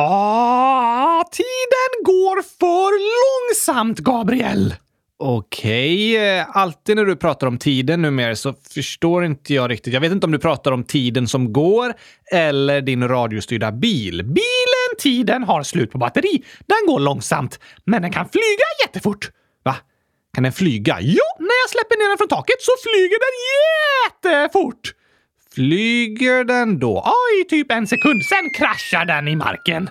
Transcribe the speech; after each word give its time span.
Ah, 0.00 1.24
tiden 1.32 2.04
går 2.04 2.42
för 2.42 2.92
långsamt, 3.18 3.98
Gabriel. 3.98 4.74
Okej, 5.18 6.16
okay. 6.16 6.44
alltid 6.52 6.96
när 6.96 7.04
du 7.04 7.16
pratar 7.16 7.46
om 7.46 7.58
tiden 7.58 8.02
numera 8.02 8.36
så 8.36 8.54
förstår 8.74 9.24
inte 9.24 9.54
jag 9.54 9.70
riktigt. 9.70 9.94
Jag 9.94 10.00
vet 10.00 10.12
inte 10.12 10.26
om 10.26 10.32
du 10.32 10.38
pratar 10.38 10.72
om 10.72 10.84
tiden 10.84 11.28
som 11.28 11.52
går 11.52 11.94
eller 12.32 12.80
din 12.80 13.08
radiostyrda 13.08 13.72
bil. 13.72 14.24
Bilen, 14.24 14.90
tiden, 14.98 15.44
har 15.44 15.62
slut 15.62 15.92
på 15.92 15.98
batteri. 15.98 16.44
Den 16.66 16.86
går 16.86 17.00
långsamt, 17.00 17.60
men 17.84 18.02
den 18.02 18.12
kan 18.12 18.28
flyga 18.28 18.86
jättefort. 18.86 19.30
Va? 19.64 19.76
Kan 20.34 20.42
den 20.42 20.52
flyga? 20.52 20.98
Jo, 21.00 21.24
när 21.38 21.62
jag 21.62 21.70
släpper 21.70 21.96
ner 21.96 22.08
den 22.08 22.18
från 22.18 22.28
taket 22.28 22.60
så 22.60 22.72
flyger 22.82 23.18
den 23.26 23.36
jättefort! 24.32 24.97
Flyger 25.58 26.44
den 26.44 26.78
då? 26.78 27.02
Ja, 27.04 27.14
i 27.42 27.48
typ 27.48 27.72
en 27.72 27.86
sekund. 27.86 28.24
Sen 28.24 28.50
kraschar 28.54 29.04
den 29.04 29.28
i 29.28 29.36
marken. 29.36 29.90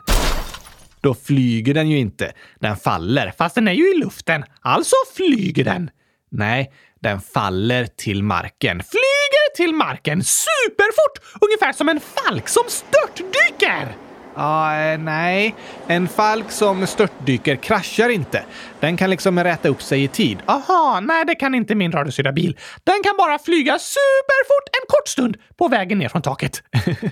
Då 1.01 1.13
flyger 1.13 1.73
den 1.73 1.89
ju 1.89 1.97
inte. 1.97 2.33
Den 2.59 2.77
faller. 2.77 3.33
Fast 3.37 3.55
den 3.55 3.67
är 3.67 3.73
ju 3.73 3.95
i 3.95 3.97
luften. 3.97 4.43
Alltså 4.61 4.95
flyger 5.15 5.63
den. 5.63 5.89
Nej, 6.31 6.73
den 7.01 7.21
faller 7.21 7.85
till 7.85 8.23
marken. 8.23 8.81
Flyger 8.83 9.55
till 9.55 9.73
marken 9.73 10.23
superfort! 10.23 11.41
Ungefär 11.41 11.73
som 11.73 11.89
en 11.89 11.99
falk 11.99 12.47
som 12.47 12.63
störtdyker! 12.67 14.06
Uh, 14.37 15.03
nej. 15.03 15.55
En 15.87 16.07
falk 16.07 16.51
som 16.51 16.87
störtdyker 16.87 17.55
kraschar 17.55 18.09
inte. 18.09 18.43
Den 18.79 18.97
kan 18.97 19.09
liksom 19.09 19.43
räta 19.43 19.69
upp 19.69 19.81
sig 19.81 20.03
i 20.03 20.07
tid. 20.07 20.37
Aha, 20.45 20.99
nej 20.99 21.25
det 21.25 21.35
kan 21.35 21.55
inte 21.55 21.75
min 21.75 21.91
radiostyrda 21.91 22.31
bil. 22.31 22.57
Den 22.83 23.03
kan 23.03 23.17
bara 23.17 23.39
flyga 23.39 23.79
superfort 23.79 24.67
en 24.71 24.87
kort 24.87 25.07
stund 25.07 25.37
på 25.57 25.67
vägen 25.67 25.99
ner 25.99 26.09
från 26.09 26.21
taket. 26.21 26.63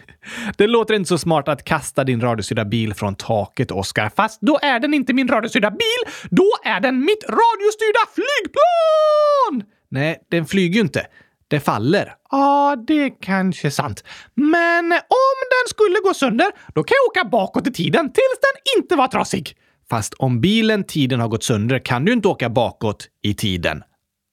det 0.57 0.67
låter 0.67 0.93
inte 0.93 1.07
så 1.07 1.17
smart 1.17 1.47
att 1.47 1.63
kasta 1.63 2.03
din 2.03 2.21
radiostyrda 2.21 2.65
bil 2.65 2.93
från 2.93 3.15
taket, 3.15 3.71
Oskar. 3.71 4.11
Fast 4.15 4.41
då 4.41 4.59
är 4.61 4.79
den 4.79 4.93
inte 4.93 5.13
min 5.13 5.27
radiostyrda 5.27 5.71
bil. 5.71 6.13
Då 6.29 6.49
är 6.63 6.79
den 6.79 6.99
mitt 6.99 7.23
radiostyrda 7.23 7.99
flygplan! 8.15 9.71
Nej, 9.89 10.17
den 10.31 10.45
flyger 10.45 10.75
ju 10.75 10.81
inte. 10.81 11.07
Det 11.47 11.59
faller. 11.59 12.13
Ja, 12.31 12.75
det 12.87 12.93
är 12.93 13.21
kanske 13.21 13.71
sant. 13.71 14.03
Men 14.35 14.91
om 14.91 15.37
den 15.51 15.69
skulle 15.69 15.99
gå 16.03 16.13
sönder, 16.13 16.51
då 16.75 16.83
kan 16.83 16.95
jag 16.95 17.21
åka 17.21 17.29
bakåt 17.29 17.67
i 17.67 17.71
tiden 17.73 18.05
tills 18.05 18.39
den 18.41 18.81
inte 18.81 18.95
var 18.95 19.07
trasig. 19.07 19.55
Fast 19.89 20.13
om 20.13 20.41
bilen 20.41 20.83
tiden 20.83 21.19
har 21.19 21.27
gått 21.27 21.43
sönder 21.43 21.79
kan 21.79 22.05
du 22.05 22.13
inte 22.13 22.27
åka 22.27 22.49
bakåt 22.49 23.07
i 23.23 23.33
tiden. 23.33 23.83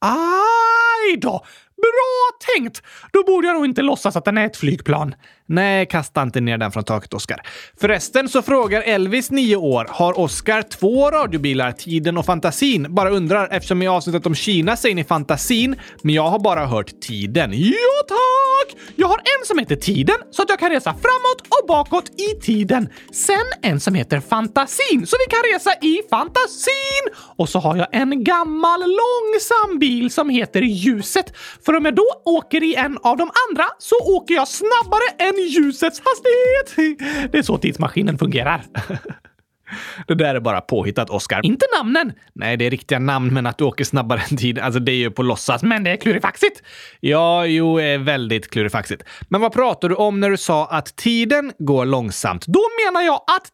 Aj 0.05 1.17
då! 1.17 1.45
Bra 1.77 2.55
tänkt! 2.57 2.83
Då 3.13 3.25
borde 3.25 3.47
jag 3.47 3.55
nog 3.55 3.65
inte 3.65 3.83
låtsas 3.83 4.17
att 4.17 4.25
den 4.25 4.39
är 4.39 4.47
ett 4.47 4.57
flygplan. 4.57 5.15
Nej, 5.47 5.87
kasta 5.87 6.23
inte 6.23 6.41
ner 6.41 6.59
den 6.59 6.73
från 6.73 6.85
taket, 6.85 7.15
Oskar. 7.15 7.41
Förresten 7.81 8.29
så 8.29 8.43
frågar 8.43 8.83
Elvis, 8.83 9.31
9 9.31 9.57
år, 9.57 9.87
har 9.91 10.19
Oskar 10.19 10.63
två 10.63 11.11
radiobilar, 11.11 11.73
Tiden 11.73 12.19
och 12.19 12.27
Fantasin? 12.27 12.95
Bara 12.95 13.11
undrar, 13.11 13.49
eftersom 13.51 13.83
i 13.83 13.89
avsnittet 13.89 14.27
om 14.27 14.35
Kina 14.35 14.77
säger 14.77 14.95
ni 14.95 15.05
Fantasin, 15.05 15.77
men 16.03 16.15
jag 16.15 16.29
har 16.29 16.39
bara 16.39 16.67
hört 16.67 17.01
Tiden. 17.01 17.53
Ja, 17.55 18.03
tack! 18.09 18.77
Jag 18.97 19.09
har 19.09 19.19
en 19.19 19.47
som 19.47 19.59
heter 19.59 19.77
Tiden, 19.77 20.17
så 20.31 20.43
att 20.43 20.49
jag 20.49 20.59
kan 20.59 20.71
resa 20.71 20.91
framåt 20.91 21.41
och 21.49 21.69
bakåt 21.69 22.11
i 22.21 22.41
tiden. 22.41 22.89
Sen 23.13 23.37
en 23.63 23.81
som 23.81 23.95
heter 23.95 24.21
Fantasin, 24.21 25.07
så 25.07 25.17
vi 25.27 25.31
kan 25.31 25.55
resa 25.55 25.73
i 25.81 26.03
fantasin! 26.11 27.05
Och 27.37 27.49
så 27.49 27.59
har 27.59 27.77
jag 27.77 27.87
en 27.93 28.25
gammal 28.25 28.81
långsam 28.81 29.79
bil 29.79 30.11
som 30.11 30.29
heter 30.31 30.63
Ljuset. 30.63 31.37
För 31.65 31.77
om 31.77 31.85
jag 31.85 31.95
då 31.95 32.07
åker 32.25 32.63
i 32.63 32.75
en 32.75 32.99
av 33.03 33.17
de 33.17 33.31
andra 33.49 33.65
så 33.79 33.97
åker 33.97 34.35
jag 34.35 34.49
snabbare 34.49 35.09
än 35.19 35.32
ljusets 35.39 36.03
hastighet. 36.05 36.99
Det 37.33 37.39
är 37.39 37.43
så 37.43 37.59
tidsmaskinen 37.59 38.19
fungerar. 38.19 38.65
Det 40.07 40.15
där 40.15 40.35
är 40.35 40.41
bara 40.41 40.61
påhittat, 40.61 41.11
Oscar. 41.11 41.41
Inte 41.47 41.67
namnen! 41.79 42.13
Nej, 42.35 42.57
det 42.57 42.67
är 42.67 42.71
riktiga 42.71 42.99
namn, 42.99 43.35
men 43.35 43.47
att 43.47 43.59
du 43.59 43.65
åker 43.65 43.85
snabbare 43.85 44.21
än 44.31 44.37
tid, 44.37 44.59
alltså 44.59 44.81
det 44.81 44.93
är 44.93 44.97
ju 44.97 45.11
på 45.11 45.23
låtsas. 45.23 45.63
Men 45.63 45.85
det 45.85 45.91
är 45.91 45.97
klurifaxigt! 45.97 46.63
Ja, 47.01 47.47
jo, 47.47 47.81
är 47.81 47.99
väldigt 47.99 48.51
klurifaxigt. 48.51 49.03
Men 49.29 49.41
vad 49.41 49.53
pratar 49.53 49.89
du 49.89 49.95
om 49.95 50.21
när 50.21 50.31
du 50.31 50.37
sa 50.37 50.67
att 50.67 50.97
tiden 50.97 51.53
går 51.59 51.87
långsamt? 51.87 52.47
Då 52.47 52.61
menar 52.87 53.07
jag 53.07 53.15
att 53.15 53.51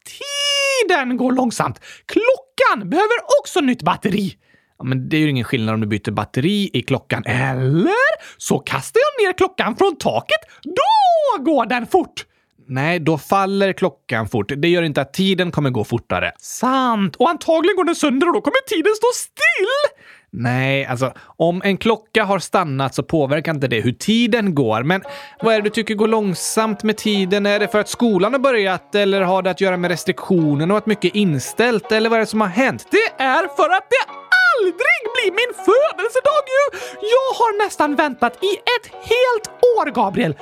tiden 0.85 1.17
går 1.17 1.33
långsamt. 1.33 1.81
Klockan 2.07 2.91
behöver 2.91 3.17
också 3.41 3.61
nytt 3.61 3.83
batteri. 3.83 4.35
Ja, 4.79 4.85
men 4.85 5.09
det 5.09 5.17
är 5.17 5.21
ju 5.21 5.31
ingen 5.31 5.45
skillnad 5.45 5.75
om 5.75 5.81
du 5.81 5.87
byter 5.87 6.11
batteri 6.11 6.71
i 6.73 6.83
klockan. 6.83 7.23
Eller 7.27 8.39
så 8.39 8.59
kastar 8.59 9.01
jag 9.01 9.27
ner 9.27 9.33
klockan 9.33 9.77
från 9.77 9.97
taket. 9.97 10.41
Då 10.63 11.43
går 11.45 11.67
den 11.67 11.87
fort! 11.87 12.25
Nej, 12.71 13.01
då 13.01 13.19
faller 13.19 13.73
klockan 13.73 14.29
fort. 14.29 14.53
Det 14.57 14.69
gör 14.69 14.83
inte 14.83 15.01
att 15.01 15.13
tiden 15.13 15.51
kommer 15.51 15.71
gå 15.71 15.85
fortare. 15.85 16.33
Sant! 16.39 17.17
Och 17.17 17.31
antagligen 17.31 17.77
går 17.77 17.85
den 17.85 17.95
sönder 17.95 18.27
och 18.27 18.35
då 18.35 18.41
kommer 18.41 18.69
tiden 18.69 18.93
stå 18.97 19.07
still! 19.15 19.99
Nej, 20.31 20.87
alltså 20.87 21.13
om 21.37 21.63
en 21.65 21.77
klocka 21.77 22.25
har 22.25 22.39
stannat 22.39 22.95
så 22.95 23.03
påverkar 23.03 23.55
inte 23.55 23.69
det 23.69 23.81
hur 23.81 23.93
tiden 23.93 24.55
går. 24.55 24.83
Men 24.83 25.03
vad 25.43 25.55
är 25.55 25.59
det 25.59 25.65
du 25.65 25.71
tycker 25.71 25.95
går 25.95 26.09
långsamt 26.09 26.83
med 26.83 26.97
tiden? 26.97 27.47
Är 27.47 27.61
det 27.61 27.69
för 27.69 27.79
att 27.79 27.89
skolan 27.89 28.33
har 28.33 28.41
börjat 28.41 28.95
eller 28.95 29.21
har 29.21 29.43
det 29.43 29.51
att 29.51 29.61
göra 29.61 29.77
med 29.77 29.91
restriktionerna 29.91 30.75
och 30.75 30.79
att 30.79 30.87
mycket 30.87 31.05
är 31.05 31.17
inställt? 31.17 31.93
Eller 31.93 32.11
vad 32.11 32.17
är 32.17 32.21
det 32.21 32.27
som 32.27 32.41
har 32.41 32.49
hänt? 32.49 32.87
Det 32.91 33.23
är 33.23 33.57
för 33.57 33.77
att 33.77 33.87
det 33.91 34.28
aldrig 34.59 34.75
bli 35.15 35.31
min 35.31 35.55
födelsedag 35.65 36.43
ju! 36.57 36.79
Jag 37.01 37.29
har 37.39 37.65
nästan 37.65 37.95
väntat 37.95 38.45
i 38.45 38.53
ett 38.57 38.87
helt 38.93 39.49
år, 39.79 39.91
Gabriel. 39.91 40.33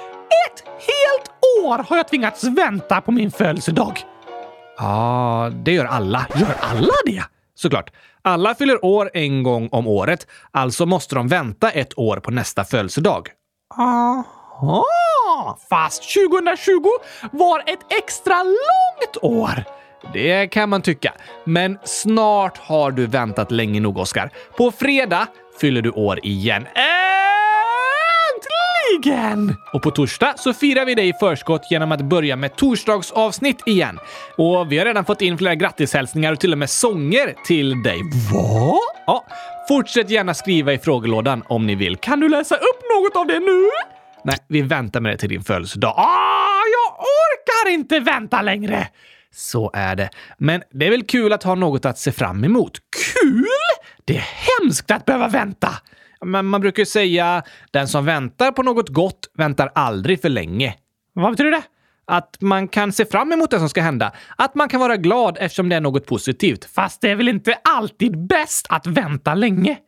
Ett 0.46 0.64
helt 0.66 1.30
år 1.64 1.78
har 1.88 1.96
jag 1.96 2.08
tvingats 2.08 2.44
vänta 2.44 3.00
på 3.00 3.12
min 3.12 3.30
födelsedag. 3.30 4.00
Ja, 4.78 5.50
det 5.64 5.72
gör 5.72 5.84
alla. 5.84 6.26
Gör 6.34 6.56
alla 6.60 6.94
det? 7.06 7.22
Såklart. 7.54 7.90
Alla 8.22 8.54
fyller 8.54 8.84
år 8.84 9.10
en 9.14 9.42
gång 9.42 9.68
om 9.72 9.86
året, 9.86 10.26
alltså 10.50 10.86
måste 10.86 11.14
de 11.14 11.28
vänta 11.28 11.70
ett 11.70 11.98
år 11.98 12.16
på 12.16 12.30
nästa 12.30 12.64
födelsedag. 12.64 13.28
Aha! 13.78 15.56
Fast 15.70 16.14
2020 16.14 16.84
var 17.32 17.60
ett 17.66 17.92
extra 17.92 18.42
långt 18.42 19.16
år. 19.22 19.64
Det 20.12 20.46
kan 20.46 20.68
man 20.68 20.82
tycka. 20.82 21.12
Men 21.44 21.78
snart 21.84 22.58
har 22.58 22.90
du 22.90 23.06
väntat 23.06 23.50
länge 23.50 23.80
nog, 23.80 23.98
Oskar. 23.98 24.30
På 24.56 24.70
fredag 24.70 25.26
fyller 25.60 25.82
du 25.82 25.90
år 25.90 26.20
igen. 26.22 26.66
Äntligen! 29.04 29.56
Och 29.72 29.82
på 29.82 29.90
torsdag 29.90 30.34
så 30.36 30.52
firar 30.52 30.84
vi 30.84 30.94
dig 30.94 31.08
i 31.08 31.12
förskott 31.20 31.62
genom 31.70 31.92
att 31.92 32.00
börja 32.00 32.36
med 32.36 32.56
torsdagsavsnitt 32.56 33.62
igen. 33.66 33.98
Och 34.36 34.72
vi 34.72 34.78
har 34.78 34.84
redan 34.84 35.04
fått 35.04 35.22
in 35.22 35.38
flera 35.38 35.54
grattishälsningar 35.54 36.32
och 36.32 36.40
till 36.40 36.52
och 36.52 36.58
med 36.58 36.70
sånger 36.70 37.34
till 37.46 37.82
dig. 37.82 38.00
Va? 38.32 38.78
Ja, 39.06 39.26
fortsätt 39.68 40.10
gärna 40.10 40.34
skriva 40.34 40.72
i 40.72 40.78
frågelådan 40.78 41.42
om 41.48 41.66
ni 41.66 41.74
vill. 41.74 41.96
Kan 41.96 42.20
du 42.20 42.28
läsa 42.28 42.54
upp 42.54 42.82
något 42.94 43.16
av 43.16 43.26
det 43.26 43.40
nu? 43.40 43.68
Nej, 44.24 44.36
vi 44.48 44.62
väntar 44.62 45.00
med 45.00 45.12
det 45.12 45.18
till 45.18 45.28
din 45.28 45.44
födelsedag. 45.44 45.94
Ah, 45.96 46.62
jag 46.72 46.98
orkar 46.98 47.70
inte 47.74 48.00
vänta 48.00 48.42
längre! 48.42 48.88
Så 49.36 49.70
är 49.74 49.96
det. 49.96 50.10
Men 50.38 50.62
det 50.70 50.86
är 50.86 50.90
väl 50.90 51.04
kul 51.04 51.32
att 51.32 51.42
ha 51.42 51.54
något 51.54 51.84
att 51.84 51.98
se 51.98 52.12
fram 52.12 52.44
emot? 52.44 52.78
Kul? 53.22 53.46
Det 54.04 54.16
är 54.16 54.26
hemskt 54.60 54.90
att 54.90 55.04
behöva 55.04 55.28
vänta! 55.28 55.68
Men 56.24 56.46
man 56.46 56.60
brukar 56.60 56.80
ju 56.80 56.86
säga 56.86 57.42
den 57.70 57.88
som 57.88 58.04
väntar 58.04 58.52
på 58.52 58.62
något 58.62 58.88
gott 58.88 59.30
väntar 59.34 59.72
aldrig 59.74 60.22
för 60.22 60.28
länge. 60.28 60.74
Vad 61.12 61.30
betyder 61.30 61.50
det? 61.50 61.62
Att 62.04 62.36
man 62.40 62.68
kan 62.68 62.92
se 62.92 63.04
fram 63.04 63.32
emot 63.32 63.50
det 63.50 63.58
som 63.58 63.68
ska 63.68 63.82
hända. 63.82 64.12
Att 64.36 64.54
man 64.54 64.68
kan 64.68 64.80
vara 64.80 64.96
glad 64.96 65.36
eftersom 65.40 65.68
det 65.68 65.76
är 65.76 65.80
något 65.80 66.06
positivt. 66.06 66.64
Fast 66.64 67.00
det 67.00 67.10
är 67.10 67.14
väl 67.14 67.28
inte 67.28 67.58
alltid 67.64 68.26
bäst 68.26 68.66
att 68.70 68.86
vänta 68.86 69.34
länge? 69.34 69.78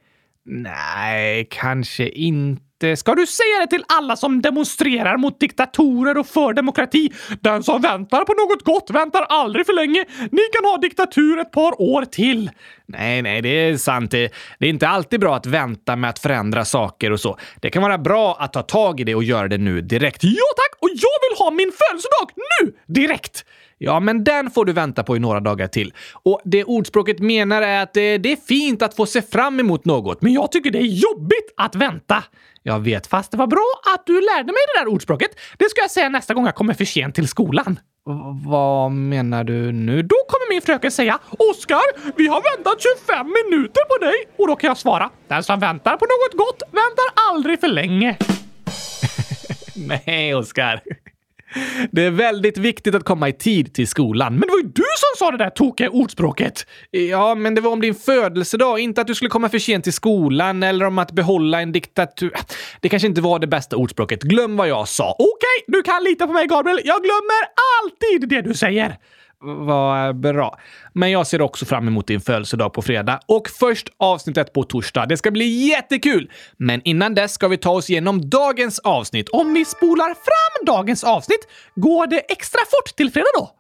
Nej, 0.44 1.48
kanske 1.50 2.08
inte 2.08 2.67
Eh, 2.82 2.96
ska 2.96 3.14
du 3.14 3.26
säga 3.26 3.58
det 3.60 3.66
till 3.66 3.84
alla 3.88 4.16
som 4.16 4.42
demonstrerar 4.42 5.16
mot 5.16 5.40
diktatorer 5.40 6.18
och 6.18 6.26
för 6.26 6.52
demokrati? 6.52 7.12
Den 7.40 7.62
som 7.62 7.82
väntar 7.82 8.24
på 8.24 8.32
något 8.32 8.64
gott 8.64 8.90
väntar 8.90 9.22
aldrig 9.22 9.66
för 9.66 9.72
länge. 9.72 10.04
Ni 10.30 10.42
kan 10.52 10.70
ha 10.70 10.78
diktatur 10.78 11.38
ett 11.38 11.52
par 11.52 11.80
år 11.80 12.04
till. 12.04 12.50
Nej, 12.86 13.22
nej, 13.22 13.42
det 13.42 13.48
är 13.48 13.76
sant. 13.76 14.10
Det, 14.10 14.32
det 14.58 14.66
är 14.66 14.70
inte 14.70 14.88
alltid 14.88 15.20
bra 15.20 15.36
att 15.36 15.46
vänta 15.46 15.96
med 15.96 16.10
att 16.10 16.19
förändra 16.19 16.64
saker 16.64 17.12
och 17.12 17.20
så. 17.20 17.38
Det 17.60 17.70
kan 17.70 17.82
vara 17.82 17.98
bra 17.98 18.36
att 18.40 18.52
ta 18.52 18.62
tag 18.62 19.00
i 19.00 19.04
det 19.04 19.14
och 19.14 19.24
göra 19.24 19.48
det 19.48 19.58
nu 19.58 19.81
direkt. 19.81 20.24
Ja 20.24 20.46
tack! 20.56 20.82
Och 20.82 20.88
jag 20.88 21.28
vill 21.28 21.38
ha 21.38 21.50
min 21.50 21.72
födelsedag 21.72 22.31
nu! 22.36 22.72
Direkt! 22.86 23.44
Ja, 23.78 24.00
men 24.00 24.25
den 24.25 24.50
får 24.50 24.64
du 24.64 24.72
vänta 24.72 25.02
på 25.04 25.16
i 25.16 25.19
några 25.19 25.40
dagar 25.40 25.66
till. 25.66 25.92
Och 26.12 26.40
det 26.44 26.64
ordspråket 26.64 27.19
menar 27.19 27.62
är 27.62 27.82
att 27.82 27.94
det, 27.94 28.19
det 28.19 28.32
är 28.32 28.36
fint 28.36 28.82
att 28.82 28.96
få 28.96 29.06
se 29.06 29.22
fram 29.22 29.60
emot 29.60 29.84
något, 29.84 30.22
men 30.22 30.32
jag 30.32 30.52
tycker 30.52 30.70
det 30.70 30.78
är 30.78 31.10
jobbigt 31.10 31.54
att 31.56 31.75
vänta. 31.75 32.25
Jag 32.62 32.80
vet, 32.80 33.06
fast 33.06 33.30
det 33.30 33.36
var 33.36 33.46
bra 33.46 33.80
att 33.94 34.06
du 34.06 34.20
lärde 34.20 34.44
mig 34.44 34.62
det 34.75 34.80
där 34.80 34.88
ordspråket. 34.88 35.30
Det 35.58 35.70
ska 35.70 35.80
jag 35.80 35.90
säga 35.90 36.08
nästa 36.08 36.34
gång 36.34 36.44
jag 36.46 36.54
kommer 36.54 36.75
för 36.75 36.84
sent 36.84 37.14
till 37.14 37.28
skolan. 37.28 37.80
V 38.06 38.12
vad 38.46 38.92
menar 38.92 39.44
du 39.44 39.72
nu? 39.72 40.02
Då 40.02 40.16
kommer 40.28 40.54
min 40.54 40.62
fröken 40.62 40.90
säga 40.90 41.19
Oskar, 41.38 42.14
vi 42.16 42.26
har 42.26 42.56
väntat 42.56 42.82
25 42.82 43.26
minuter 43.26 43.84
på 43.88 44.04
dig! 44.04 44.14
Och 44.38 44.46
då 44.46 44.56
kan 44.56 44.69
jag 44.69 44.78
svara 44.78 45.10
Den 45.28 45.42
som 45.42 45.60
väntar 45.60 45.96
på 45.96 46.04
något 46.04 46.46
gott 46.46 46.62
väntar 46.72 47.04
aldrig 47.31 47.60
för 47.60 47.69
länge. 47.69 48.16
Nej, 49.76 50.34
Oskar. 50.34 50.82
Det 51.90 52.04
är 52.04 52.10
väldigt 52.10 52.58
viktigt 52.58 52.94
att 52.94 53.04
komma 53.04 53.28
i 53.28 53.32
tid 53.32 53.74
till 53.74 53.88
skolan. 53.88 54.32
Men 54.32 54.40
det 54.40 54.48
var 54.48 54.58
ju 54.58 54.68
du 54.68 54.82
som 54.96 55.18
sa 55.18 55.30
det 55.30 55.44
där 55.44 55.50
tokiga 55.50 55.90
ordspråket! 55.90 56.66
Ja, 56.90 57.34
men 57.34 57.54
det 57.54 57.60
var 57.60 57.70
om 57.70 57.80
din 57.80 57.94
födelsedag, 57.94 58.78
inte 58.78 59.00
att 59.00 59.06
du 59.06 59.14
skulle 59.14 59.28
komma 59.28 59.48
för 59.48 59.58
sent 59.58 59.84
till 59.84 59.92
skolan 59.92 60.62
eller 60.62 60.86
om 60.86 60.98
att 60.98 61.12
behålla 61.12 61.60
en 61.60 61.72
diktatur. 61.72 62.32
Det 62.80 62.88
kanske 62.88 63.08
inte 63.08 63.20
var 63.20 63.38
det 63.38 63.46
bästa 63.46 63.76
ordspråket. 63.76 64.22
Glöm 64.22 64.56
vad 64.56 64.68
jag 64.68 64.88
sa. 64.88 65.16
Okej, 65.18 65.64
du 65.66 65.82
kan 65.82 66.04
lita 66.04 66.26
på 66.26 66.32
mig 66.32 66.46
Gabriel. 66.46 66.80
Jag 66.84 67.02
glömmer 67.02 67.40
alltid 67.82 68.28
det 68.28 68.42
du 68.42 68.54
säger. 68.54 68.96
Vad 69.40 70.20
bra. 70.20 70.58
Men 70.93 71.11
jag 71.11 71.26
ser 71.26 71.40
också 71.43 71.64
fram 71.64 71.88
emot 71.88 72.06
din 72.06 72.20
födelsedag 72.20 72.73
på 72.73 72.82
fredag. 72.82 73.20
Och 73.26 73.49
först 73.49 73.88
avsnittet 73.96 74.52
på 74.52 74.62
torsdag. 74.64 75.06
Det 75.06 75.17
ska 75.17 75.31
bli 75.31 75.44
jättekul! 75.44 76.31
Men 76.56 76.82
innan 76.85 77.14
dess 77.14 77.32
ska 77.32 77.49
vi 77.49 77.56
ta 77.56 77.70
oss 77.70 77.90
igenom 77.90 78.31
dagens 78.31 78.79
avsnitt. 78.79 79.29
Om 79.29 79.55
vi 79.55 79.64
spolar 79.64 80.08
fram 80.08 80.67
dagens 80.67 81.05
avsnitt, 81.05 81.49
går 81.75 82.06
det 82.06 82.19
extra 82.19 82.61
fort 82.61 82.96
till 82.96 83.11
fredag 83.12 83.29
då? 83.38 83.50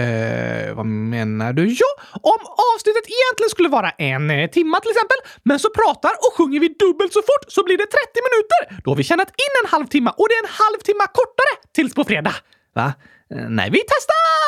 Eh, 0.00 0.74
vad 0.74 0.86
menar 0.86 1.52
du? 1.52 1.64
Ja, 1.66 1.92
om 2.12 2.40
avsnittet 2.74 3.04
egentligen 3.16 3.50
skulle 3.50 3.68
vara 3.68 3.90
en 3.90 4.30
eh, 4.30 4.50
timma 4.50 4.80
till 4.80 4.90
exempel, 4.90 5.16
men 5.42 5.58
så 5.58 5.68
pratar 5.70 6.10
och 6.10 6.32
sjunger 6.36 6.60
vi 6.60 6.68
dubbelt 6.68 7.12
så 7.12 7.22
fort 7.28 7.44
så 7.48 7.64
blir 7.64 7.78
det 7.78 7.86
30 7.86 7.96
minuter. 8.28 8.82
Då 8.84 8.90
har 8.90 8.96
vi 8.96 9.04
tjänat 9.04 9.28
in 9.28 9.52
en 9.64 9.68
halvtimme 9.70 10.10
och 10.16 10.26
det 10.28 10.34
är 10.34 10.44
en 10.44 10.54
halvtimme 10.64 11.04
kortare 11.18 11.52
tills 11.74 11.94
på 11.94 12.04
fredag. 12.04 12.34
Va? 12.74 12.92
Eh, 13.34 13.48
nej, 13.48 13.70
vi 13.70 13.80
testar! 13.94 14.39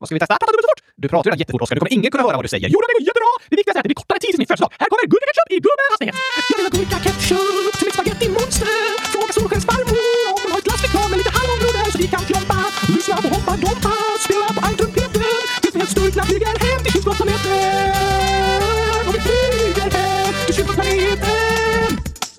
Vad 0.00 0.06
ska 0.08 0.14
vi 0.16 0.22
testa? 0.24 0.34
Prata 0.42 0.52
dubbelt 0.52 0.66
så 0.66 0.70
fort! 0.72 0.82
Du 1.02 1.06
pratar 1.12 1.26
redan 1.28 1.40
jättefort, 1.42 1.62
Oskar. 1.64 1.74
Nu 1.76 1.80
kommer 1.82 1.94
ingen 1.98 2.10
kunna 2.14 2.24
höra 2.28 2.36
vad 2.40 2.46
du 2.48 2.52
säger. 2.54 2.68
Jo, 2.74 2.78
det 2.82 2.88
går 2.96 3.04
jättebra! 3.10 3.32
Det 3.50 3.56
viktigaste 3.60 3.78
är 3.78 3.82
att 3.82 3.86
det 3.86 3.92
blir 3.92 4.00
kortare 4.02 4.20
tid 4.24 4.30
till 4.34 4.42
min 4.42 4.48
födelsedag. 4.50 4.70
Här 4.82 4.88
kommer 4.90 5.04
gurkaketchup 5.12 5.48
i 5.56 5.58
gubbehastighet. 5.66 6.16
Jag 6.50 6.56
vill 6.58 6.66
ha 6.68 6.72
gurka 6.76 6.98
ketchup 7.06 7.72
till 7.78 7.86
mitt 7.88 7.96
spagettimonster. 7.98 8.78
Fråga 9.12 9.32
Solskensfarmor 9.36 10.10
om 10.34 10.38
hon 10.42 10.50
har 10.52 10.58
ett 10.62 10.66
glasflygplan 10.68 11.06
med 11.12 11.18
lite 11.22 11.32
hallongrodor 11.38 11.86
så 11.92 11.98
vi 12.04 12.08
kan 12.14 12.22
fjompa. 12.30 12.58
Lyssna 12.94 13.16
på 13.24 13.28
Hoppa 13.34 13.52
Dompa, 13.64 13.94
spela 14.24 14.48
på 14.56 14.60
ankrumpeten 14.68 15.24
tills 15.62 15.74
vi 15.76 15.78
helt 15.82 15.92
sturkna 15.96 16.22
flyger 16.28 16.54
hem 16.64 16.78
till 16.84 16.92
kylskåpsplaneten. 16.94 18.60
Och 19.06 19.12
vi 19.16 19.20
flyger 19.26 19.88
hem 19.98 20.32
till 20.46 20.54
kylskåpsplaneten. 20.56 21.90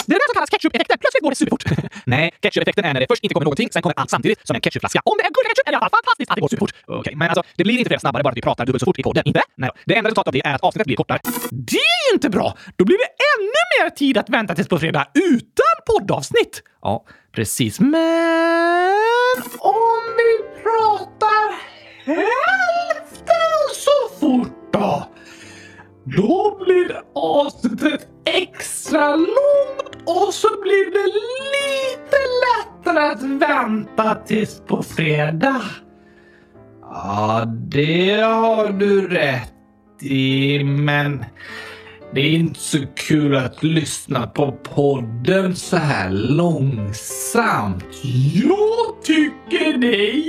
Det 0.08 0.14
är 0.16 0.20
det 0.22 0.28
som 0.30 0.36
kallas 0.38 0.52
ketchup-effekten. 0.54 0.97
Går 1.28 1.32
det 1.32 1.36
superfort. 1.36 1.64
Nej, 2.06 2.32
ketchup-effekten 2.42 2.86
är 2.86 2.94
när 2.94 3.00
det 3.00 3.08
först 3.10 3.24
inte 3.24 3.34
kommer 3.34 3.46
någonting, 3.46 3.70
sen 3.72 3.82
kommer 3.82 3.94
allt 4.00 4.10
samtidigt 4.10 4.48
som 4.48 4.56
en 4.56 4.62
ketchupflaska. 4.62 5.02
Om 5.06 5.16
det 5.18 5.24
är 5.24 5.32
gurkaketchup 5.36 5.68
är 5.68 5.72
det 5.72 5.76
i 5.76 5.80
alla 5.80 5.90
fall 5.90 5.98
fantastiskt 6.00 6.30
att 6.32 6.36
det 6.36 6.42
går 6.42 6.48
superfort. 6.48 6.74
Okej, 6.86 7.00
okay, 7.00 7.16
men 7.16 7.30
alltså, 7.30 7.44
det 7.58 7.64
blir 7.64 7.78
inte 7.78 7.90
fler 7.90 7.98
snabbare 7.98 8.24
bara 8.24 8.30
att 8.30 8.38
vi 8.38 8.42
pratar 8.42 8.66
dubbelt 8.66 8.82
så 8.82 8.86
fort 8.86 9.00
i 9.00 9.04
podden. 9.04 9.24
Inte? 9.26 9.42
Nej, 9.56 9.70
det 9.86 9.96
enda 9.96 10.08
resultatet 10.08 10.28
av 10.28 10.34
det 10.34 10.46
är 10.46 10.56
att 10.56 10.62
avsnittet 10.62 10.88
blir 10.88 10.96
kortare. 10.96 11.20
Det 11.52 11.78
är 11.78 12.02
ju 12.10 12.14
inte 12.14 12.30
bra! 12.30 12.58
Då 12.76 12.86
blir 12.86 12.98
det 12.98 13.12
ännu 13.34 13.62
mer 13.74 13.90
tid 13.90 14.18
att 14.18 14.30
vänta 14.30 14.56
tills 14.56 14.68
på 14.68 14.80
fredag 14.80 15.08
utan 15.34 15.74
poddavsnitt. 15.90 16.64
Ja, 16.82 17.06
precis. 17.36 17.80
Men 17.80 19.38
om 19.60 20.02
vi 20.20 20.32
pratar 20.64 21.48
hälften 22.06 23.60
så 23.86 24.20
fort 24.20 24.74
då? 24.74 25.08
Då 26.16 26.58
blir 26.66 27.02
avsnittet 27.16 28.08
extra 28.26 29.16
långt 29.16 29.96
och 30.06 30.34
så 30.34 30.48
blir 30.62 30.92
det 30.92 31.06
lite 31.06 32.18
lättare 32.44 33.00
att 33.00 33.24
vänta 33.24 34.16
tills 34.16 34.62
på 34.68 34.84
fredag. 34.84 35.62
Ja, 36.82 37.44
det 37.46 38.20
har 38.22 38.70
du 38.70 39.08
rätt 39.08 39.54
i, 40.02 40.64
men 40.64 41.26
det 42.14 42.22
är 42.22 42.32
inte 42.32 42.60
så 42.60 42.78
kul 42.96 43.36
att 43.36 43.64
lyssna 43.64 44.28
på 44.28 44.52
podden 44.52 45.56
så 45.56 45.78
här 45.78 46.10
långsamt. 46.10 47.86
Jag 48.34 49.04
tycker 49.04 49.78
det 49.78 50.10
är 50.10 50.24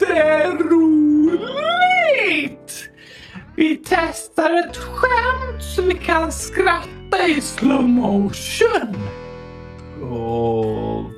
jätteroligt! 0.00 0.94
Vi 3.56 3.76
testar 3.84 4.58
ett 4.58 4.76
skämt 4.76 5.62
så 5.62 5.82
vi 5.82 5.94
kan 5.94 6.32
skratta 6.32 7.28
i 7.28 7.40
slow 7.40 7.88
motion. 7.88 8.96
Okej. 10.02 11.10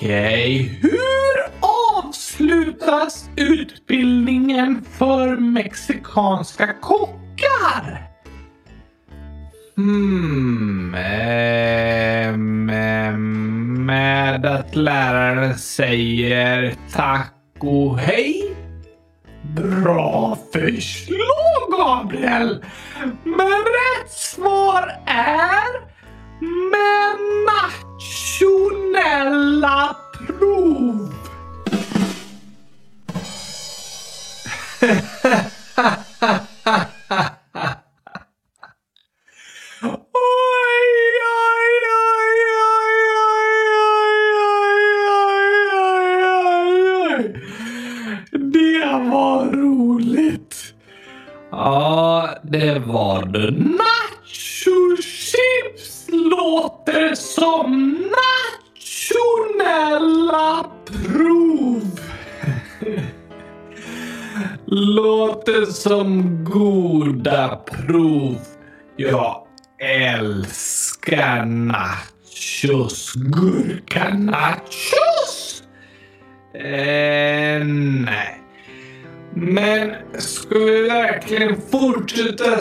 Okay. 0.00 0.78
Hur 0.82 1.54
avslutas 1.96 3.28
utbildningen 3.36 4.84
för 4.98 5.36
mexikanska 5.36 6.72
kockar? 6.80 8.10
Hmm, 9.76 10.94
eh, 10.94 12.36
med, 12.36 13.18
med 13.18 14.46
att 14.46 14.76
läraren 14.76 15.58
säger 15.58 16.74
tack 16.92 17.34
och 17.60 17.98
hej? 17.98 18.63
Bra 19.52 20.38
förslag, 20.52 21.70
Gabriel! 21.78 22.64
Men 23.24 23.48
rätt 23.48 24.10
svar 24.12 25.00
är 25.06 25.84
med 26.70 27.16
nationella 28.40 29.96
prov. 30.28 31.14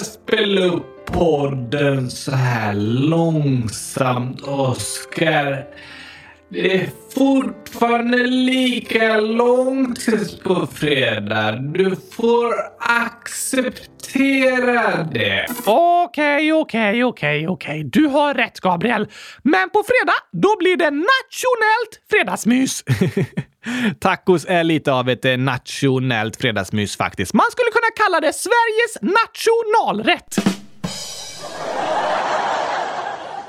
spela 0.03 0.65
upp 0.65 1.05
podden 1.05 2.10
så 2.10 2.31
här 2.31 2.74
långsamt, 3.10 4.41
Oskar? 4.41 5.65
Det 6.50 6.75
är 6.75 6.89
fortfarande 7.15 8.17
lika 8.27 9.17
långt 9.17 10.00
tills 10.00 10.39
på 10.39 10.67
fredag. 10.67 11.51
Du 11.51 11.95
får 12.15 12.53
acceptera 12.79 13.83
det. 15.03 15.48
Okej, 15.65 16.53
okej, 16.53 17.03
okej, 17.03 17.48
okej. 17.48 17.83
Du 17.83 18.05
har 18.05 18.33
rätt, 18.33 18.60
Gabriel. 18.60 19.07
Men 19.43 19.69
på 19.69 19.83
fredag, 19.83 20.17
då 20.31 20.55
blir 20.60 20.77
det 20.77 20.91
nationellt 20.91 22.01
fredagsmys. 22.10 22.83
Tacos 24.00 24.46
är 24.50 24.63
lite 24.63 24.93
av 24.93 25.10
ett 25.10 25.25
eh, 25.25 25.38
nationellt 25.38 26.36
fredagsmys 26.36 26.98
faktiskt. 26.98 27.34
Man 27.34 27.46
skulle 27.51 27.72
kunna 27.72 28.05
kalla 28.05 28.20
det 28.22 28.34
Sveriges 28.34 29.01
nationalrätt. 29.01 30.36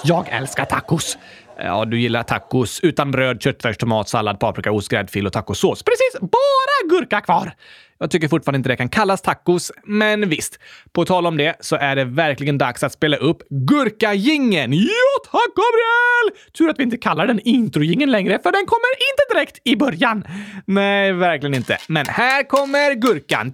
Jag 0.02 0.28
älskar 0.28 0.64
tacos. 0.64 1.18
Ja, 1.58 1.84
du 1.84 2.00
gillar 2.00 2.22
tacos 2.22 2.80
utan 2.80 3.10
bröd, 3.10 3.42
köttfärs, 3.42 3.76
tomat, 3.76 4.08
sallad, 4.08 4.40
paprika, 4.40 4.72
ost, 4.72 4.88
gräddfil 4.88 5.26
och 5.26 5.32
tacosås. 5.32 5.82
Precis! 5.82 6.20
Bara 6.20 6.98
gurka 6.98 7.20
kvar! 7.20 7.54
Jag 7.98 8.10
tycker 8.10 8.28
fortfarande 8.28 8.56
inte 8.56 8.68
det 8.68 8.76
kan 8.76 8.88
kallas 8.88 9.22
tacos, 9.22 9.72
men 9.84 10.28
visst. 10.28 10.58
På 10.92 11.04
tal 11.04 11.26
om 11.26 11.36
det 11.36 11.56
så 11.60 11.76
är 11.76 11.96
det 11.96 12.04
verkligen 12.04 12.58
dags 12.58 12.82
att 12.82 12.92
spela 12.92 13.16
upp 13.16 13.42
Gurkagingen. 13.50 14.72
Ja 14.72 15.30
tack 15.30 15.54
Gabriel! 15.56 16.40
Tur 16.58 16.68
att 16.68 16.78
vi 16.78 16.82
inte 16.82 16.96
kallar 16.96 17.26
den 17.26 17.40
introgingen 17.40 18.10
längre, 18.10 18.38
för 18.42 18.52
den 18.52 18.66
kommer 18.66 18.90
inte 19.10 19.34
direkt 19.34 19.60
i 19.64 19.76
början. 19.76 20.24
Nej, 20.66 21.12
verkligen 21.12 21.54
inte. 21.54 21.78
Men 21.88 22.06
här 22.06 22.48
kommer 22.48 22.94
gurkan. 22.94 23.52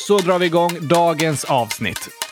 Så 0.00 0.18
drar 0.18 0.38
vi 0.38 0.46
igång 0.46 0.88
dagens 0.88 1.44
avsnitt. 1.44 2.27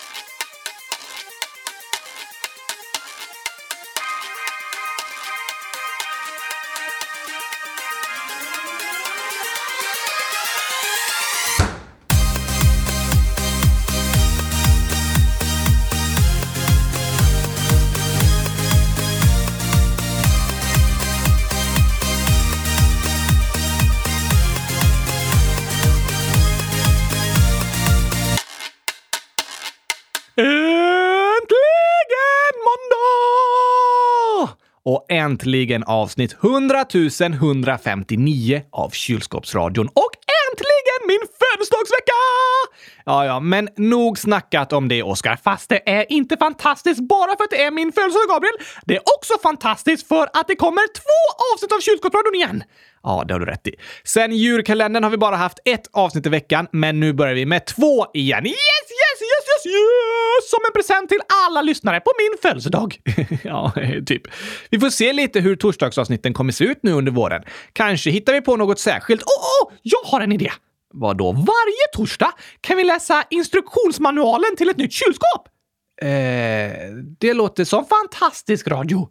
Äntligen 35.37 35.85
avsnitt 35.85 36.37
100 36.43 36.85
159 37.21 38.63
av 38.73 38.91
Kylskåpsradion. 38.91 39.89
Och 39.89 40.11
Äntligen 40.51 41.01
min 41.07 41.21
födelsedagsvecka! 41.41 42.13
Ja, 43.05 43.27
ja, 43.27 43.41
men 43.41 43.69
nog 43.77 44.19
snackat 44.19 44.73
om 44.73 44.89
det, 44.89 45.03
Oskar. 45.03 45.37
Fast 45.45 45.69
det 45.69 45.91
är 45.91 46.13
inte 46.13 46.37
fantastiskt 46.37 47.01
bara 47.01 47.37
för 47.37 47.45
att 47.45 47.51
det 47.51 47.63
är 47.63 47.71
min 47.71 47.93
födelsedag, 47.93 48.29
Gabriel. 48.29 48.55
Det 48.85 48.97
är 48.97 49.03
också 49.17 49.35
fantastiskt 49.43 50.09
för 50.09 50.29
att 50.33 50.49
det 50.49 50.57
kommer 50.57 50.93
två 50.95 51.23
avsnitt 51.55 51.73
av 51.73 51.81
Kylskåpsradion 51.81 52.35
igen. 52.35 52.63
Ja, 53.03 53.25
det 53.27 53.35
har 53.35 53.41
du 53.41 53.47
rätt 53.47 53.67
i. 53.67 53.75
Sen 54.05 54.33
julkalendern 54.33 55.05
har 55.05 55.11
vi 55.11 55.17
bara 55.17 55.37
haft 55.37 55.59
ett 55.65 55.87
avsnitt 55.93 56.27
i 56.27 56.29
veckan, 56.29 56.67
men 56.73 57.01
nu 57.01 57.13
börjar 57.13 57.35
vi 57.35 57.47
med 57.47 57.67
två 57.67 58.07
igen. 58.15 58.47
Yes, 58.47 58.87
yes! 59.67 60.51
Som 60.51 60.61
en 60.67 60.73
present 60.73 61.09
till 61.09 61.21
alla 61.47 61.63
lyssnare 61.63 62.01
på 62.01 62.11
min 62.19 62.39
födelsedag. 62.43 63.01
ja, 63.43 63.73
typ. 64.07 64.23
Vi 64.71 64.81
får 64.81 64.91
se 64.91 65.13
lite 65.13 65.41
hur 65.41 65.57
torsdagsavsnitten 65.57 66.35
kommer 66.35 66.53
se 66.53 66.65
ut 66.65 66.79
nu 66.83 66.93
under 66.93 67.13
våren. 67.13 67.43
Kanske 67.73 68.11
hittar 68.11 68.33
vi 68.33 68.41
på 68.41 68.57
något 68.57 68.79
särskilt. 68.79 69.23
Åh, 69.23 69.67
oh, 69.67 69.73
oh, 69.73 69.79
jag 69.83 70.01
har 70.05 70.21
en 70.21 70.33
idé! 70.33 70.51
Vadå? 70.95 71.33
Varje 71.33 71.87
torsdag 71.93 72.33
kan 72.61 72.77
vi 72.77 72.85
läsa 72.85 73.25
instruktionsmanualen 73.31 74.57
till 74.57 74.69
ett 74.69 74.77
nytt 74.77 74.93
kylskåp. 74.93 75.49
Eh, 76.03 76.09
det 77.19 77.35
låter 77.35 77.65
som 77.65 77.85
fantastisk 77.85 78.69
radio. 78.69 79.09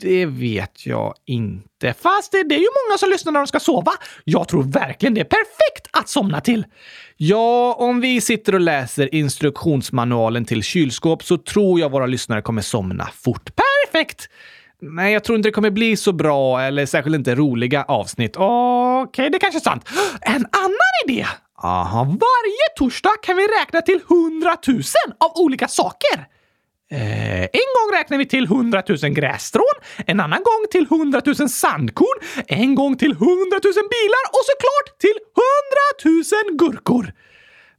Det 0.00 0.26
vet 0.26 0.86
jag 0.86 1.14
inte. 1.26 1.94
Fast 2.00 2.32
det 2.32 2.38
är 2.38 2.58
ju 2.58 2.68
många 2.88 2.98
som 2.98 3.10
lyssnar 3.10 3.32
när 3.32 3.40
de 3.40 3.46
ska 3.46 3.60
sova. 3.60 3.92
Jag 4.24 4.48
tror 4.48 4.62
verkligen 4.62 5.14
det 5.14 5.20
är 5.20 5.24
perfekt 5.24 5.88
att 5.90 6.08
somna 6.08 6.40
till. 6.40 6.66
Ja, 7.16 7.74
om 7.78 8.00
vi 8.00 8.20
sitter 8.20 8.54
och 8.54 8.60
läser 8.60 9.14
instruktionsmanualen 9.14 10.44
till 10.44 10.62
kylskåp 10.62 11.22
så 11.24 11.36
tror 11.36 11.80
jag 11.80 11.90
våra 11.90 12.06
lyssnare 12.06 12.42
kommer 12.42 12.62
somna 12.62 13.08
fort. 13.14 13.50
Perfekt! 13.54 14.28
Nej, 14.80 15.12
jag 15.12 15.24
tror 15.24 15.36
inte 15.36 15.48
det 15.48 15.52
kommer 15.52 15.70
bli 15.70 15.96
så 15.96 16.12
bra 16.12 16.60
eller 16.60 16.86
särskilt 16.86 17.16
inte 17.16 17.34
roliga 17.34 17.84
avsnitt. 17.84 18.36
Okej, 18.36 19.02
okay, 19.02 19.28
det 19.28 19.38
kanske 19.38 19.58
är 19.58 19.62
sant. 19.62 19.88
En 20.20 20.46
annan 20.52 21.08
idé! 21.08 21.26
Aha. 21.62 22.04
Varje 22.04 22.68
torsdag 22.76 23.16
kan 23.22 23.36
vi 23.36 23.42
räkna 23.42 23.80
till 23.80 24.00
hundratusen 24.08 25.12
av 25.20 25.32
olika 25.34 25.68
saker. 25.68 26.37
Eh, 26.90 27.42
en 27.42 27.68
gång 27.76 27.98
räknar 27.98 28.18
vi 28.18 28.26
till 28.26 28.44
100 28.44 28.82
000 28.88 28.98
grässtrån, 28.98 29.74
en 30.06 30.20
annan 30.20 30.38
gång 30.38 30.66
till 30.70 30.86
100 30.90 31.22
000 31.26 31.48
sandkorn, 31.48 32.44
en 32.46 32.74
gång 32.74 32.96
till 32.96 33.12
100 33.12 33.24
000 33.26 33.60
bilar 33.72 34.24
och 34.32 34.44
såklart 34.50 34.98
till 35.00 35.18
100 36.04 36.22
000 36.48 36.56
gurkor. 36.58 37.12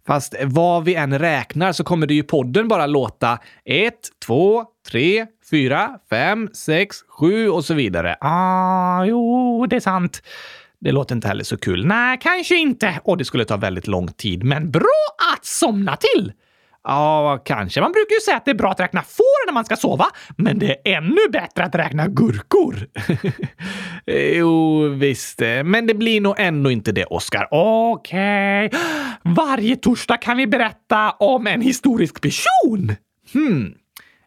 Fast 0.07 0.35
vad 0.43 0.85
vi 0.85 0.95
än 0.95 1.19
räknar 1.19 1.71
så 1.71 1.83
kommer 1.83 2.07
det 2.07 2.13
ju 2.13 2.23
podden 2.23 2.67
bara 2.67 2.85
låta 2.85 3.39
1, 3.65 3.93
2, 4.25 4.65
3, 4.91 5.25
4, 5.51 5.89
5, 6.09 6.49
6, 6.53 6.97
7 7.19 7.49
och 7.49 7.65
så 7.65 7.73
vidare. 7.73 8.17
Ah, 8.21 9.05
jo, 9.05 9.65
det 9.69 9.75
är 9.75 9.79
sant. 9.79 10.21
Det 10.79 10.91
låter 10.91 11.15
inte 11.15 11.27
heller 11.27 11.43
så 11.43 11.57
kul. 11.57 11.85
Nej, 11.85 12.17
kanske 12.21 12.55
inte. 12.55 12.99
Och 13.03 13.17
det 13.17 13.25
skulle 13.25 13.45
ta 13.45 13.57
väldigt 13.57 13.87
lång 13.87 14.07
tid, 14.07 14.43
men 14.43 14.71
bra 14.71 15.05
att 15.33 15.45
somna 15.45 15.95
till! 15.95 16.33
Ja, 16.89 17.41
kanske. 17.46 17.81
Man 17.81 17.91
brukar 17.91 18.13
ju 18.13 18.19
säga 18.19 18.38
att 18.38 18.46
det 18.46 18.51
är 18.51 18.55
bra 18.55 18.72
att 18.72 18.79
räkna 18.79 19.01
får 19.01 19.46
när 19.46 19.53
man 19.53 19.65
ska 19.65 19.75
sova, 19.75 20.05
men 20.38 20.60
det 20.60 20.67
är 20.67 20.98
ännu 20.98 21.29
bättre 21.31 21.63
att 21.63 21.75
räkna 21.75 22.08
gurkor. 22.08 22.88
jo, 24.38 24.88
visst. 24.88 25.39
Men 25.63 25.88
det 25.88 25.93
blir 25.93 26.22
nog 26.22 26.36
ändå 26.38 26.72
inte 26.72 26.91
det, 26.91 27.05
Oskar. 27.05 27.48
Okej. 27.51 28.65
Okay. 28.65 28.79
Varje 29.24 29.75
torsdag 29.75 30.17
kan 30.17 30.38
vi 30.38 30.48
berätta 30.48 31.12
om 31.12 31.48
en 31.48 31.62
historisk 31.62 32.22
person. 32.22 32.96
Hmm. 33.34 33.74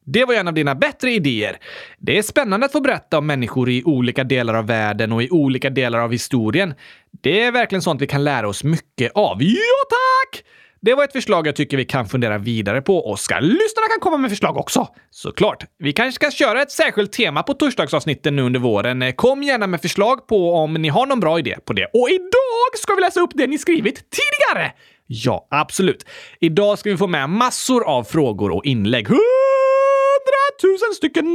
Det 0.05 0.25
var 0.25 0.35
en 0.35 0.49
av 0.49 0.55
dina 0.55 0.75
bättre 0.75 1.11
idéer. 1.11 1.57
Det 1.99 2.19
är 2.19 2.23
spännande 2.23 2.67
att 2.67 2.73
få 2.73 2.81
berätta 2.81 3.19
om 3.19 3.27
människor 3.27 3.71
i 3.71 3.83
olika 3.85 4.25
delar 4.25 4.55
av 4.55 4.67
världen 4.67 5.13
och 5.13 5.23
i 5.23 5.31
olika 5.31 5.71
delar 5.71 5.99
av 5.99 6.13
historien. 6.13 6.75
Det 7.21 7.43
är 7.43 7.53
verkligen 7.53 7.83
sånt 7.83 8.03
vi 8.03 8.07
kan 8.07 8.25
lära 8.25 8.49
oss 8.49 8.65
mycket 8.65 9.13
av. 9.15 9.43
Ja, 9.43 9.57
tack! 9.91 10.45
Det 10.85 10.95
var 10.95 11.05
ett 11.05 11.13
förslag 11.13 11.47
jag 11.47 11.57
tycker 11.57 11.77
vi 11.77 11.85
kan 11.85 12.07
fundera 12.07 12.39
vidare 12.39 12.83
på, 12.83 13.11
Oskar. 13.11 13.41
Lyssnarna 13.41 13.87
kan 13.89 14.01
komma 14.01 14.17
med 14.17 14.31
förslag 14.31 14.57
också. 14.57 14.89
Såklart. 15.11 15.65
Vi 15.79 15.93
kanske 15.93 16.13
ska 16.13 16.31
köra 16.31 16.63
ett 16.63 16.71
särskilt 16.71 17.13
tema 17.13 17.43
på 17.43 17.55
torsdagsavsnitten 17.55 18.37
nu 18.37 18.43
under 18.43 18.61
våren. 18.61 19.03
Eh, 19.03 19.13
kom 19.13 19.43
gärna 19.43 19.67
med 19.67 19.83
förslag 19.83 20.27
på 20.27 20.55
om 20.55 20.75
ni 20.75 20.89
har 20.89 21.07
någon 21.07 21.21
bra 21.21 21.39
idé 21.39 21.59
på 21.65 21.73
det. 21.73 21.85
Och 21.93 22.11
idag 22.11 22.79
ska 22.79 22.95
vi 22.95 23.01
läsa 23.01 23.21
upp 23.21 23.31
det 23.35 23.47
ni 23.47 23.59
skrivit 23.59 23.95
tidigare! 23.95 24.73
Ja, 25.07 25.47
absolut. 25.51 26.07
Idag 26.41 26.79
ska 26.79 26.91
vi 26.91 26.97
få 26.97 27.07
med 27.07 27.31
massor 27.31 27.85
av 27.89 28.05
frågor 28.05 28.51
och 28.51 28.65
inlägg. 28.65 29.09
Hundratusen 29.09 30.95
stycken! 30.97 31.27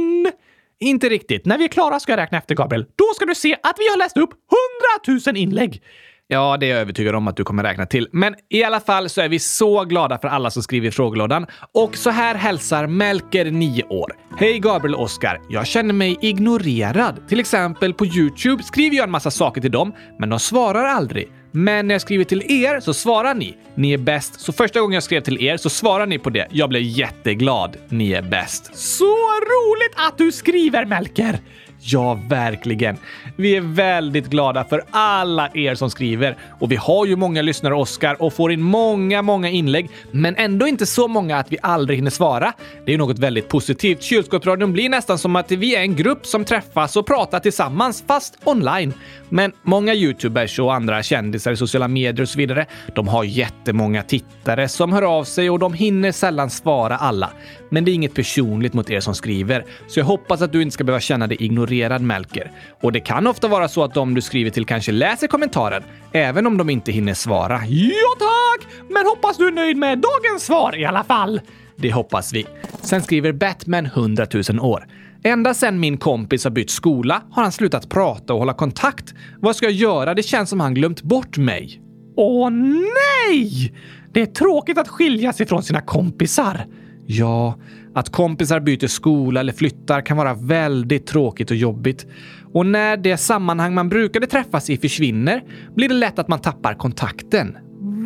Inte 0.80 1.08
riktigt. 1.08 1.46
När 1.46 1.58
vi 1.58 1.64
är 1.64 1.68
klara 1.68 2.00
ska 2.00 2.12
jag 2.12 2.18
räkna 2.18 2.38
efter, 2.38 2.54
Gabriel. 2.54 2.86
Då 2.96 3.04
ska 3.16 3.24
du 3.24 3.34
se 3.34 3.56
att 3.62 3.76
vi 3.78 3.88
har 3.88 3.98
läst 3.98 4.16
upp 4.16 4.30
hundratusen 4.30 5.36
inlägg. 5.36 5.82
Ja, 6.30 6.56
det 6.56 6.66
är 6.66 6.70
jag 6.70 6.80
övertygad 6.80 7.14
om 7.14 7.28
att 7.28 7.36
du 7.36 7.44
kommer 7.44 7.62
räkna 7.62 7.86
till. 7.86 8.08
Men 8.12 8.34
i 8.48 8.64
alla 8.64 8.80
fall 8.80 9.08
så 9.08 9.20
är 9.20 9.28
vi 9.28 9.38
så 9.38 9.84
glada 9.84 10.18
för 10.18 10.28
alla 10.28 10.50
som 10.50 10.62
skriver 10.62 10.88
i 10.88 10.90
frågelådan. 10.90 11.46
Och 11.74 11.96
så 11.96 12.10
här 12.10 12.34
hälsar 12.34 12.86
Melker, 12.86 13.50
9 13.50 13.82
år. 13.82 14.12
Hej 14.38 14.58
Gabriel 14.58 14.94
och 14.94 15.02
Oskar. 15.02 15.40
Jag 15.48 15.66
känner 15.66 15.94
mig 15.94 16.18
ignorerad. 16.20 17.28
Till 17.28 17.40
exempel 17.40 17.94
på 17.94 18.06
Youtube 18.06 18.62
skriver 18.62 18.96
jag 18.96 19.04
en 19.04 19.10
massa 19.10 19.30
saker 19.30 19.60
till 19.60 19.70
dem, 19.70 19.92
men 20.18 20.28
de 20.28 20.38
svarar 20.38 20.84
aldrig. 20.84 21.32
Men 21.52 21.86
när 21.86 21.94
jag 21.94 22.02
skriver 22.02 22.24
till 22.24 22.42
er 22.64 22.80
så 22.80 22.94
svarar 22.94 23.34
ni. 23.34 23.56
Ni 23.74 23.92
är 23.92 23.98
bäst. 23.98 24.40
Så 24.40 24.52
första 24.52 24.80
gången 24.80 24.94
jag 24.94 25.02
skrev 25.02 25.20
till 25.20 25.44
er 25.44 25.56
så 25.56 25.70
svarar 25.70 26.06
ni 26.06 26.18
på 26.18 26.30
det. 26.30 26.46
Jag 26.50 26.68
blev 26.68 26.82
jätteglad. 26.82 27.76
Ni 27.88 28.12
är 28.12 28.22
bäst. 28.22 28.76
Så 28.76 29.14
roligt 29.40 29.94
att 30.08 30.18
du 30.18 30.32
skriver, 30.32 30.84
Melker! 30.84 31.38
Ja, 31.80 32.18
verkligen. 32.28 32.96
Vi 33.36 33.56
är 33.56 33.60
väldigt 33.60 34.26
glada 34.26 34.64
för 34.64 34.82
alla 34.90 35.50
er 35.54 35.74
som 35.74 35.90
skriver. 35.90 36.36
Och 36.60 36.72
vi 36.72 36.76
har 36.76 37.06
ju 37.06 37.16
många 37.16 37.42
lyssnare, 37.42 37.74
Oskar, 37.74 38.22
och 38.22 38.32
får 38.32 38.52
in 38.52 38.62
många, 38.62 39.22
många 39.22 39.48
inlägg, 39.48 39.90
men 40.10 40.36
ändå 40.36 40.66
inte 40.66 40.86
så 40.86 41.08
många 41.08 41.36
att 41.38 41.52
vi 41.52 41.56
aldrig 41.62 41.98
hinner 41.98 42.10
svara. 42.10 42.52
Det 42.86 42.94
är 42.94 42.98
något 42.98 43.18
väldigt 43.18 43.48
positivt. 43.48 44.02
Kylskåpsradion 44.02 44.72
blir 44.72 44.88
nästan 44.88 45.18
som 45.18 45.36
att 45.36 45.50
vi 45.50 45.76
är 45.76 45.80
en 45.80 45.96
grupp 45.96 46.26
som 46.26 46.44
träffas 46.44 46.96
och 46.96 47.06
pratar 47.06 47.40
tillsammans, 47.40 48.04
fast 48.06 48.38
online. 48.44 48.92
Men 49.28 49.52
många 49.62 49.94
youtubers 49.94 50.58
och 50.58 50.74
andra 50.74 51.02
kändisar 51.02 51.52
i 51.52 51.56
sociala 51.56 51.88
medier 51.88 52.22
och 52.22 52.28
så 52.28 52.38
vidare, 52.38 52.66
de 52.94 53.08
har 53.08 53.24
jättemånga 53.24 54.02
tittare 54.02 54.68
som 54.68 54.92
hör 54.92 55.02
av 55.02 55.24
sig 55.24 55.50
och 55.50 55.58
de 55.58 55.74
hinner 55.74 56.12
sällan 56.12 56.50
svara 56.50 56.96
alla. 56.96 57.30
Men 57.70 57.84
det 57.84 57.90
är 57.90 57.94
inget 57.94 58.14
personligt 58.14 58.74
mot 58.74 58.90
er 58.90 59.00
som 59.00 59.14
skriver, 59.14 59.64
så 59.86 60.00
jag 60.00 60.04
hoppas 60.04 60.42
att 60.42 60.52
du 60.52 60.62
inte 60.62 60.74
ska 60.74 60.84
behöva 60.84 61.00
känna 61.00 61.26
dig 61.26 61.36
ignorerad, 61.40 61.67
Melker. 62.00 62.50
Och 62.82 62.92
det 62.92 63.00
kan 63.00 63.26
ofta 63.26 63.48
vara 63.48 63.68
så 63.68 63.84
att 63.84 63.94
de 63.94 64.14
du 64.14 64.20
skriver 64.20 64.50
till 64.50 64.64
kanske 64.64 64.92
läser 64.92 65.26
kommentaren, 65.26 65.82
även 66.12 66.46
om 66.46 66.56
de 66.56 66.70
inte 66.70 66.92
hinner 66.92 67.14
svara. 67.14 67.60
Ja 67.66 68.14
tack! 68.18 68.68
Men 68.90 69.06
hoppas 69.06 69.36
du 69.36 69.46
är 69.46 69.52
nöjd 69.52 69.76
med 69.76 69.98
dagens 69.98 70.46
svar 70.46 70.78
i 70.78 70.84
alla 70.84 71.04
fall. 71.04 71.40
Det 71.76 71.92
hoppas 71.92 72.32
vi. 72.32 72.46
Sen 72.82 73.02
skriver 73.02 73.32
Batman 73.32 73.86
100 73.86 74.26
000 74.50 74.60
år. 74.60 74.86
Ända 75.24 75.54
sedan 75.54 75.80
min 75.80 75.96
kompis 75.96 76.44
har 76.44 76.50
bytt 76.50 76.70
skola 76.70 77.22
har 77.30 77.42
han 77.42 77.52
slutat 77.52 77.88
prata 77.88 78.32
och 78.32 78.38
hålla 78.38 78.54
kontakt. 78.54 79.14
Vad 79.40 79.56
ska 79.56 79.66
jag 79.66 79.72
göra? 79.74 80.14
Det 80.14 80.22
känns 80.22 80.50
som 80.50 80.60
han 80.60 80.74
glömt 80.74 81.02
bort 81.02 81.38
mig. 81.38 81.80
Åh 82.16 82.50
nej! 82.50 83.74
Det 84.12 84.20
är 84.20 84.26
tråkigt 84.26 84.78
att 84.78 84.88
skiljas 84.88 85.40
ifrån 85.40 85.62
sina 85.62 85.80
kompisar. 85.80 86.66
Ja, 87.06 87.58
att 87.98 88.12
kompisar 88.12 88.60
byter 88.60 88.86
skola 88.86 89.40
eller 89.40 89.52
flyttar 89.52 90.00
kan 90.00 90.16
vara 90.16 90.34
väldigt 90.34 91.06
tråkigt 91.06 91.50
och 91.50 91.56
jobbigt. 91.56 92.06
Och 92.52 92.66
när 92.66 92.96
det 92.96 93.16
sammanhang 93.16 93.74
man 93.74 93.88
brukade 93.88 94.26
träffas 94.26 94.70
i 94.70 94.76
försvinner 94.76 95.42
blir 95.74 95.88
det 95.88 95.94
lätt 95.94 96.18
att 96.18 96.28
man 96.28 96.38
tappar 96.38 96.74
kontakten. 96.74 97.58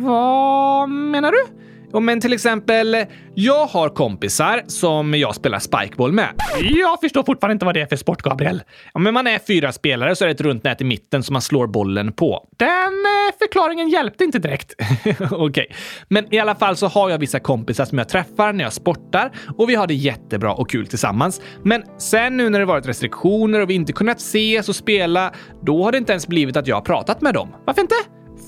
Vad 0.03 0.89
menar 0.89 1.31
du? 1.31 1.62
Men 1.99 2.21
till 2.21 2.33
exempel, 2.33 3.05
jag 3.35 3.65
har 3.65 3.89
kompisar 3.89 4.61
som 4.67 5.13
jag 5.13 5.35
spelar 5.35 5.59
spikeball 5.59 6.11
med. 6.11 6.27
Jag 6.59 6.99
förstår 7.01 7.23
fortfarande 7.23 7.53
inte 7.53 7.65
vad 7.65 7.73
det 7.73 7.81
är 7.81 7.85
för 7.85 7.95
sport, 7.95 8.21
Gabriel. 8.21 8.63
Ja, 8.93 8.99
men 8.99 9.13
man 9.13 9.27
är 9.27 9.39
fyra 9.39 9.71
spelare 9.71 10.15
så 10.15 10.23
är 10.23 10.27
det 10.27 10.33
ett 10.33 10.41
runt 10.41 10.63
nät 10.63 10.81
i 10.81 10.83
mitten 10.83 11.23
som 11.23 11.33
man 11.33 11.41
slår 11.41 11.67
bollen 11.67 12.13
på. 12.13 12.47
Den 12.57 12.67
eh, 12.67 13.37
förklaringen 13.39 13.89
hjälpte 13.89 14.23
inte 14.23 14.39
direkt. 14.39 14.73
Okej, 15.19 15.37
okay. 15.37 15.67
men 16.07 16.33
i 16.33 16.39
alla 16.39 16.55
fall 16.55 16.75
så 16.75 16.87
har 16.87 17.09
jag 17.09 17.17
vissa 17.17 17.39
kompisar 17.39 17.85
som 17.85 17.97
jag 17.97 18.09
träffar 18.09 18.53
när 18.53 18.63
jag 18.63 18.73
sportar 18.73 19.31
och 19.57 19.69
vi 19.69 19.75
har 19.75 19.87
det 19.87 19.93
jättebra 19.93 20.53
och 20.53 20.69
kul 20.69 20.87
tillsammans. 20.87 21.41
Men 21.63 21.83
sen 21.97 22.37
nu 22.37 22.49
när 22.49 22.59
det 22.59 22.65
varit 22.65 22.87
restriktioner 22.87 23.59
och 23.59 23.69
vi 23.69 23.73
inte 23.73 23.93
kunnat 23.93 24.17
ses 24.17 24.69
och 24.69 24.75
spela, 24.75 25.33
då 25.61 25.83
har 25.83 25.91
det 25.91 25.97
inte 25.97 26.11
ens 26.11 26.27
blivit 26.27 26.57
att 26.57 26.67
jag 26.67 26.75
har 26.75 26.81
pratat 26.81 27.21
med 27.21 27.33
dem. 27.33 27.55
Varför 27.65 27.81
inte? 27.81 27.95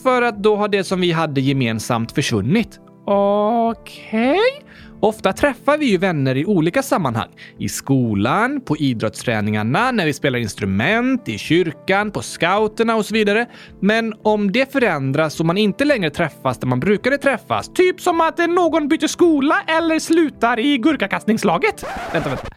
För 0.03 0.21
att 0.21 0.43
då 0.43 0.55
har 0.55 0.67
det 0.67 0.83
som 0.83 1.01
vi 1.01 1.11
hade 1.11 1.41
gemensamt 1.41 2.11
försvunnit. 2.11 2.79
Okej. 3.05 4.31
Okay. 4.31 4.65
Ofta 4.99 5.33
träffar 5.33 5.77
vi 5.77 5.85
ju 5.85 5.97
vänner 5.97 6.37
i 6.37 6.45
olika 6.45 6.83
sammanhang. 6.83 7.29
I 7.59 7.69
skolan, 7.69 8.61
på 8.61 8.77
idrottsträningarna, 8.77 9.91
när 9.91 10.05
vi 10.05 10.13
spelar 10.13 10.39
instrument, 10.39 11.29
i 11.29 11.37
kyrkan, 11.37 12.11
på 12.11 12.21
scouterna 12.21 12.95
och 12.95 13.05
så 13.05 13.13
vidare. 13.13 13.45
Men 13.79 14.13
om 14.23 14.51
det 14.51 14.71
förändras 14.71 15.39
och 15.39 15.45
man 15.45 15.57
inte 15.57 15.85
längre 15.85 16.09
träffas 16.09 16.57
där 16.57 16.67
man 16.67 16.79
brukade 16.79 17.17
träffas, 17.17 17.73
typ 17.73 18.01
som 18.01 18.21
att 18.21 18.37
någon 18.37 18.87
byter 18.87 19.07
skola 19.07 19.63
eller 19.67 19.99
slutar 19.99 20.59
i 20.59 20.77
gurkakastningslaget. 20.77 21.85
Vänta, 22.13 22.29
vänta. 22.29 22.47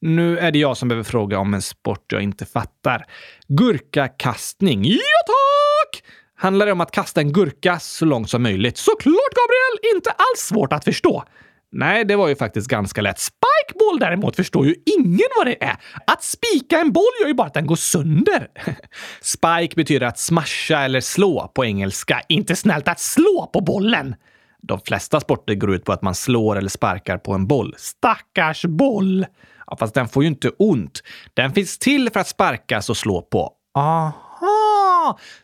Nu 0.00 0.38
är 0.38 0.52
det 0.52 0.58
jag 0.58 0.76
som 0.76 0.88
behöver 0.88 1.04
fråga 1.04 1.38
om 1.38 1.54
en 1.54 1.62
sport 1.62 2.12
jag 2.12 2.22
inte 2.22 2.46
fattar. 2.46 3.04
Gurkakastning. 3.48 4.84
Ja, 4.84 4.98
tack! 5.26 6.02
Handlar 6.36 6.66
det 6.66 6.72
om 6.72 6.80
att 6.80 6.90
kasta 6.90 7.20
en 7.20 7.32
gurka 7.32 7.78
så 7.78 8.04
långt 8.04 8.30
som 8.30 8.42
möjligt? 8.42 8.76
Såklart, 8.76 9.34
Gabriel! 9.34 9.94
Inte 9.96 10.10
alls 10.10 10.40
svårt 10.40 10.72
att 10.72 10.84
förstå. 10.84 11.24
Nej, 11.72 12.04
det 12.04 12.16
var 12.16 12.28
ju 12.28 12.36
faktiskt 12.36 12.68
ganska 12.68 13.02
lätt. 13.02 13.18
Spikeball 13.18 13.98
däremot 14.00 14.36
förstår 14.36 14.66
ju 14.66 14.74
ingen 14.98 15.28
vad 15.36 15.46
det 15.46 15.64
är. 15.64 15.76
Att 16.06 16.22
spika 16.22 16.80
en 16.80 16.92
boll 16.92 17.02
gör 17.20 17.28
ju 17.28 17.34
bara 17.34 17.46
att 17.46 17.54
den 17.54 17.66
går 17.66 17.76
sönder. 17.76 18.48
Spike 19.20 19.76
betyder 19.76 20.06
att 20.06 20.18
smasha 20.18 20.84
eller 20.84 21.00
slå 21.00 21.52
på 21.54 21.64
engelska. 21.64 22.20
Inte 22.28 22.56
snällt 22.56 22.88
att 22.88 23.00
slå 23.00 23.50
på 23.52 23.60
bollen. 23.60 24.14
De 24.62 24.80
flesta 24.80 25.20
sporter 25.20 25.54
går 25.54 25.74
ut 25.74 25.84
på 25.84 25.92
att 25.92 26.02
man 26.02 26.14
slår 26.14 26.58
eller 26.58 26.68
sparkar 26.68 27.18
på 27.18 27.32
en 27.32 27.46
boll. 27.46 27.74
Stackars 27.78 28.64
boll! 28.64 29.26
Ja, 29.66 29.76
fast 29.76 29.94
den 29.94 30.08
får 30.08 30.22
ju 30.22 30.28
inte 30.28 30.48
ont. 30.48 31.02
Den 31.34 31.52
finns 31.52 31.78
till 31.78 32.10
för 32.10 32.20
att 32.20 32.28
sparkas 32.28 32.90
och 32.90 32.96
slå 32.96 33.22
på. 33.22 33.52
Aha! 33.74 34.25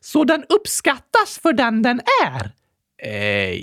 Så 0.01 0.25
den 0.25 0.45
uppskattas 0.49 1.39
för 1.43 1.53
den 1.53 1.83
den 1.83 2.01
är? 2.25 2.53
Eh, 3.05 3.55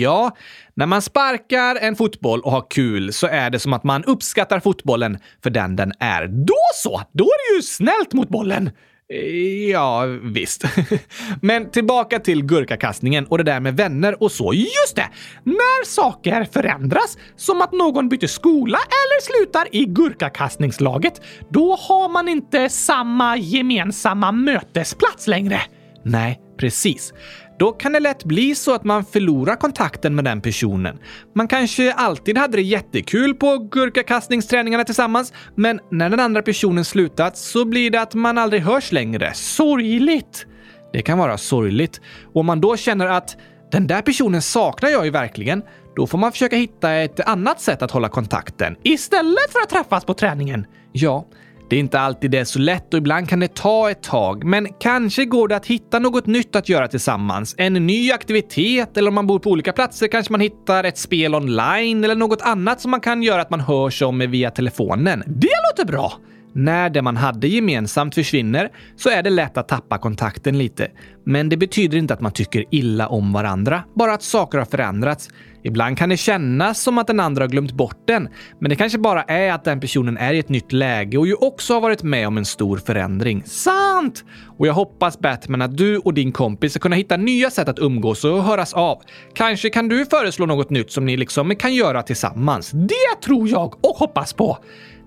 ja, 0.00 0.36
när 0.74 0.86
man 0.86 1.02
sparkar 1.02 1.76
en 1.76 1.96
fotboll 1.96 2.40
och 2.40 2.52
har 2.52 2.70
kul 2.70 3.12
så 3.12 3.26
är 3.26 3.50
det 3.50 3.58
som 3.58 3.72
att 3.72 3.84
man 3.84 4.04
uppskattar 4.04 4.60
fotbollen 4.60 5.18
för 5.42 5.50
den 5.50 5.76
den 5.76 5.92
är. 5.98 6.26
Då 6.26 6.54
så! 6.74 7.02
Då 7.12 7.24
är 7.24 7.52
det 7.52 7.56
ju 7.56 7.62
snällt 7.62 8.12
mot 8.12 8.28
bollen. 8.28 8.70
Eh, 9.12 9.70
ja, 9.70 10.04
visst. 10.22 10.64
Men 11.42 11.70
tillbaka 11.70 12.18
till 12.18 12.44
gurkakastningen 12.44 13.26
och 13.26 13.38
det 13.38 13.44
där 13.44 13.60
med 13.60 13.76
vänner 13.76 14.22
och 14.22 14.32
så. 14.32 14.52
Just 14.54 14.96
det! 14.96 15.08
När 15.44 15.84
saker 15.84 16.44
förändras, 16.44 17.18
som 17.36 17.62
att 17.62 17.72
någon 17.72 18.08
byter 18.08 18.26
skola 18.26 18.78
eller 18.78 19.22
slutar 19.22 19.68
i 19.72 19.84
gurkakastningslaget, 19.84 21.20
då 21.50 21.76
har 21.76 22.08
man 22.08 22.28
inte 22.28 22.68
samma 22.68 23.36
gemensamma 23.36 24.32
mötesplats 24.32 25.26
längre. 25.26 25.60
Nej, 26.04 26.40
precis. 26.58 27.12
Då 27.58 27.72
kan 27.72 27.92
det 27.92 28.00
lätt 28.00 28.24
bli 28.24 28.54
så 28.54 28.74
att 28.74 28.84
man 28.84 29.04
förlorar 29.04 29.56
kontakten 29.56 30.14
med 30.14 30.24
den 30.24 30.40
personen. 30.40 30.98
Man 31.34 31.48
kanske 31.48 31.92
alltid 31.92 32.38
hade 32.38 32.56
det 32.56 32.62
jättekul 32.62 33.34
på 33.34 33.58
gurkakastningsträningarna 33.58 34.84
tillsammans, 34.84 35.32
men 35.54 35.80
när 35.90 36.10
den 36.10 36.20
andra 36.20 36.42
personen 36.42 36.84
slutat 36.84 37.36
så 37.36 37.64
blir 37.64 37.90
det 37.90 38.00
att 38.00 38.14
man 38.14 38.38
aldrig 38.38 38.62
hörs 38.62 38.92
längre. 38.92 39.34
Sorgligt! 39.34 40.46
Det 40.92 41.02
kan 41.02 41.18
vara 41.18 41.38
sorgligt. 41.38 42.00
Och 42.24 42.40
om 42.40 42.46
man 42.46 42.60
då 42.60 42.76
känner 42.76 43.06
att 43.06 43.36
den 43.72 43.86
där 43.86 44.02
personen 44.02 44.42
saknar 44.42 44.90
jag 44.90 45.04
ju 45.04 45.10
verkligen, 45.10 45.62
då 45.96 46.06
får 46.06 46.18
man 46.18 46.32
försöka 46.32 46.56
hitta 46.56 46.92
ett 46.92 47.20
annat 47.20 47.60
sätt 47.60 47.82
att 47.82 47.90
hålla 47.90 48.08
kontakten. 48.08 48.76
Istället 48.82 49.52
för 49.52 49.60
att 49.60 49.68
träffas 49.68 50.04
på 50.04 50.14
träningen? 50.14 50.66
Ja, 50.92 51.26
det 51.68 51.76
är 51.76 51.80
inte 51.80 52.00
alltid 52.00 52.30
det 52.30 52.38
är 52.38 52.44
så 52.44 52.58
lätt 52.58 52.94
och 52.94 52.98
ibland 52.98 53.28
kan 53.28 53.40
det 53.40 53.54
ta 53.54 53.90
ett 53.90 54.02
tag, 54.02 54.44
men 54.44 54.68
kanske 54.80 55.24
går 55.24 55.48
det 55.48 55.56
att 55.56 55.66
hitta 55.66 55.98
något 55.98 56.26
nytt 56.26 56.56
att 56.56 56.68
göra 56.68 56.88
tillsammans. 56.88 57.54
En 57.58 57.72
ny 57.72 58.12
aktivitet 58.12 58.96
eller 58.96 59.08
om 59.08 59.14
man 59.14 59.26
bor 59.26 59.38
på 59.38 59.50
olika 59.50 59.72
platser 59.72 60.08
kanske 60.08 60.32
man 60.32 60.40
hittar 60.40 60.84
ett 60.84 60.98
spel 60.98 61.34
online 61.34 62.04
eller 62.04 62.14
något 62.14 62.42
annat 62.42 62.80
som 62.80 62.90
man 62.90 63.00
kan 63.00 63.22
göra 63.22 63.42
att 63.42 63.50
man 63.50 63.60
hörs 63.60 64.02
om 64.02 64.18
via 64.18 64.50
telefonen. 64.50 65.22
Det 65.26 65.48
låter 65.70 65.92
bra! 65.92 66.12
När 66.52 66.90
det 66.90 67.02
man 67.02 67.16
hade 67.16 67.48
gemensamt 67.48 68.14
försvinner 68.14 68.70
så 68.96 69.10
är 69.10 69.22
det 69.22 69.30
lätt 69.30 69.56
att 69.56 69.68
tappa 69.68 69.98
kontakten 69.98 70.58
lite. 70.58 70.90
Men 71.24 71.48
det 71.48 71.56
betyder 71.56 71.98
inte 71.98 72.14
att 72.14 72.20
man 72.20 72.32
tycker 72.32 72.64
illa 72.70 73.08
om 73.08 73.32
varandra, 73.32 73.84
bara 73.94 74.14
att 74.14 74.22
saker 74.22 74.58
har 74.58 74.64
förändrats. 74.64 75.28
Ibland 75.62 75.98
kan 75.98 76.08
det 76.08 76.16
kännas 76.16 76.80
som 76.80 76.98
att 76.98 77.06
den 77.06 77.20
andra 77.20 77.42
har 77.42 77.48
glömt 77.48 77.72
bort 77.72 78.06
den, 78.06 78.28
men 78.60 78.70
det 78.70 78.76
kanske 78.76 78.98
bara 78.98 79.22
är 79.22 79.52
att 79.52 79.64
den 79.64 79.80
personen 79.80 80.16
är 80.16 80.34
i 80.34 80.38
ett 80.38 80.48
nytt 80.48 80.72
läge 80.72 81.18
och 81.18 81.26
ju 81.26 81.34
också 81.34 81.74
har 81.74 81.80
varit 81.80 82.02
med 82.02 82.26
om 82.26 82.38
en 82.38 82.44
stor 82.44 82.76
förändring. 82.76 83.42
Sant! 83.46 84.24
Och 84.58 84.66
jag 84.66 84.74
hoppas 84.74 85.18
Batman 85.18 85.62
att 85.62 85.76
du 85.76 85.98
och 85.98 86.14
din 86.14 86.32
kompis 86.32 86.72
ska 86.72 86.80
kunna 86.80 86.96
hitta 86.96 87.16
nya 87.16 87.50
sätt 87.50 87.68
att 87.68 87.78
umgås 87.78 88.24
och 88.24 88.44
höras 88.44 88.74
av. 88.74 89.02
Kanske 89.34 89.70
kan 89.70 89.88
du 89.88 90.06
föreslå 90.06 90.46
något 90.46 90.70
nytt 90.70 90.92
som 90.92 91.06
ni 91.06 91.16
liksom 91.16 91.56
kan 91.56 91.74
göra 91.74 92.02
tillsammans. 92.02 92.70
Det 92.70 93.22
tror 93.24 93.48
jag 93.48 93.84
och 93.84 93.96
hoppas 93.96 94.32
på! 94.32 94.58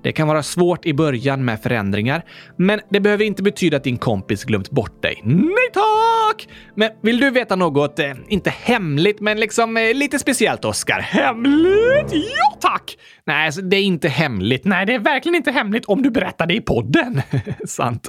Det 0.04 0.12
kan 0.12 0.28
vara 0.28 0.44
svårt 0.44 0.86
i 0.86 0.94
början 0.94 1.46
med 1.46 1.64
förändringar, 1.64 2.26
men 2.58 2.82
det 2.90 3.00
behöver 3.00 3.24
inte 3.24 3.44
betyda 3.44 3.78
att 3.78 3.84
din 3.84 3.98
kompis 3.98 4.44
glömt 4.44 4.70
bort 4.70 5.02
dig. 5.02 5.22
Nej 5.24 5.70
tack! 5.74 6.48
Men 6.76 6.92
vill 7.02 7.20
du 7.20 7.30
veta 7.30 7.56
något, 7.56 8.00
eh, 8.00 8.12
inte 8.28 8.50
hemligt, 8.50 9.20
men 9.20 9.40
liksom 9.40 9.78
eh, 9.78 9.94
lite 9.94 10.20
speciellt, 10.20 10.66
Oscar? 10.66 11.00
Hemligt? 11.00 12.14
Ja 12.14 12.58
tack! 12.60 12.98
Nej, 13.26 13.46
alltså, 13.46 13.62
det 13.62 13.78
är 13.78 13.84
inte 13.84 14.08
hemligt. 14.08 14.66
Nej, 14.66 14.86
det 14.86 14.94
är 14.94 15.00
verkligen 15.00 15.36
inte 15.36 15.52
hemligt 15.52 15.86
om 15.86 16.02
du 16.02 16.12
berättar 16.12 16.46
det 16.46 16.54
i 16.54 16.62
podden. 16.62 17.22
Sant. 17.68 18.08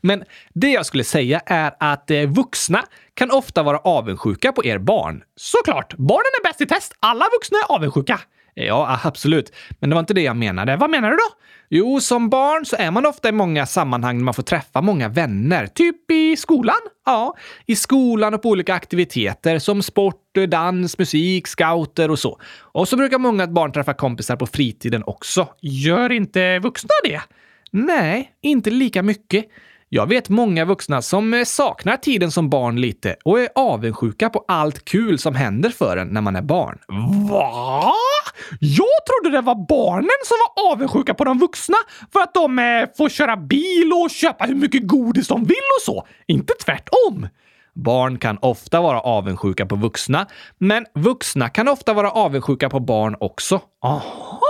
Men 0.00 0.24
det 0.54 0.70
jag 0.70 0.86
skulle 0.86 1.04
säga 1.04 1.40
är 1.46 1.72
att 1.80 2.10
eh, 2.10 2.20
vuxna 2.20 2.84
kan 3.14 3.30
ofta 3.30 3.62
vara 3.62 3.78
avundsjuka 3.78 4.52
på 4.52 4.64
er 4.64 4.78
barn. 4.78 5.22
Såklart! 5.36 5.94
Barnen 5.96 6.32
är 6.40 6.48
bäst 6.48 6.60
i 6.60 6.66
test. 6.66 6.92
Alla 7.00 7.24
vuxna 7.32 7.58
är 7.58 7.74
avundsjuka. 7.74 8.20
Ja, 8.66 9.00
absolut. 9.04 9.52
Men 9.80 9.90
det 9.90 9.94
var 9.94 10.00
inte 10.00 10.14
det 10.14 10.22
jag 10.22 10.36
menade. 10.36 10.76
Vad 10.76 10.90
menar 10.90 11.10
du 11.10 11.16
då? 11.16 11.38
Jo, 11.70 12.00
som 12.00 12.28
barn 12.28 12.66
så 12.66 12.76
är 12.76 12.90
man 12.90 13.06
ofta 13.06 13.28
i 13.28 13.32
många 13.32 13.66
sammanhang 13.66 14.16
när 14.16 14.24
man 14.24 14.34
får 14.34 14.42
träffa 14.42 14.80
många 14.80 15.08
vänner. 15.08 15.66
Typ 15.66 16.10
i 16.10 16.36
skolan? 16.36 16.76
Ja, 17.06 17.36
i 17.66 17.76
skolan 17.76 18.34
och 18.34 18.42
på 18.42 18.48
olika 18.48 18.74
aktiviteter 18.74 19.58
som 19.58 19.82
sport, 19.82 20.38
dans, 20.48 20.98
musik, 20.98 21.46
scouter 21.46 22.10
och 22.10 22.18
så. 22.18 22.40
Och 22.58 22.88
så 22.88 22.96
brukar 22.96 23.18
många 23.18 23.46
barn 23.46 23.72
träffa 23.72 23.94
kompisar 23.94 24.36
på 24.36 24.46
fritiden 24.46 25.02
också. 25.06 25.48
Gör 25.60 26.12
inte 26.12 26.58
vuxna 26.58 26.90
det? 27.04 27.20
Nej, 27.70 28.32
inte 28.42 28.70
lika 28.70 29.02
mycket. 29.02 29.44
Jag 29.90 30.06
vet 30.06 30.28
många 30.28 30.64
vuxna 30.64 31.02
som 31.02 31.34
eh, 31.34 31.44
saknar 31.44 31.96
tiden 31.96 32.30
som 32.30 32.50
barn 32.50 32.80
lite 32.80 33.16
och 33.24 33.40
är 33.40 33.48
avundsjuka 33.54 34.30
på 34.30 34.44
allt 34.48 34.84
kul 34.84 35.18
som 35.18 35.34
händer 35.34 35.70
för 35.70 35.96
en 35.96 36.08
när 36.08 36.20
man 36.20 36.36
är 36.36 36.42
barn. 36.42 36.78
Va? 37.30 37.92
Jag 38.60 39.06
trodde 39.06 39.36
det 39.36 39.40
var 39.40 39.66
barnen 39.68 40.18
som 40.24 40.36
var 40.46 40.72
avundsjuka 40.72 41.14
på 41.14 41.24
de 41.24 41.38
vuxna 41.38 41.76
för 42.12 42.20
att 42.20 42.34
de 42.34 42.58
eh, 42.58 42.64
får 42.96 43.08
köra 43.08 43.36
bil 43.36 43.92
och 44.04 44.10
köpa 44.10 44.44
hur 44.44 44.54
mycket 44.54 44.86
godis 44.86 45.28
de 45.28 45.44
vill 45.44 45.56
och 45.78 45.84
så. 45.84 46.06
Inte 46.26 46.52
tvärtom. 46.64 47.28
Barn 47.74 48.18
kan 48.18 48.38
ofta 48.42 48.80
vara 48.80 49.00
avundsjuka 49.00 49.66
på 49.66 49.76
vuxna, 49.76 50.26
men 50.58 50.86
vuxna 50.94 51.48
kan 51.48 51.68
ofta 51.68 51.94
vara 51.94 52.10
avundsjuka 52.10 52.70
på 52.70 52.80
barn 52.80 53.16
också. 53.20 53.60
Aha! 53.84 54.47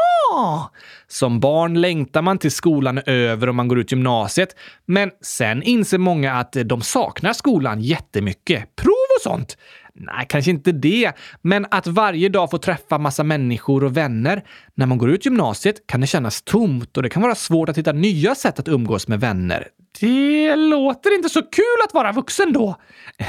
Som 1.07 1.41
barn 1.41 1.81
längtar 1.81 2.23
man 2.23 2.39
till 2.39 2.53
skolan 2.53 2.99
är 2.99 3.09
över 3.09 3.49
och 3.49 3.55
man 3.55 3.69
går 3.69 3.79
ut 3.79 3.93
gymnasiet. 3.93 4.57
Men 4.87 5.11
sen 5.23 5.63
inser 5.63 5.99
många 5.99 6.35
att 6.35 6.57
de 6.65 6.81
saknar 6.81 7.33
skolan 7.33 7.81
jättemycket. 7.81 8.77
Prov 8.77 9.07
och 9.19 9.23
sånt? 9.23 9.57
Nej, 10.01 10.27
kanske 10.29 10.51
inte 10.51 10.73
det. 10.73 11.13
Men 11.43 11.67
att 11.71 11.87
varje 11.87 12.29
dag 12.29 12.51
få 12.51 12.59
träffa 12.59 12.99
massa 12.99 13.25
människor 13.25 13.85
och 13.85 13.97
vänner. 13.97 14.45
När 14.75 14.87
man 14.87 14.99
går 14.99 15.11
ut 15.11 15.25
gymnasiet 15.25 15.87
kan 15.87 16.01
det 16.01 16.07
kännas 16.07 16.43
tomt 16.43 16.97
och 16.97 17.03
det 17.03 17.09
kan 17.09 17.23
vara 17.23 17.35
svårt 17.35 17.69
att 17.69 17.79
hitta 17.79 17.93
nya 17.93 18.35
sätt 18.35 18.59
att 18.59 18.69
umgås 18.69 19.09
med 19.09 19.21
vänner. 19.21 19.69
Det 20.01 20.57
låter 20.57 21.15
inte 21.15 21.29
så 21.29 21.43
kul 21.43 21.85
att 21.87 21.95
vara 21.95 22.13
vuxen 22.13 22.53
då. 22.53 22.77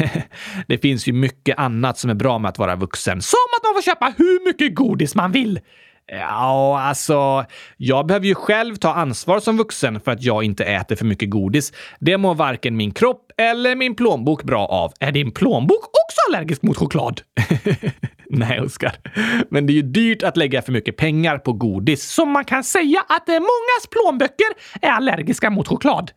det 0.68 0.78
finns 0.78 1.08
ju 1.08 1.14
mycket 1.14 1.60
annat 1.60 1.98
som 1.98 2.10
är 2.10 2.14
bra 2.14 2.40
med 2.40 2.50
att 2.50 2.58
vara 2.58 2.76
vuxen. 2.76 3.22
Som 3.22 3.48
att 3.58 3.64
man 3.64 3.74
får 3.74 3.82
köpa 3.82 4.14
hur 4.18 4.46
mycket 4.46 4.76
godis 4.76 5.16
man 5.16 5.32
vill. 5.32 5.60
Ja, 6.12 6.82
alltså, 6.82 7.46
jag 7.78 8.08
behöver 8.08 8.28
ju 8.28 8.36
själv 8.36 8.76
ta 8.76 8.94
ansvar 8.94 9.40
som 9.40 9.58
vuxen 9.58 10.00
för 10.00 10.12
att 10.12 10.24
jag 10.24 10.44
inte 10.44 10.64
äter 10.66 10.96
för 10.96 11.06
mycket 11.06 11.30
godis. 11.30 11.74
Det 12.00 12.18
mår 12.18 12.36
varken 12.36 12.78
min 12.78 12.92
kropp 12.92 13.32
eller 13.38 13.76
min 13.76 13.96
plånbok 13.96 14.44
bra 14.44 14.66
av. 14.66 14.94
Är 15.00 15.12
din 15.12 15.32
plånbok 15.32 15.84
också 15.84 16.18
allergisk 16.30 16.62
mot 16.62 16.78
choklad? 16.78 17.22
Nej, 18.30 18.62
Oskar. 18.62 18.96
Men 19.50 19.66
det 19.66 19.74
är 19.74 19.76
ju 19.76 19.82
dyrt 19.82 20.24
att 20.24 20.38
lägga 20.38 20.62
för 20.62 20.72
mycket 20.72 20.98
pengar 20.98 21.38
på 21.38 21.54
godis. 21.54 22.04
Så 22.04 22.26
man 22.26 22.46
kan 22.46 22.64
säga 22.64 23.00
att 23.08 23.28
mångas 23.28 23.88
plånböcker 23.92 24.48
är 24.82 24.92
allergiska 24.92 25.50
mot 25.50 25.68
choklad. 25.68 26.12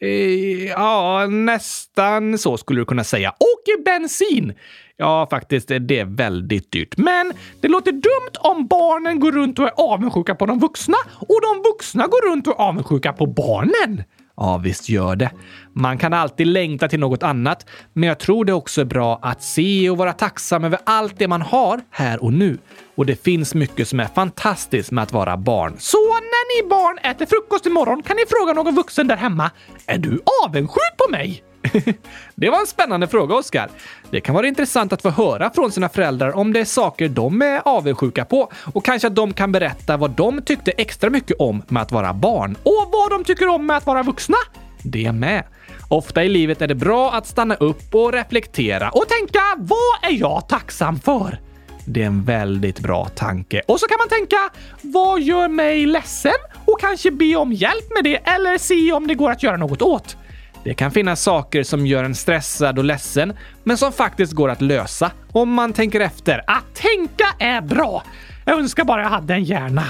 Eh, 0.00 0.68
ja, 0.68 1.26
nästan 1.26 2.38
så 2.38 2.56
skulle 2.56 2.80
du 2.80 2.84
kunna 2.84 3.04
säga. 3.04 3.30
Och 3.30 3.84
bensin! 3.84 4.52
Ja, 4.96 5.26
faktiskt, 5.30 5.68
det 5.68 5.98
är 5.98 6.04
väldigt 6.04 6.72
dyrt. 6.72 6.96
Men 6.96 7.32
det 7.60 7.68
låter 7.68 7.92
dumt 7.92 8.36
om 8.38 8.66
barnen 8.66 9.20
går 9.20 9.32
runt 9.32 9.58
och 9.58 9.64
är 9.64 9.72
avundsjuka 9.76 10.34
på 10.34 10.46
de 10.46 10.58
vuxna 10.58 10.96
och 11.06 11.40
de 11.42 11.62
vuxna 11.62 12.06
går 12.06 12.30
runt 12.30 12.46
och 12.46 12.60
är 12.60 12.64
avundsjuka 12.64 13.12
på 13.12 13.26
barnen. 13.26 14.04
Ja, 14.40 14.58
visst 14.58 14.88
gör 14.88 15.16
det. 15.16 15.30
Man 15.72 15.98
kan 15.98 16.12
alltid 16.12 16.46
längta 16.46 16.88
till 16.88 17.00
något 17.00 17.22
annat, 17.22 17.66
men 17.92 18.08
jag 18.08 18.18
tror 18.18 18.44
det 18.44 18.52
också 18.52 18.80
är 18.80 18.84
bra 18.84 19.18
att 19.22 19.42
se 19.42 19.90
och 19.90 19.96
vara 19.96 20.12
tacksam 20.12 20.64
över 20.64 20.78
allt 20.84 21.18
det 21.18 21.28
man 21.28 21.42
har 21.42 21.80
här 21.90 22.22
och 22.24 22.32
nu. 22.32 22.58
Och 22.94 23.06
det 23.06 23.24
finns 23.24 23.54
mycket 23.54 23.88
som 23.88 24.00
är 24.00 24.06
fantastiskt 24.06 24.90
med 24.90 25.02
att 25.02 25.12
vara 25.12 25.36
barn. 25.36 25.76
Så 25.78 25.98
när 26.08 26.62
ni 26.62 26.68
barn 26.68 26.98
äter 26.98 27.26
frukost 27.26 27.66
imorgon 27.66 28.02
kan 28.02 28.16
ni 28.16 28.22
fråga 28.28 28.52
någon 28.52 28.74
vuxen 28.74 29.06
där 29.06 29.16
hemma. 29.16 29.50
Är 29.86 29.98
du 29.98 30.20
avundsjuk 30.44 30.96
på 30.96 31.10
mig? 31.10 31.49
det 32.34 32.50
var 32.50 32.60
en 32.60 32.66
spännande 32.66 33.08
fråga, 33.08 33.34
Oskar. 33.34 33.70
Det 34.10 34.20
kan 34.20 34.34
vara 34.34 34.46
intressant 34.46 34.92
att 34.92 35.02
få 35.02 35.10
höra 35.10 35.50
från 35.50 35.72
sina 35.72 35.88
föräldrar 35.88 36.36
om 36.36 36.52
det 36.52 36.60
är 36.60 36.64
saker 36.64 37.08
de 37.08 37.42
är 37.42 37.62
avundsjuka 37.64 38.24
på 38.24 38.52
och 38.74 38.84
kanske 38.84 39.08
att 39.08 39.14
de 39.14 39.32
kan 39.32 39.52
berätta 39.52 39.96
vad 39.96 40.10
de 40.10 40.42
tyckte 40.42 40.70
extra 40.70 41.10
mycket 41.10 41.36
om 41.38 41.62
med 41.68 41.82
att 41.82 41.92
vara 41.92 42.12
barn. 42.12 42.56
Och 42.62 42.88
vad 42.92 43.10
de 43.10 43.24
tycker 43.24 43.48
om 43.48 43.66
med 43.66 43.76
att 43.76 43.86
vara 43.86 44.02
vuxna. 44.02 44.36
Det 44.82 45.12
med. 45.12 45.44
Ofta 45.88 46.24
i 46.24 46.28
livet 46.28 46.62
är 46.62 46.66
det 46.66 46.74
bra 46.74 47.12
att 47.12 47.26
stanna 47.26 47.54
upp 47.54 47.94
och 47.94 48.12
reflektera 48.12 48.90
och 48.90 49.08
tänka 49.08 49.40
vad 49.56 50.10
är 50.10 50.20
jag 50.20 50.48
tacksam 50.48 51.00
för? 51.00 51.40
Det 51.84 52.02
är 52.02 52.06
en 52.06 52.24
väldigt 52.24 52.80
bra 52.80 53.08
tanke. 53.08 53.62
Och 53.66 53.80
så 53.80 53.86
kan 53.86 53.98
man 53.98 54.08
tänka, 54.08 54.36
vad 54.80 55.20
gör 55.20 55.48
mig 55.48 55.86
ledsen? 55.86 56.32
Och 56.66 56.80
kanske 56.80 57.10
be 57.10 57.36
om 57.36 57.52
hjälp 57.52 57.94
med 57.94 58.04
det 58.04 58.16
eller 58.16 58.58
se 58.58 58.92
om 58.92 59.06
det 59.06 59.14
går 59.14 59.30
att 59.30 59.42
göra 59.42 59.56
något 59.56 59.82
åt. 59.82 60.16
Det 60.64 60.74
kan 60.74 60.90
finnas 60.90 61.22
saker 61.22 61.62
som 61.62 61.86
gör 61.86 62.04
en 62.04 62.14
stressad 62.14 62.78
och 62.78 62.84
ledsen, 62.84 63.36
men 63.64 63.76
som 63.78 63.92
faktiskt 63.92 64.32
går 64.32 64.48
att 64.48 64.60
lösa 64.60 65.10
om 65.32 65.52
man 65.52 65.72
tänker 65.72 66.00
efter. 66.00 66.42
Att 66.46 66.74
tänka 66.74 67.26
är 67.38 67.60
bra! 67.60 68.02
Jag 68.44 68.58
önskar 68.58 68.84
bara 68.84 69.02
jag 69.02 69.08
hade 69.08 69.34
en 69.34 69.44
hjärna. 69.44 69.84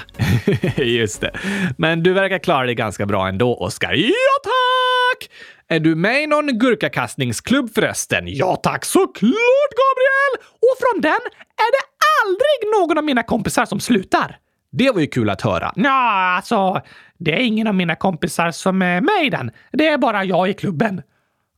Just 0.76 1.20
det. 1.20 1.30
Men 1.78 2.02
du 2.02 2.12
verkar 2.12 2.38
klara 2.38 2.66
dig 2.66 2.74
ganska 2.74 3.06
bra 3.06 3.28
ändå, 3.28 3.56
Oskar. 3.56 3.92
Ja, 3.92 4.12
tack! 4.42 5.30
Är 5.68 5.80
du 5.80 5.94
med 5.94 6.22
i 6.22 6.26
någon 6.26 6.58
gurkakastningsklubb 6.58 7.74
förresten? 7.74 8.24
Ja 8.26 8.56
tack, 8.56 8.84
såklart 8.84 9.72
Gabriel! 9.80 10.48
Och 10.52 10.76
från 10.80 11.00
den 11.00 11.20
är 11.56 11.70
det 11.72 11.84
aldrig 12.24 12.80
någon 12.80 12.98
av 12.98 13.04
mina 13.04 13.22
kompisar 13.22 13.64
som 13.64 13.80
slutar. 13.80 14.36
Det 14.72 14.90
var 14.90 15.00
ju 15.00 15.06
kul 15.06 15.30
att 15.30 15.42
höra. 15.42 15.72
Ja, 15.76 16.36
alltså, 16.36 16.80
det 17.20 17.32
är 17.32 17.40
ingen 17.40 17.66
av 17.66 17.74
mina 17.74 17.96
kompisar 17.96 18.50
som 18.50 18.82
är 18.82 19.00
med 19.00 19.26
i 19.26 19.30
den. 19.30 19.50
Det 19.72 19.88
är 19.88 19.98
bara 19.98 20.24
jag 20.24 20.50
i 20.50 20.54
klubben. 20.54 21.02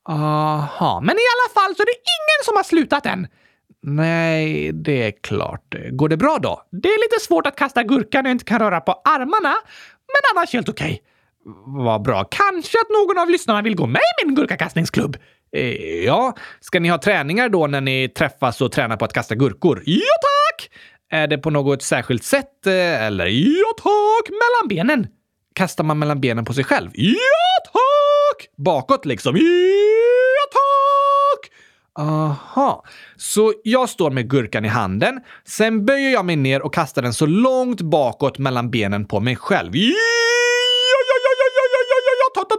Aha. 0.08 1.00
Men 1.00 1.16
i 1.16 1.26
alla 1.34 1.54
fall 1.54 1.76
så 1.76 1.82
är 1.82 1.86
det 1.86 1.92
ingen 1.92 2.44
som 2.44 2.56
har 2.56 2.62
slutat 2.62 3.06
än. 3.06 3.26
Nej, 3.82 4.72
det 4.72 5.02
är 5.02 5.12
klart. 5.22 5.74
Går 5.90 6.08
det 6.08 6.16
bra 6.16 6.38
då? 6.42 6.62
Det 6.70 6.88
är 6.88 7.12
lite 7.12 7.24
svårt 7.24 7.46
att 7.46 7.56
kasta 7.56 7.82
gurka 7.82 8.22
när 8.22 8.30
jag 8.30 8.34
inte 8.34 8.44
kan 8.44 8.58
röra 8.58 8.80
på 8.80 8.92
armarna, 9.04 9.54
men 10.06 10.36
annars 10.36 10.52
helt 10.52 10.68
okej. 10.68 10.86
Okay. 10.86 10.98
Vad 11.84 12.02
bra. 12.02 12.24
Kanske 12.30 12.78
att 12.78 12.90
någon 12.90 13.18
av 13.18 13.30
lyssnarna 13.30 13.62
vill 13.62 13.76
gå 13.76 13.86
med 13.86 14.02
i 14.22 14.26
min 14.26 14.34
gurkakastningsklubb? 14.34 15.16
Eh, 15.56 16.04
ja, 16.04 16.36
ska 16.60 16.80
ni 16.80 16.88
ha 16.88 16.98
träningar 16.98 17.48
då 17.48 17.66
när 17.66 17.80
ni 17.80 18.08
träffas 18.08 18.60
och 18.60 18.72
tränar 18.72 18.96
på 18.96 19.04
att 19.04 19.12
kasta 19.12 19.34
gurkor? 19.34 19.82
Ja, 19.86 20.00
tack! 20.22 20.70
Är 21.10 21.26
det 21.26 21.38
på 21.38 21.50
något 21.50 21.82
särskilt 21.82 22.24
sätt 22.24 22.66
eh, 22.66 23.06
eller? 23.06 23.26
Ja, 23.26 23.72
tack! 23.76 24.30
Mellan 24.30 24.68
benen. 24.68 25.06
Kastar 25.54 25.84
man 25.84 25.98
mellan 25.98 26.20
benen 26.20 26.44
på 26.44 26.54
sig 26.54 26.64
själv? 26.64 26.90
Ja, 26.94 27.16
tack! 27.64 28.48
Bakåt 28.56 29.04
liksom? 29.04 29.36
Ja, 29.36 29.42
tack! 30.52 31.52
Aha, 31.98 32.84
så 33.16 33.54
jag 33.64 33.88
står 33.88 34.10
med 34.10 34.30
gurkan 34.30 34.64
i 34.64 34.68
handen. 34.68 35.20
Sen 35.44 35.84
böjer 35.84 36.10
jag 36.12 36.24
mig 36.24 36.36
ner 36.36 36.62
och 36.62 36.74
kastar 36.74 37.02
den 37.02 37.14
så 37.14 37.26
långt 37.26 37.80
bakåt 37.80 38.38
mellan 38.38 38.70
benen 38.70 39.04
på 39.04 39.20
mig 39.20 39.36
själv. 39.36 39.76
Ja, 39.76 39.82
ja, 40.92 41.00
ja, 41.08 41.16
ja, 41.24 41.46
ja, 41.56 41.64
ja, 41.72 41.96
ja, 42.06 42.12
ja, 42.20 42.42
tack! 42.42 42.52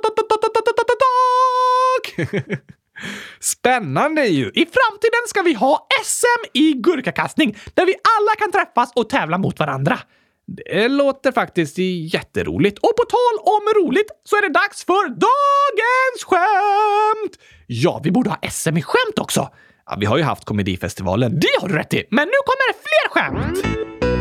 Spännande 3.40 4.26
ju! 4.26 4.46
I 4.46 4.66
framtiden 4.66 5.28
ska 5.28 5.42
vi 5.42 5.54
ha 5.54 5.88
SM 6.04 6.50
i 6.54 6.74
gurkakastning 6.74 7.58
där 7.74 7.86
vi 7.86 7.94
alla 7.94 8.36
kan 8.40 8.52
träffas 8.52 8.92
och 8.96 9.10
tävla 9.10 9.38
mot 9.38 9.60
varandra. 9.60 10.00
Det 10.48 10.88
låter 10.88 11.32
faktiskt 11.32 11.78
jätteroligt. 12.14 12.78
Och 12.80 12.96
på 12.98 13.04
tal 13.04 13.54
om 13.54 13.84
roligt 13.84 14.08
så 14.24 14.36
är 14.36 14.42
det 14.42 14.54
dags 14.54 14.86
för 14.86 15.10
dagens 15.10 16.24
skämt! 16.26 17.38
Ja, 17.68 18.02
vi 18.04 18.12
borde 18.12 18.30
ha 18.30 18.38
SM 18.50 18.78
i 18.78 18.82
skämt 18.82 19.20
också. 19.20 19.50
Ja, 19.86 19.98
vi 20.00 20.06
har 20.06 20.18
ju 20.18 20.24
haft 20.24 20.46
komedifestivalen. 20.46 21.40
Det 21.40 21.62
har 21.62 21.68
du 21.68 21.76
rätt 21.76 21.94
i. 21.94 22.04
Men 22.10 22.28
nu 22.28 22.34
kommer 22.46 22.74
det 22.74 22.80
fler 22.80 23.10
skämt! 23.10 24.13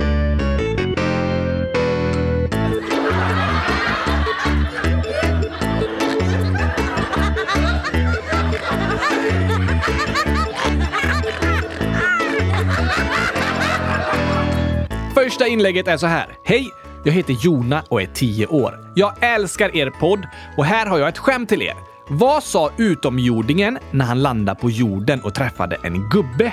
Första 15.43 15.53
inlägget 15.53 15.89
är 15.89 15.97
så 15.97 16.07
här. 16.07 16.37
Hej! 16.45 16.71
Jag 17.05 17.13
heter 17.13 17.33
Jona 17.33 17.85
och 17.89 18.03
är 18.03 18.07
10 18.07 18.47
år. 18.47 18.93
Jag 18.95 19.15
älskar 19.21 19.77
er 19.77 19.91
podd 19.91 20.27
och 20.57 20.65
här 20.65 20.87
har 20.87 20.99
jag 20.99 21.09
ett 21.09 21.19
skämt 21.19 21.49
till 21.49 21.63
er. 21.63 21.75
Vad 22.09 22.43
sa 22.43 22.71
utomjordingen 22.77 23.79
när 23.91 24.05
han 24.05 24.23
landade 24.23 24.61
på 24.61 24.71
jorden 24.71 25.21
och 25.21 25.35
träffade 25.35 25.77
en 25.83 26.09
gubbe? 26.09 26.53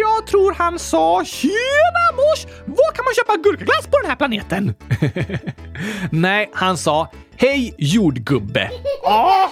Jag 0.00 0.26
tror 0.26 0.54
han 0.54 0.78
sa 0.78 1.24
“Tjena 1.24 2.06
mors! 2.16 2.46
Var 2.66 2.92
kan 2.94 3.04
man 3.04 3.14
köpa 3.14 3.36
gurkaglass 3.36 3.86
på 3.86 3.98
den 4.02 4.10
här 4.10 4.16
planeten?” 4.16 4.74
Nej, 6.10 6.50
han 6.54 6.76
sa 6.76 7.10
“Hej 7.40 7.74
jordgubbe!” 7.78 8.70
Aha! 9.06 9.50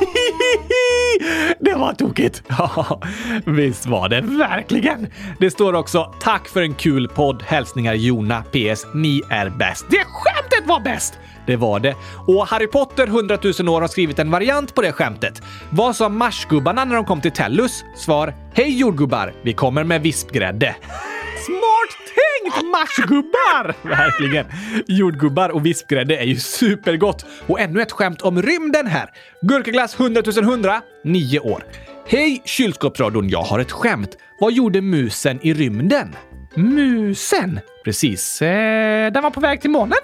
Det 1.60 1.74
var 1.74 1.92
tokigt. 1.92 2.42
Ja, 2.48 3.00
visst 3.46 3.86
var 3.86 4.08
det. 4.08 4.20
Verkligen. 4.20 5.06
Det 5.40 5.50
står 5.50 5.72
också 5.72 6.14
“Tack 6.20 6.48
för 6.48 6.62
en 6.62 6.74
kul 6.74 7.08
podd. 7.08 7.42
Hälsningar 7.46 7.94
Jona. 7.94 8.42
PS. 8.42 8.86
Ni 8.94 9.22
är 9.30 9.48
bäst.” 9.50 9.86
Det 9.90 10.04
skämtet 10.04 10.66
var 10.68 10.80
bäst! 10.80 11.14
Det 11.46 11.56
var 11.56 11.80
det. 11.80 11.94
Och 12.26 12.46
Harry 12.46 12.66
Potter 12.66 13.06
100 13.06 13.38
000 13.60 13.68
år 13.68 13.80
har 13.80 13.88
skrivit 13.88 14.18
en 14.18 14.30
variant 14.30 14.74
på 14.74 14.82
det 14.82 14.92
skämtet. 14.92 15.42
Vad 15.70 15.96
sa 15.96 16.08
marsgubbarna 16.08 16.84
när 16.84 16.94
de 16.96 17.04
kom 17.04 17.20
till 17.20 17.32
Tellus? 17.32 17.84
Svar. 17.96 18.34
Hej 18.54 18.78
jordgubbar! 18.78 19.34
Vi 19.42 19.52
kommer 19.52 19.84
med 19.84 20.02
vispgrädde. 20.02 20.76
Smart 21.46 21.99
tänkt 22.42 22.70
marsgubbar! 22.70 23.74
Verkligen. 23.88 24.46
Jordgubbar 24.86 25.48
och 25.48 25.66
vispgrädde 25.66 26.16
är 26.16 26.24
ju 26.24 26.36
supergott. 26.36 27.26
Och 27.46 27.60
ännu 27.60 27.82
ett 27.82 27.92
skämt 27.92 28.22
om 28.22 28.42
rymden 28.42 28.86
här. 28.86 29.10
Gurkaglass 29.42 30.00
100 30.00 30.22
100, 30.42 30.82
9 31.04 31.40
år. 31.40 31.64
Hej 32.06 32.42
kylskåpsradion, 32.44 33.28
jag 33.28 33.42
har 33.42 33.58
ett 33.58 33.72
skämt. 33.72 34.16
Vad 34.40 34.52
gjorde 34.52 34.80
musen 34.80 35.38
i 35.42 35.54
rymden? 35.54 36.16
Musen? 36.54 37.60
Precis. 37.84 38.42
Eh, 38.42 39.12
den 39.12 39.22
var 39.22 39.30
på 39.30 39.40
väg 39.40 39.60
till 39.60 39.70
månen? 39.70 39.98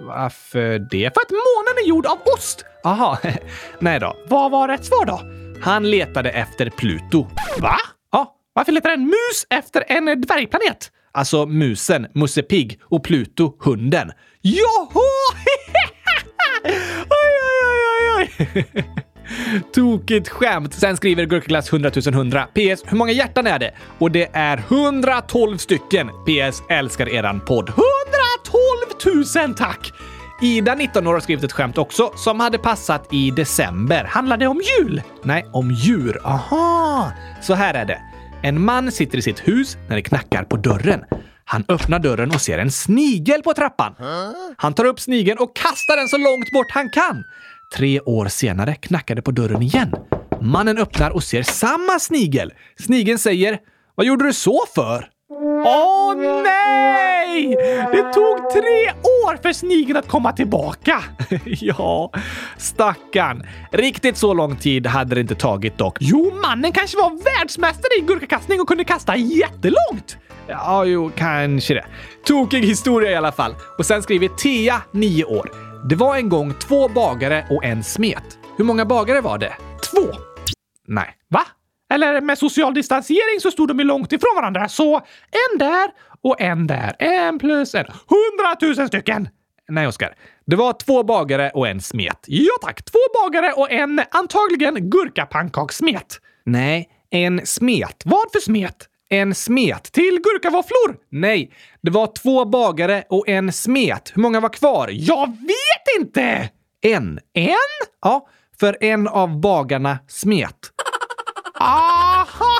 Varför 0.00 0.78
det? 0.78 1.14
För 1.14 1.20
att 1.20 1.30
månen 1.30 1.84
är 1.84 1.88
gjord 1.88 2.06
av 2.06 2.18
ost! 2.36 2.64
Aha, 2.84 3.18
nej 3.78 4.00
då. 4.00 4.16
Vad 4.28 4.50
var 4.50 4.68
rätt 4.68 4.84
svar 4.84 5.04
då? 5.04 5.20
Han 5.62 5.90
letade 5.90 6.30
efter 6.30 6.70
Pluto. 6.70 7.26
Va? 7.58 7.76
Ja. 8.12 8.34
Varför 8.52 8.72
letar 8.72 8.90
en 8.90 9.04
mus 9.06 9.46
efter 9.50 9.84
en 9.88 10.04
dvärgplanet? 10.20 10.90
Alltså 11.16 11.46
musen, 11.46 12.06
Musse 12.14 12.42
Pigg 12.42 12.80
och 12.82 13.04
Pluto, 13.04 13.56
hunden. 13.60 14.12
Joho! 14.42 15.00
oj, 16.64 16.76
oj, 17.62 17.80
oj, 18.16 18.30
oj. 18.64 18.84
Tokigt 19.74 20.28
skämt! 20.28 20.74
Sen 20.74 20.96
skriver 20.96 21.24
Gurkaglass 21.24 21.72
100 21.72 21.90
100. 22.06 22.44
PS. 22.44 22.82
Hur 22.86 22.96
många 22.96 23.12
hjärtan 23.12 23.46
är 23.46 23.58
det? 23.58 23.74
Och 23.98 24.10
det 24.10 24.28
är 24.32 24.58
112 24.58 25.56
stycken. 25.56 26.08
PS. 26.08 26.62
Älskar 26.70 27.08
eran 27.08 27.40
podd. 27.40 27.72
112 29.04 29.46
000 29.46 29.54
tack! 29.54 29.92
Ida, 30.42 30.74
19 30.74 31.06
år, 31.06 31.12
har 31.12 31.20
skrivit 31.20 31.44
ett 31.44 31.52
skämt 31.52 31.78
också 31.78 32.12
som 32.16 32.40
hade 32.40 32.58
passat 32.58 33.08
i 33.12 33.30
december. 33.30 34.04
Handlar 34.04 34.36
det 34.36 34.46
om 34.46 34.60
jul? 34.78 35.02
Nej, 35.22 35.46
om 35.52 35.70
djur. 35.70 36.20
Aha! 36.24 37.12
Så 37.42 37.54
här 37.54 37.74
är 37.74 37.84
det. 37.84 38.00
En 38.46 38.64
man 38.64 38.92
sitter 38.92 39.18
i 39.18 39.22
sitt 39.22 39.48
hus 39.48 39.76
när 39.88 39.96
det 39.96 40.02
knackar 40.02 40.44
på 40.44 40.56
dörren. 40.56 41.04
Han 41.44 41.64
öppnar 41.68 41.98
dörren 41.98 42.30
och 42.30 42.40
ser 42.40 42.58
en 42.58 42.70
snigel 42.70 43.42
på 43.42 43.54
trappan. 43.54 43.94
Han 44.56 44.74
tar 44.74 44.84
upp 44.84 45.00
snigeln 45.00 45.38
och 45.38 45.56
kastar 45.56 45.96
den 45.96 46.08
så 46.08 46.16
långt 46.16 46.52
bort 46.52 46.70
han 46.70 46.90
kan. 46.90 47.24
Tre 47.76 48.00
år 48.00 48.28
senare 48.28 48.74
knackar 48.74 49.14
det 49.14 49.22
på 49.22 49.30
dörren 49.30 49.62
igen. 49.62 49.94
Mannen 50.40 50.78
öppnar 50.78 51.10
och 51.10 51.22
ser 51.22 51.42
samma 51.42 51.98
snigel. 51.98 52.52
Snigeln 52.80 53.18
säger 53.18 53.58
“Vad 53.94 54.06
gjorde 54.06 54.24
du 54.24 54.32
så 54.32 54.64
för?” 54.74 55.08
Åh 55.28 56.12
oh, 56.12 56.42
nej! 56.42 57.56
Det 57.92 58.12
tog 58.12 58.50
tre 58.50 58.92
år 59.02 59.42
för 59.42 59.52
snigeln 59.52 59.96
att 59.98 60.08
komma 60.08 60.32
tillbaka. 60.32 61.04
ja, 61.44 62.12
stackarn. 62.56 63.42
Riktigt 63.72 64.16
så 64.16 64.34
lång 64.34 64.56
tid 64.56 64.86
hade 64.86 65.14
det 65.14 65.20
inte 65.20 65.34
tagit 65.34 65.78
dock. 65.78 65.98
Jo, 66.00 66.32
mannen 66.42 66.72
kanske 66.72 66.96
var 66.96 67.10
världsmästare 67.10 67.98
i 67.98 68.00
gurkakastning 68.00 68.60
och 68.60 68.68
kunde 68.68 68.84
kasta 68.84 69.16
jättelångt. 69.16 70.16
Ja, 70.46 70.84
jo, 70.84 71.10
kanske 71.16 71.74
det. 71.74 71.86
Tokig 72.26 72.64
historia 72.64 73.10
i 73.10 73.14
alla 73.14 73.32
fall. 73.32 73.54
Och 73.78 73.86
sen 73.86 74.02
skriver 74.02 74.28
Tia, 74.28 74.82
9 74.90 75.24
år. 75.24 75.50
Det 75.88 75.94
var 75.94 76.16
en 76.16 76.28
gång 76.28 76.54
två 76.54 76.88
bagare 76.88 77.46
och 77.50 77.64
en 77.64 77.84
smet. 77.84 78.38
Hur 78.58 78.64
många 78.64 78.84
bagare 78.84 79.20
var 79.20 79.38
det? 79.38 79.52
Två. 79.90 80.18
Nej. 80.88 81.15
Eller 81.94 82.20
med 82.20 82.38
social 82.38 82.74
distansering 82.74 83.40
så 83.40 83.50
stod 83.50 83.68
de 83.68 83.78
ju 83.78 83.84
långt 83.84 84.12
ifrån 84.12 84.34
varandra, 84.36 84.68
så 84.68 84.96
en 84.96 85.58
där 85.58 85.90
och 86.22 86.40
en 86.40 86.66
där. 86.66 86.96
En 86.98 87.38
plus 87.38 87.74
en. 87.74 87.86
Hundratusen 88.08 88.88
stycken! 88.88 89.28
Nej, 89.68 89.86
Oskar. 89.86 90.14
Det 90.46 90.56
var 90.56 90.72
två 90.72 91.02
bagare 91.02 91.50
och 91.54 91.68
en 91.68 91.80
smet. 91.80 92.24
Ja 92.26 92.52
tack, 92.62 92.84
två 92.84 92.98
bagare 93.22 93.52
och 93.52 93.70
en 93.70 94.00
antagligen 94.10 94.90
gurkapannkakssmet. 94.90 96.20
Nej, 96.44 96.88
en 97.10 97.46
smet. 97.46 98.02
Vad 98.04 98.32
för 98.32 98.40
smet? 98.40 98.76
En 99.08 99.34
smet. 99.34 99.92
Till 99.92 100.20
gurkavåfflor? 100.22 100.96
Nej, 101.10 101.52
det 101.82 101.90
var 101.90 102.06
två 102.22 102.44
bagare 102.44 103.04
och 103.08 103.28
en 103.28 103.52
smet. 103.52 104.12
Hur 104.14 104.22
många 104.22 104.40
var 104.40 104.48
kvar? 104.48 104.88
Jag 104.92 105.26
vet 105.26 106.00
inte! 106.00 106.50
En. 106.80 107.18
En? 107.34 107.56
Ja, 108.02 108.28
för 108.60 108.76
en 108.80 109.08
av 109.08 109.40
bagarna 109.40 109.98
smet. 110.08 110.56
Aha! 111.60 112.26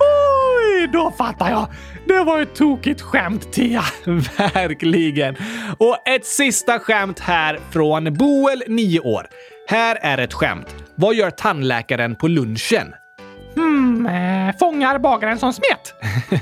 Oj, 0.00 0.88
då 0.92 1.10
fattar 1.10 1.50
jag. 1.50 1.68
Det 2.06 2.24
var 2.24 2.40
ett 2.40 2.54
tokigt 2.54 3.00
skämt, 3.00 3.52
Tia. 3.52 3.82
Verkligen. 4.54 5.36
Och 5.78 6.08
ett 6.08 6.26
sista 6.26 6.78
skämt 6.78 7.20
här 7.20 7.58
från 7.70 8.14
Boel, 8.14 8.62
9 8.68 9.00
år. 9.00 9.26
Här 9.68 9.98
är 10.02 10.18
ett 10.18 10.32
skämt. 10.32 10.74
Vad 10.94 11.14
gör 11.14 11.30
tandläkaren 11.30 12.14
på 12.14 12.28
lunchen? 12.28 12.94
Hmm, 13.54 14.06
eh, 14.06 14.56
fångar 14.58 14.98
bagaren 14.98 15.38
som 15.38 15.52
smet? 15.52 15.94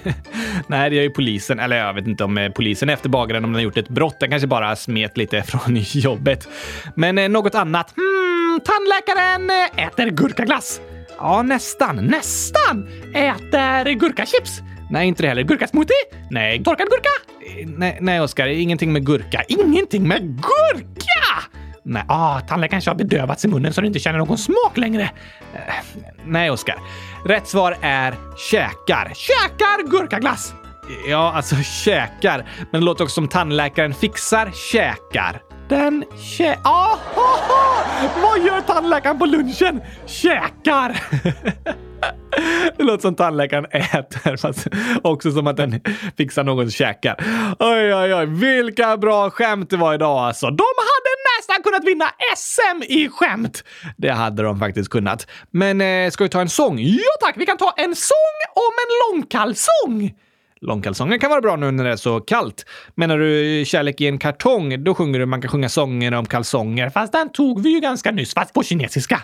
Nej, 0.67 0.91
det 0.91 0.97
gör 0.97 1.03
ju 1.03 1.11
polisen. 1.11 1.61
Eller 1.61 1.77
jag 1.77 1.95
vet 1.95 2.07
inte 2.07 2.25
om 2.25 2.39
eh, 2.39 2.51
polisen 2.53 2.89
är 2.89 2.93
efter 2.93 3.09
bagaren 3.09 3.45
om 3.45 3.51
den 3.51 3.55
har 3.55 3.63
gjort 3.63 3.77
ett 3.77 3.89
brott. 3.89 4.21
Den 4.21 4.31
kanske 4.31 4.47
bara 4.49 4.77
smet 4.77 5.17
lite 5.17 5.43
från 5.43 5.77
jobbet. 5.77 6.49
Men 6.95 7.19
eh, 7.19 7.29
något 7.29 7.55
annat? 7.55 7.95
Hmm, 7.97 8.30
tandläkaren 8.61 9.51
äter 9.77 10.07
gurkaglass. 10.11 10.81
Ja, 11.19 11.43
nästan. 11.43 11.97
Nästan! 11.97 12.89
Äter 13.15 13.91
gurkachips. 13.93 14.61
Nej, 14.91 15.09
inte 15.09 15.23
det 15.23 15.29
heller. 15.29 15.43
Gurkasmoothie? 15.43 15.97
Nej. 16.31 16.65
Torkad 16.65 16.89
gurka? 16.91 17.09
Nej, 17.79 17.99
nej 18.01 18.21
Oskar. 18.21 18.47
Ingenting 18.47 18.93
med 18.93 19.07
gurka. 19.07 19.43
Ingenting 19.49 20.09
med 20.09 20.21
gurka! 20.23 21.51
Nej. 21.85 22.03
Ah, 22.09 22.41
tandläkaren 22.41 22.71
kanske 22.71 22.91
har 22.91 22.97
bedövats 22.97 23.45
i 23.45 23.49
munnen 23.49 23.73
så 23.73 23.81
du 23.81 23.87
inte 23.87 23.99
känner 23.99 24.19
någon 24.19 24.39
smak 24.39 24.77
längre. 24.77 25.03
Eh, 25.55 25.75
Nej, 26.25 26.51
Oskar. 26.51 26.77
Rätt 27.27 27.49
svar 27.49 27.77
är 27.81 28.15
käkar. 28.51 29.13
Käkar 29.15 29.91
gurkaglass! 29.91 30.53
Ja, 31.09 31.33
alltså 31.37 31.57
käkar. 31.57 32.49
Men 32.71 32.81
det 32.81 32.85
låter 32.85 33.05
också 33.05 33.15
som 33.15 33.29
tandläkaren 33.29 33.95
fixar 33.95 34.51
käkar. 34.73 35.43
Den 35.71 36.05
kä... 36.37 36.57
Ah, 36.65 36.97
Vad 38.23 38.39
gör 38.47 38.61
tandläkaren 38.61 39.19
på 39.19 39.27
lunchen? 39.27 39.81
Käkar! 40.07 41.03
Det 42.77 42.83
låter 42.83 43.03
som 43.03 43.15
tandläkaren 43.15 43.65
äter, 43.65 44.37
fast 44.37 44.67
också 45.03 45.31
som 45.31 45.47
att 45.47 45.57
den 45.57 45.81
fixar 46.17 46.45
någons 46.45 46.75
käkar. 46.75 47.17
Oj, 47.59 47.95
oj, 47.95 48.15
oj. 48.15 48.27
Vilka 48.27 48.97
bra 48.97 49.31
skämt 49.31 49.71
det 49.71 49.77
var 49.77 49.95
idag 49.95 50.19
alltså. 50.19 50.47
De 50.47 50.65
hade 50.77 51.11
nästan 51.39 51.63
kunnat 51.63 51.85
vinna 51.85 52.05
SM 52.37 52.83
i 52.83 53.09
skämt! 53.09 53.65
Det 53.97 54.11
hade 54.11 54.43
de 54.43 54.59
faktiskt 54.59 54.91
kunnat. 54.91 55.27
Men 55.51 55.81
eh, 55.81 56.11
ska 56.11 56.25
vi 56.25 56.31
ta 56.31 56.41
en 56.41 56.49
sång? 56.49 56.79
Ja 56.81 57.27
tack, 57.27 57.35
vi 57.37 57.47
kan 57.47 57.57
ta 57.57 57.75
en 57.77 57.95
sång 57.95 58.39
om 58.55 58.73
en 58.83 59.17
långkalsong! 59.19 60.15
Långkalsonger 60.63 61.19
kan 61.19 61.31
vara 61.31 61.41
bra 61.41 61.57
nu 61.57 61.71
när 61.71 61.85
det 61.85 61.91
är 61.91 61.97
så 61.97 62.21
kallt. 62.21 62.67
Menar 62.95 63.19
du 63.19 63.65
kärlek 63.67 64.01
i 64.01 64.07
en 64.07 64.19
kartong, 64.19 64.85
då 64.85 64.95
sjunger 64.95 65.19
du 65.19 65.27
man 65.27 65.41
kan 65.43 65.51
sjunga 65.51 65.69
sånger 65.69 66.15
om 66.15 66.27
kalsonger. 66.27 66.91
Fast 66.91 67.13
den 67.13 67.33
tog 67.33 67.63
vi 67.63 67.71
ju 67.71 67.81
ganska 67.81 68.11
nyss, 68.11 68.35
fast 68.35 68.55
på 68.55 68.63
kinesiska. 68.63 69.23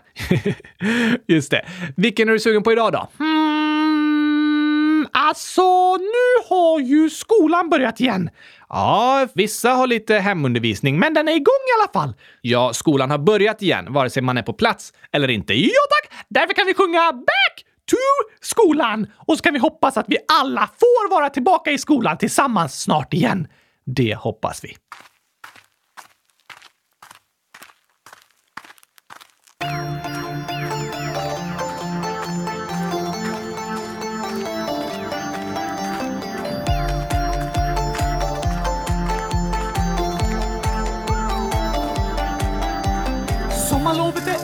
Just 1.28 1.50
det. 1.50 1.64
Vilken 1.96 2.28
är 2.28 2.32
du 2.32 2.40
sugen 2.40 2.62
på 2.62 2.72
idag 2.72 2.92
då? 2.92 3.08
Hmm, 3.18 5.06
alltså, 5.12 5.96
nu 5.96 6.48
har 6.48 6.80
ju 6.80 7.10
skolan 7.10 7.68
börjat 7.70 8.00
igen. 8.00 8.30
Ja, 8.68 9.28
vissa 9.34 9.70
har 9.70 9.86
lite 9.86 10.14
hemundervisning, 10.14 10.98
Men 10.98 11.14
den 11.14 11.28
är 11.28 11.32
igång 11.32 11.44
i 11.44 11.72
alla 11.82 11.92
fall. 11.92 12.14
ja, 12.40 12.72
skolan 12.72 13.10
har 13.10 13.18
börjat 13.18 13.62
igen, 13.62 13.92
vare 13.92 14.10
sig 14.10 14.22
man 14.22 14.38
är 14.38 14.42
på 14.42 14.52
plats 14.52 14.92
eller 15.12 15.30
inte. 15.30 15.54
Ja 15.54 15.68
tack! 15.90 16.12
Därför 16.28 16.54
kan 16.54 16.66
vi 16.66 16.74
sjunga 16.74 17.12
Back 17.12 17.65
to 17.86 17.96
skolan! 18.40 19.06
Och 19.16 19.36
så 19.36 19.42
kan 19.42 19.52
vi 19.52 19.58
hoppas 19.58 19.96
att 19.96 20.06
vi 20.08 20.18
alla 20.40 20.70
får 20.80 21.10
vara 21.10 21.30
tillbaka 21.30 21.70
i 21.70 21.78
skolan 21.78 22.18
tillsammans 22.18 22.82
snart 22.82 23.14
igen. 23.14 23.48
Det 23.84 24.14
hoppas 24.14 24.64
vi. 24.64 24.76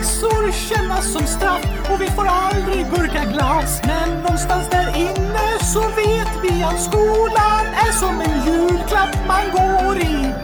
Läxor 0.00 0.52
kännas 0.52 1.12
som 1.12 1.26
straff 1.26 1.90
och 1.92 2.00
vi 2.00 2.06
får 2.06 2.26
aldrig 2.26 2.86
burka 2.90 3.24
glas. 3.24 3.80
Men 3.84 4.22
någonstans 4.22 4.68
där 4.70 4.96
inne 4.96 5.64
så 5.72 5.80
vet 5.80 6.30
vi 6.42 6.62
att 6.62 6.82
skolan 6.82 7.66
är 7.86 7.92
som 7.92 8.20
en 8.20 8.46
julklapp 8.46 9.16
man 9.26 9.50
går 9.52 9.98
i 9.98 10.34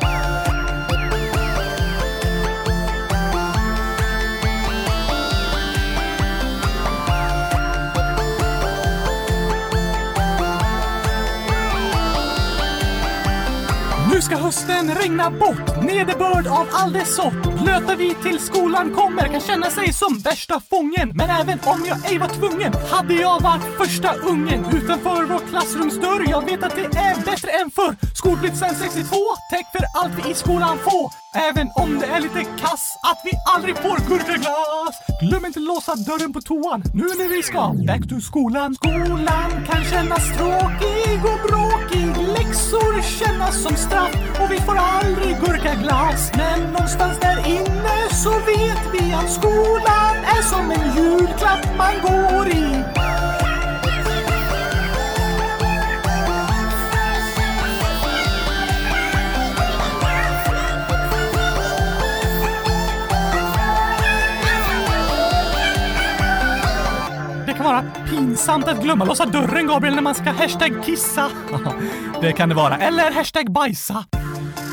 Nu 14.13 14.23
ska 14.23 14.37
hösten 14.37 14.95
regna 14.95 15.31
bort, 15.31 15.83
nederbörd 15.83 16.47
av 16.47 16.67
all 16.73 16.93
dess 16.93 17.17
sort. 17.17 17.56
Blöta 17.63 17.95
vi 17.97 18.15
till 18.15 18.39
skolan 18.39 18.95
kommer 18.95 19.29
kan 19.29 19.41
känna 19.41 19.71
sig 19.71 19.93
som 19.93 20.19
värsta 20.19 20.61
fången. 20.71 21.13
Men 21.15 21.31
även 21.31 21.59
om 21.65 21.85
jag 21.89 22.11
ej 22.11 22.19
var 22.19 22.29
tvungen 22.29 22.73
hade 22.91 23.15
jag 23.15 23.43
varit 23.43 23.65
första 23.79 24.15
ungen 24.15 24.65
utanför 24.77 25.25
vår 25.25 25.49
klassrumsdörr. 25.51 26.31
Jag 26.31 26.45
vet 26.45 26.63
att 26.63 26.75
det 26.75 26.85
är 26.85 27.25
bättre 27.25 27.51
än 27.51 27.71
förr. 27.71 27.97
Skolplikt 28.15 28.57
sen 28.57 28.75
62, 28.75 29.17
täck 29.51 29.67
för 29.73 29.85
allt 29.99 30.27
vi 30.27 30.31
i 30.31 30.35
skolan 30.35 30.79
får. 30.79 31.11
Även 31.49 31.71
om 31.75 31.99
det 31.99 32.07
är 32.07 32.21
lite 32.21 32.45
kass 32.45 32.85
att 33.11 33.21
vi 33.25 33.33
aldrig 33.55 33.77
får 33.77 33.99
gurkaglass. 34.09 34.97
Glöm 35.21 35.45
inte 35.47 35.61
låsa 35.61 35.95
dörren 35.95 36.33
på 36.33 36.41
toan 36.41 36.83
nu 36.95 37.05
när 37.05 37.29
vi 37.29 37.43
ska 37.43 37.73
back 37.87 38.09
to 38.09 38.21
skolan. 38.21 38.75
Skolan 38.75 39.51
kan 39.69 39.85
kännas 39.85 40.25
tråkig 40.39 41.19
och 41.33 41.41
bråkig. 41.49 42.07
Läxor 42.37 43.03
kännas 43.19 43.63
som 43.63 43.77
straff 43.77 44.15
och 44.41 44.51
vi 44.51 44.59
får 44.61 44.77
aldrig 44.77 45.37
gurkaglass. 45.41 46.33
Men 46.37 46.61
någonstans 46.73 47.19
där 47.21 47.39
inne 47.47 48.09
så 48.11 48.31
vet 48.31 48.83
vi 48.93 49.13
att 49.13 49.31
skolan 49.31 50.17
är 50.25 50.43
som 50.43 50.71
en 50.71 50.97
julklapp 50.97 51.77
man 51.79 51.95
går 52.03 52.49
i. 52.49 52.83
Det 67.47 67.53
kan 67.53 67.65
vara 67.65 67.85
pinsamt 68.11 68.69
att 68.69 68.83
glömma 68.83 69.05
låsa 69.05 69.27
dörren, 69.27 69.67
Gabriel, 69.67 69.95
när 69.95 70.03
man 70.03 70.15
ska 70.15 70.31
hashtag 70.31 70.85
kissa. 70.85 71.31
Det 72.21 72.33
kan 72.33 72.49
det 72.49 72.55
vara. 72.55 72.77
Eller 72.77 73.11
hashtag 73.11 73.53
bajsa. 73.53 74.05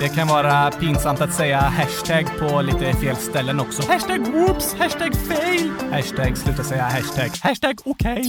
Det 0.04 0.10
kan 0.10 0.28
vara 0.28 0.72
pinsamt 0.72 1.22
att 1.22 1.34
säga 1.34 1.60
hashtag 1.60 2.26
på 2.40 2.62
lite 2.62 2.94
fel 2.94 3.16
ställen 3.16 3.60
också. 3.60 3.92
Hashtag 3.92 4.20
whoops, 4.28 4.76
hashtag 4.80 5.16
fail, 5.16 5.72
Hashtag 5.92 6.38
sluta 6.38 6.64
säga 6.64 6.84
hashtag. 6.84 7.32
hashtag 7.42 7.80
okej. 7.86 8.24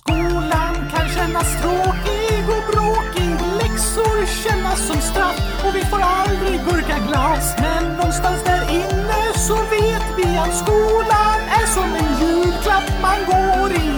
Skolan 0.00 0.74
kan 0.94 1.08
kännas 1.08 1.62
tråkig 1.62 2.44
och 2.56 2.64
bråkig. 2.72 3.32
Läxor 3.60 4.26
kännas 4.44 4.86
som 4.86 5.00
straff 5.00 5.64
och 5.66 5.74
vi 5.76 5.80
får 5.80 6.00
aldrig 6.00 6.60
gurkaglass. 6.64 7.54
Men 7.58 7.96
någonstans 7.96 8.44
där 8.44 8.62
inne 8.70 9.22
så 9.36 9.54
vet 9.54 10.06
vi 10.16 10.38
att 10.38 10.54
skolan 10.56 11.40
är 11.60 11.66
som 11.66 11.88
en 12.00 12.10
julklapp 12.20 12.90
man 13.02 13.18
går 13.26 13.72
i. 13.72 13.91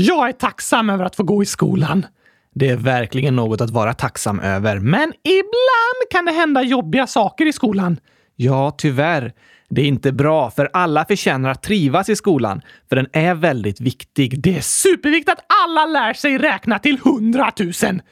Jag 0.00 0.28
är 0.28 0.32
tacksam 0.32 0.90
över 0.90 1.04
att 1.04 1.16
få 1.16 1.22
gå 1.22 1.42
i 1.42 1.46
skolan. 1.46 2.06
Det 2.54 2.68
är 2.68 2.76
verkligen 2.76 3.36
något 3.36 3.60
att 3.60 3.70
vara 3.70 3.94
tacksam 3.94 4.40
över. 4.40 4.78
Men 4.78 5.12
ibland 5.24 6.10
kan 6.10 6.24
det 6.24 6.32
hända 6.32 6.62
jobbiga 6.62 7.06
saker 7.06 7.46
i 7.46 7.52
skolan. 7.52 8.00
Ja, 8.36 8.74
tyvärr. 8.78 9.32
Det 9.70 9.80
är 9.80 9.86
inte 9.86 10.12
bra, 10.12 10.50
för 10.50 10.70
alla 10.72 11.04
förtjänar 11.04 11.50
att 11.50 11.62
trivas 11.62 12.08
i 12.08 12.16
skolan, 12.16 12.60
för 12.88 12.96
den 12.96 13.06
är 13.12 13.34
väldigt 13.34 13.80
viktig. 13.80 14.42
Det 14.42 14.56
är 14.56 14.60
superviktigt 14.60 15.28
att 15.28 15.44
alla 15.64 15.86
lär 15.86 16.12
sig 16.12 16.38
räkna 16.38 16.78
till 16.78 16.98
hundratusen. 17.04 18.02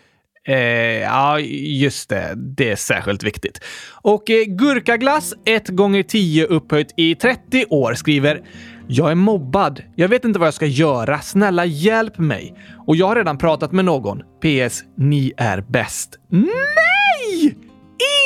Eh, 0.45 0.57
ja, 1.01 1.41
just 1.41 2.09
det. 2.09 2.35
Det 2.37 2.71
är 2.71 2.77
särskilt 2.77 3.23
viktigt. 3.23 3.65
Och 4.03 4.31
eh, 4.31 4.45
Gurkaglass 4.45 5.35
1 5.45 5.69
gånger 5.69 6.03
10 6.03 6.45
upphöjt 6.45 6.95
i 6.97 7.15
30 7.15 7.65
år 7.71 7.95
skriver 7.95 8.43
jag 8.89 9.11
är 9.11 9.15
mobbad. 9.15 9.83
Jag 9.97 10.09
vet 10.09 10.25
inte 10.25 10.39
vad 10.39 10.47
jag 10.47 10.55
ska 10.55 10.67
göra. 10.67 11.19
Snälla 11.19 11.65
hjälp 11.65 12.19
mig. 12.19 12.55
Och 12.87 12.97
jag 12.97 13.07
har 13.07 13.17
redan 13.17 13.39
pratat 13.39 13.73
med 13.73 13.85
någon. 13.85 14.19
PS. 14.19 14.83
Ni 14.97 15.33
är 15.37 15.61
bäst. 15.61 16.19
Nej! 16.29 17.57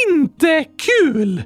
Inte 0.09 0.64
kul! 0.64 1.42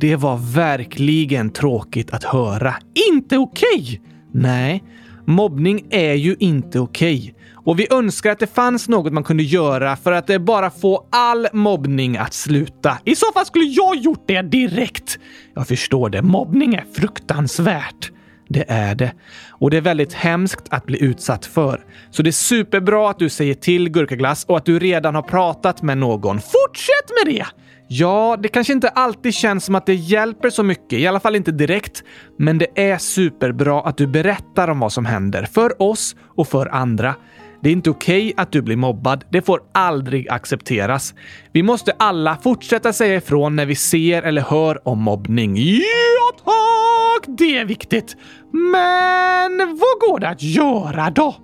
Det 0.00 0.16
var 0.16 0.54
verkligen 0.54 1.50
tråkigt 1.50 2.10
att 2.10 2.24
höra. 2.24 2.74
Inte 3.12 3.38
okej! 3.38 3.68
Okay. 3.80 3.98
Nej, 4.32 4.84
mobbning 5.26 5.86
är 5.90 6.14
ju 6.14 6.36
inte 6.38 6.80
okej. 6.80 7.18
Okay. 7.18 7.34
Och 7.64 7.78
vi 7.80 7.86
önskar 7.90 8.30
att 8.30 8.38
det 8.38 8.54
fanns 8.54 8.88
något 8.88 9.12
man 9.12 9.24
kunde 9.24 9.42
göra 9.42 9.96
för 9.96 10.12
att 10.12 10.30
eh, 10.30 10.38
bara 10.38 10.70
få 10.70 11.06
all 11.10 11.48
mobbning 11.52 12.16
att 12.16 12.34
sluta. 12.34 12.98
I 13.04 13.14
så 13.14 13.32
fall 13.34 13.46
skulle 13.46 13.64
jag 13.64 13.96
gjort 13.96 14.24
det 14.26 14.42
direkt. 14.42 15.18
Jag 15.54 15.68
förstår 15.68 16.10
det. 16.10 16.22
Mobbning 16.22 16.74
är 16.74 16.84
fruktansvärt. 16.94 18.10
Det 18.52 18.64
är 18.68 18.94
det. 18.94 19.12
Och 19.50 19.70
det 19.70 19.76
är 19.76 19.80
väldigt 19.80 20.12
hemskt 20.12 20.64
att 20.70 20.86
bli 20.86 21.02
utsatt 21.02 21.46
för. 21.46 21.84
Så 22.10 22.22
det 22.22 22.30
är 22.30 22.32
superbra 22.32 23.10
att 23.10 23.18
du 23.18 23.28
säger 23.28 23.54
till 23.54 23.88
Gurkaglass 23.88 24.44
och 24.44 24.56
att 24.56 24.64
du 24.64 24.78
redan 24.78 25.14
har 25.14 25.22
pratat 25.22 25.82
med 25.82 25.98
någon. 25.98 26.40
Fortsätt 26.40 27.10
med 27.24 27.34
det! 27.34 27.46
Ja, 27.88 28.36
det 28.42 28.48
kanske 28.48 28.72
inte 28.72 28.88
alltid 28.88 29.34
känns 29.34 29.64
som 29.64 29.74
att 29.74 29.86
det 29.86 29.94
hjälper 29.94 30.50
så 30.50 30.62
mycket, 30.62 30.98
i 30.98 31.06
alla 31.06 31.20
fall 31.20 31.36
inte 31.36 31.52
direkt. 31.52 32.02
Men 32.38 32.58
det 32.58 32.90
är 32.90 32.98
superbra 32.98 33.80
att 33.80 33.96
du 33.96 34.06
berättar 34.06 34.68
om 34.68 34.80
vad 34.80 34.92
som 34.92 35.06
händer, 35.06 35.44
för 35.44 35.82
oss 35.82 36.16
och 36.36 36.48
för 36.48 36.66
andra. 36.66 37.14
Det 37.62 37.68
är 37.68 37.72
inte 37.72 37.90
okej 37.90 38.26
okay 38.26 38.42
att 38.42 38.52
du 38.52 38.62
blir 38.62 38.76
mobbad. 38.76 39.24
Det 39.30 39.42
får 39.42 39.60
aldrig 39.72 40.28
accepteras. 40.28 41.14
Vi 41.52 41.62
måste 41.62 41.92
alla 41.98 42.36
fortsätta 42.36 42.92
säga 42.92 43.16
ifrån 43.16 43.56
när 43.56 43.66
vi 43.66 43.74
ser 43.74 44.22
eller 44.22 44.42
hör 44.42 44.88
om 44.88 45.02
mobbning. 45.02 45.56
Ja, 45.56 46.32
tack! 46.44 47.36
Det 47.38 47.58
är 47.58 47.64
viktigt. 47.64 48.16
Men 48.52 49.58
vad 49.58 50.10
går 50.10 50.20
det 50.20 50.28
att 50.28 50.42
göra 50.42 51.10
då? 51.10 51.34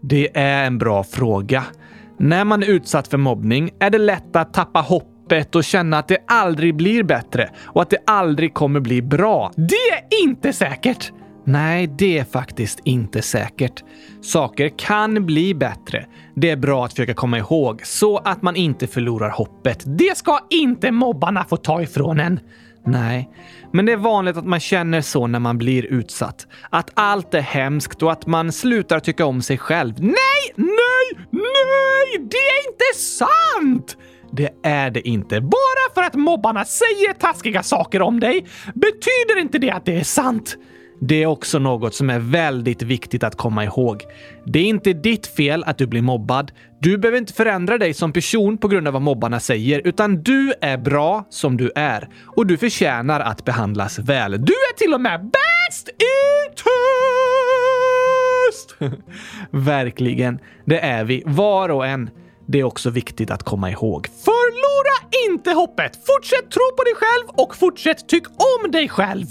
Det 0.00 0.38
är 0.38 0.66
en 0.66 0.78
bra 0.78 1.04
fråga. 1.04 1.64
När 2.18 2.44
man 2.44 2.62
är 2.62 2.66
utsatt 2.66 3.08
för 3.08 3.18
mobbning 3.18 3.70
är 3.78 3.90
det 3.90 3.98
lätt 3.98 4.36
att 4.36 4.54
tappa 4.54 4.80
hoppet 4.80 5.54
och 5.54 5.64
känna 5.64 5.98
att 5.98 6.08
det 6.08 6.18
aldrig 6.26 6.76
blir 6.76 7.02
bättre 7.02 7.50
och 7.64 7.82
att 7.82 7.90
det 7.90 7.98
aldrig 8.06 8.54
kommer 8.54 8.80
bli 8.80 9.02
bra. 9.02 9.52
Det 9.56 10.16
är 10.18 10.22
inte 10.24 10.52
säkert! 10.52 11.12
Nej, 11.48 11.86
det 11.86 12.18
är 12.18 12.24
faktiskt 12.24 12.80
inte 12.84 13.22
säkert. 13.22 13.84
Saker 14.22 14.78
kan 14.78 15.26
bli 15.26 15.54
bättre. 15.54 16.06
Det 16.34 16.50
är 16.50 16.56
bra 16.56 16.84
att 16.84 16.92
försöka 16.92 17.14
komma 17.14 17.38
ihåg 17.38 17.86
så 17.86 18.18
att 18.18 18.42
man 18.42 18.56
inte 18.56 18.86
förlorar 18.86 19.30
hoppet. 19.30 19.82
Det 19.86 20.16
ska 20.16 20.38
inte 20.50 20.90
mobbarna 20.90 21.44
få 21.44 21.56
ta 21.56 21.82
ifrån 21.82 22.20
en. 22.20 22.40
Nej, 22.86 23.30
men 23.72 23.86
det 23.86 23.92
är 23.92 23.96
vanligt 23.96 24.36
att 24.36 24.46
man 24.46 24.60
känner 24.60 25.00
så 25.00 25.26
när 25.26 25.38
man 25.38 25.58
blir 25.58 25.84
utsatt. 25.84 26.46
Att 26.70 26.90
allt 26.94 27.34
är 27.34 27.40
hemskt 27.40 28.02
och 28.02 28.12
att 28.12 28.26
man 28.26 28.52
slutar 28.52 29.00
tycka 29.00 29.26
om 29.26 29.42
sig 29.42 29.58
själv. 29.58 29.94
Nej, 29.98 30.14
nej, 30.56 31.26
nej! 31.30 32.28
Det 32.30 32.36
är 32.36 32.68
inte 32.68 33.00
sant! 33.00 33.96
Det 34.32 34.50
är 34.62 34.90
det 34.90 35.08
inte. 35.08 35.40
Bara 35.40 35.94
för 35.94 36.02
att 36.02 36.14
mobbarna 36.14 36.64
säger 36.64 37.12
taskiga 37.12 37.62
saker 37.62 38.02
om 38.02 38.20
dig 38.20 38.46
betyder 38.74 39.40
inte 39.40 39.58
det 39.58 39.70
att 39.70 39.84
det 39.84 39.96
är 39.96 40.04
sant. 40.04 40.56
Det 41.00 41.22
är 41.22 41.26
också 41.26 41.58
något 41.58 41.94
som 41.94 42.10
är 42.10 42.18
väldigt 42.18 42.82
viktigt 42.82 43.24
att 43.24 43.36
komma 43.36 43.64
ihåg. 43.64 44.02
Det 44.44 44.58
är 44.58 44.64
inte 44.64 44.92
ditt 44.92 45.26
fel 45.26 45.64
att 45.66 45.78
du 45.78 45.86
blir 45.86 46.02
mobbad. 46.02 46.52
Du 46.80 46.98
behöver 46.98 47.18
inte 47.18 47.32
förändra 47.32 47.78
dig 47.78 47.94
som 47.94 48.12
person 48.12 48.58
på 48.58 48.68
grund 48.68 48.86
av 48.86 48.92
vad 48.92 49.02
mobbarna 49.02 49.40
säger, 49.40 49.82
utan 49.84 50.22
du 50.22 50.54
är 50.60 50.78
bra 50.78 51.26
som 51.30 51.56
du 51.56 51.72
är. 51.74 52.08
Och 52.36 52.46
du 52.46 52.56
förtjänar 52.56 53.20
att 53.20 53.44
behandlas 53.44 53.98
väl. 53.98 54.30
Du 54.30 54.52
är 54.52 54.76
till 54.76 54.94
och 54.94 55.00
med 55.00 55.20
bäst 55.20 55.88
i 55.88 56.54
test! 58.48 58.76
Verkligen. 59.50 60.38
Det 60.64 60.80
är 60.80 61.04
vi, 61.04 61.22
var 61.26 61.68
och 61.68 61.86
en. 61.86 62.10
Det 62.46 62.60
är 62.60 62.64
också 62.64 62.90
viktigt 62.90 63.30
att 63.30 63.42
komma 63.42 63.70
ihåg. 63.70 64.08
Förlora 64.24 65.10
inte 65.28 65.50
hoppet! 65.50 65.98
Fortsätt 66.06 66.50
tro 66.50 66.76
på 66.76 66.84
dig 66.84 66.94
själv 66.94 67.28
och 67.28 67.56
fortsätt 67.56 68.08
tyck 68.08 68.24
om 68.28 68.70
dig 68.70 68.88
själv! 68.88 69.26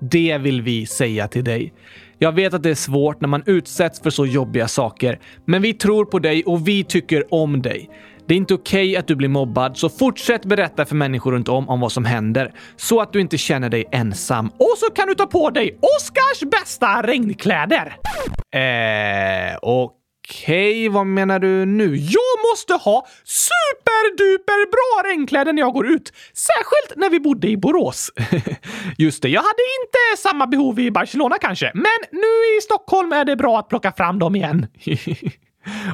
Det 0.00 0.38
vill 0.38 0.62
vi 0.62 0.86
säga 0.86 1.28
till 1.28 1.44
dig. 1.44 1.72
Jag 2.18 2.32
vet 2.32 2.54
att 2.54 2.62
det 2.62 2.70
är 2.70 2.74
svårt 2.74 3.20
när 3.20 3.28
man 3.28 3.42
utsätts 3.46 4.00
för 4.00 4.10
så 4.10 4.26
jobbiga 4.26 4.68
saker, 4.68 5.20
men 5.44 5.62
vi 5.62 5.74
tror 5.74 6.04
på 6.04 6.18
dig 6.18 6.44
och 6.44 6.68
vi 6.68 6.84
tycker 6.84 7.34
om 7.34 7.62
dig. 7.62 7.90
Det 8.26 8.34
är 8.34 8.38
inte 8.38 8.54
okej 8.54 8.88
okay 8.90 8.96
att 8.96 9.06
du 9.06 9.16
blir 9.16 9.28
mobbad, 9.28 9.76
så 9.76 9.88
fortsätt 9.88 10.44
berätta 10.44 10.84
för 10.84 10.94
människor 10.94 11.32
runt 11.32 11.48
om 11.48 11.68
om 11.68 11.80
vad 11.80 11.92
som 11.92 12.04
händer 12.04 12.52
så 12.76 13.00
att 13.00 13.12
du 13.12 13.20
inte 13.20 13.38
känner 13.38 13.68
dig 13.68 13.84
ensam. 13.92 14.46
Och 14.46 14.74
så 14.76 14.90
kan 14.90 15.08
du 15.08 15.14
ta 15.14 15.26
på 15.26 15.50
dig 15.50 15.78
Oscars 15.96 16.50
bästa 16.50 17.02
regnkläder! 17.02 17.96
Eh, 18.52 19.56
och 19.56 19.92
Okej, 20.30 20.70
okay, 20.70 20.88
vad 20.88 21.06
menar 21.06 21.38
du 21.38 21.66
nu? 21.66 21.96
Jag 21.96 22.50
måste 22.50 22.74
ha 22.74 23.06
superduper 23.24 24.70
bra 24.70 25.10
regnkläder 25.10 25.52
när 25.52 25.62
jag 25.62 25.72
går 25.72 25.86
ut. 25.86 26.12
Särskilt 26.34 26.96
när 26.96 27.10
vi 27.10 27.20
bodde 27.20 27.48
i 27.48 27.56
Borås. 27.56 28.10
Just 28.98 29.22
det, 29.22 29.28
jag 29.28 29.40
hade 29.40 29.62
inte 29.82 30.22
samma 30.22 30.46
behov 30.46 30.80
i 30.80 30.90
Barcelona 30.90 31.36
kanske, 31.40 31.70
men 31.74 31.98
nu 32.12 32.58
i 32.58 32.60
Stockholm 32.62 33.12
är 33.12 33.24
det 33.24 33.36
bra 33.36 33.58
att 33.58 33.68
plocka 33.68 33.92
fram 33.92 34.18
dem 34.18 34.36
igen. 34.36 34.66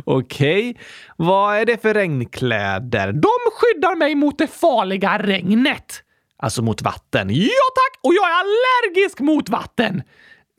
Okej, 0.05 0.70
okay. 0.70 0.75
vad 1.16 1.57
är 1.57 1.64
det 1.64 1.83
för 1.83 1.94
regnkläder? 1.94 3.12
De 3.12 3.33
skyddar 3.53 3.96
mig 3.96 4.14
mot 4.14 4.38
det 4.38 4.46
farliga 4.46 5.18
regnet. 5.18 6.03
Alltså 6.38 6.62
mot 6.62 6.83
vatten? 6.83 7.31
Ja 7.31 7.66
tack! 7.75 8.01
Och 8.03 8.14
jag 8.14 8.29
är 8.29 8.35
allergisk 8.35 9.20
mot 9.20 9.49
vatten. 9.49 10.03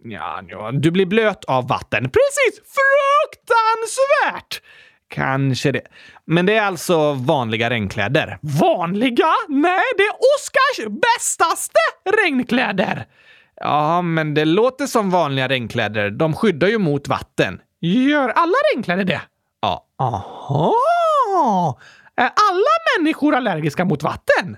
Ja, 0.03 0.41
ja, 0.47 0.71
du 0.71 0.91
blir 0.91 1.05
blöt 1.05 1.45
av 1.45 1.67
vatten. 1.67 2.03
Precis! 2.03 2.61
Fruktansvärt! 2.75 4.61
Kanske 5.09 5.71
det. 5.71 5.81
Men 6.25 6.45
det 6.45 6.55
är 6.55 6.61
alltså 6.61 7.13
vanliga 7.13 7.69
regnkläder? 7.69 8.39
Vanliga? 8.41 9.33
Nej, 9.47 9.83
det 9.97 10.03
är 10.03 10.13
Oscars 10.13 11.01
bästaste 11.01 11.79
regnkläder! 12.23 13.05
Ja, 13.55 14.01
men 14.01 14.33
det 14.33 14.45
låter 14.45 14.85
som 14.85 15.09
vanliga 15.09 15.49
regnkläder. 15.49 16.09
De 16.09 16.33
skyddar 16.33 16.67
ju 16.67 16.77
mot 16.77 17.07
vatten. 17.07 17.61
Gör 17.81 18.29
alla 18.29 18.55
regnkläder 18.73 19.03
det? 19.03 19.21
Ja. 19.61 19.85
Aha! 19.99 21.79
Är 22.15 22.25
alla 22.49 22.97
människor 22.97 23.35
allergiska 23.35 23.85
mot 23.85 24.03
vatten? 24.03 24.57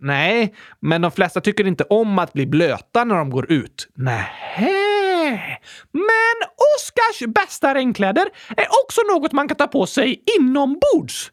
Nej, 0.00 0.54
men 0.80 1.02
de 1.02 1.10
flesta 1.10 1.40
tycker 1.40 1.66
inte 1.66 1.84
om 1.84 2.18
att 2.18 2.32
bli 2.32 2.46
blöta 2.46 3.04
när 3.04 3.14
de 3.14 3.30
går 3.30 3.52
ut. 3.52 3.88
Nej. 3.94 5.60
Men 5.92 6.48
Oscars 6.76 7.34
bästa 7.34 7.74
regnkläder 7.74 8.28
är 8.56 8.66
också 8.84 9.00
något 9.12 9.32
man 9.32 9.48
kan 9.48 9.56
ta 9.56 9.66
på 9.66 9.86
sig 9.86 10.22
inombords. 10.38 11.32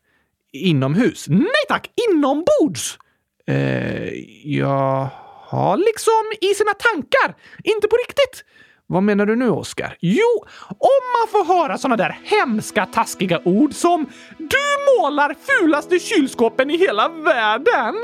Inomhus? 0.54 1.26
Nej 1.28 1.66
tack, 1.70 1.90
inombords! 2.10 2.98
Eh, 3.48 4.10
jaha? 4.44 5.76
Liksom 5.76 6.24
i 6.42 6.54
sina 6.54 6.74
tankar, 6.74 7.36
inte 7.64 7.88
på 7.88 7.96
riktigt. 8.08 8.44
Vad 8.88 9.04
menar 9.04 9.26
du 9.26 9.36
nu, 9.36 9.50
Oskar? 9.50 9.98
Jo, 10.00 10.46
om 10.70 11.04
man 11.20 11.28
får 11.32 11.54
höra 11.54 11.78
såna 11.78 11.98
där 11.98 12.20
hemska, 12.24 12.86
taskiga 12.86 13.42
ord 13.46 13.74
som 13.74 14.06
“Du 14.38 15.02
målar 15.02 15.36
fulaste 15.48 16.00
kylskåpen 16.00 16.70
i 16.70 16.78
hela 16.78 17.10
världen”. 17.10 17.96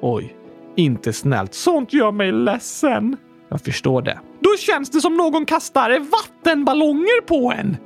Oj, 0.00 0.36
inte 0.76 1.12
snällt. 1.12 1.54
Sånt 1.54 1.92
gör 1.92 2.12
mig 2.12 2.32
ledsen. 2.32 3.16
Jag 3.48 3.60
förstår 3.60 4.02
det. 4.02 4.18
Då 4.40 4.56
känns 4.56 4.90
det 4.90 5.00
som 5.00 5.16
någon 5.16 5.46
kastar 5.46 5.90
vattenballonger 6.00 7.20
på 7.20 7.52
en. 7.56 7.76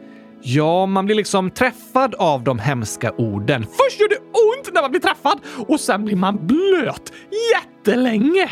Ja, 0.43 0.87
man 0.87 1.07
blir 1.07 1.17
liksom 1.17 1.51
träffad 1.51 2.15
av 2.15 2.45
de 2.45 2.59
hemska 2.59 3.13
orden. 3.13 3.63
Först 3.63 4.01
gör 4.01 4.09
det 4.09 4.19
ont 4.19 4.75
när 4.75 4.83
man 4.83 4.91
blir 4.91 5.01
träffad 5.01 5.41
och 5.69 5.81
sen 5.81 6.05
blir 6.05 6.17
man 6.17 6.47
blöt 6.47 7.13
jättelänge. 7.55 8.51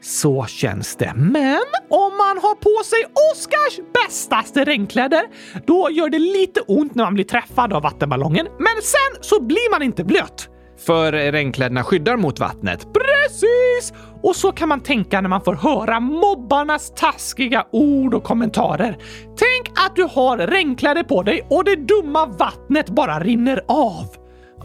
Så 0.00 0.46
känns 0.46 0.96
det. 0.96 1.12
Men 1.14 1.62
om 1.90 2.16
man 2.16 2.38
har 2.38 2.54
på 2.54 2.84
sig 2.84 3.04
Oscars 3.32 3.80
bästaste 3.92 4.64
regnkläder, 4.64 5.22
då 5.66 5.88
gör 5.90 6.08
det 6.08 6.18
lite 6.18 6.60
ont 6.60 6.94
när 6.94 7.04
man 7.04 7.14
blir 7.14 7.24
träffad 7.24 7.72
av 7.72 7.82
vattenballongen. 7.82 8.46
Men 8.58 8.82
sen 8.82 9.22
så 9.22 9.42
blir 9.42 9.70
man 9.70 9.82
inte 9.82 10.04
blöt. 10.04 10.48
För 10.86 11.12
regnkläderna 11.12 11.84
skyddar 11.84 12.16
mot 12.16 12.40
vattnet. 12.40 12.86
Precis! 12.92 13.92
Och 14.22 14.36
så 14.36 14.52
kan 14.52 14.68
man 14.68 14.80
tänka 14.80 15.20
när 15.20 15.28
man 15.28 15.40
får 15.40 15.54
höra 15.54 16.00
mobbarnas 16.00 16.92
taskiga 16.96 17.66
ord 17.70 18.14
och 18.14 18.24
kommentarer. 18.24 18.96
Tänk 19.24 19.78
att 19.86 19.96
du 19.96 20.02
har 20.02 20.38
regnkläder 20.38 21.02
på 21.02 21.22
dig 21.22 21.46
och 21.50 21.64
det 21.64 21.76
dumma 21.76 22.26
vattnet 22.26 22.88
bara 22.88 23.20
rinner 23.20 23.60
av. 23.68 24.06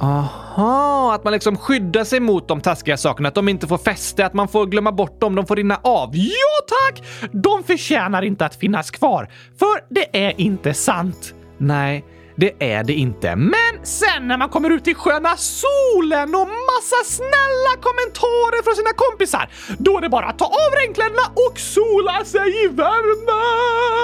Aha, 0.01 1.13
att 1.15 1.24
man 1.24 1.34
liksom 1.34 1.57
skyddar 1.57 2.03
sig 2.03 2.20
mot 2.20 2.47
de 2.47 2.61
taskiga 2.61 2.97
sakerna, 2.97 3.28
att 3.30 3.36
de 3.36 3.49
inte 3.49 3.67
får 3.67 3.78
fäste, 3.78 4.26
att 4.26 4.34
man 4.34 4.47
får 4.47 4.65
glömma 4.65 4.91
bort 4.91 5.22
dem, 5.22 5.36
de 5.36 5.45
får 5.45 5.55
rinna 5.55 5.80
av. 5.84 6.09
Ja 6.13 6.65
tack! 6.67 7.03
De 7.32 7.63
förtjänar 7.63 8.22
inte 8.22 8.45
att 8.45 8.55
finnas 8.55 8.91
kvar, 8.91 9.30
för 9.59 9.93
det 9.93 10.28
är 10.28 10.41
inte 10.41 10.74
sant. 10.74 11.34
Nej, 11.57 12.05
det 12.40 12.52
är 12.60 12.84
det 12.84 12.94
inte. 12.94 13.36
Men 13.36 13.74
sen 13.84 14.28
när 14.28 14.38
man 14.38 14.50
kommer 14.50 14.70
ut 14.70 14.88
i 14.88 14.94
sköna 14.94 15.38
solen 15.38 16.36
och 16.36 16.48
massa 16.48 17.04
snälla 17.06 17.74
kommentarer 17.82 18.64
från 18.64 18.76
sina 18.76 18.94
kompisar, 18.96 19.50
då 19.78 19.98
är 19.98 20.02
det 20.02 20.10
bara 20.10 20.26
att 20.26 20.40
ta 20.40 20.46
av 20.46 20.72
regnkläderna 20.84 21.22
och 21.50 21.60
sola 21.60 22.26
sig 22.26 22.66
i 22.66 22.68
värmen! 22.68 24.00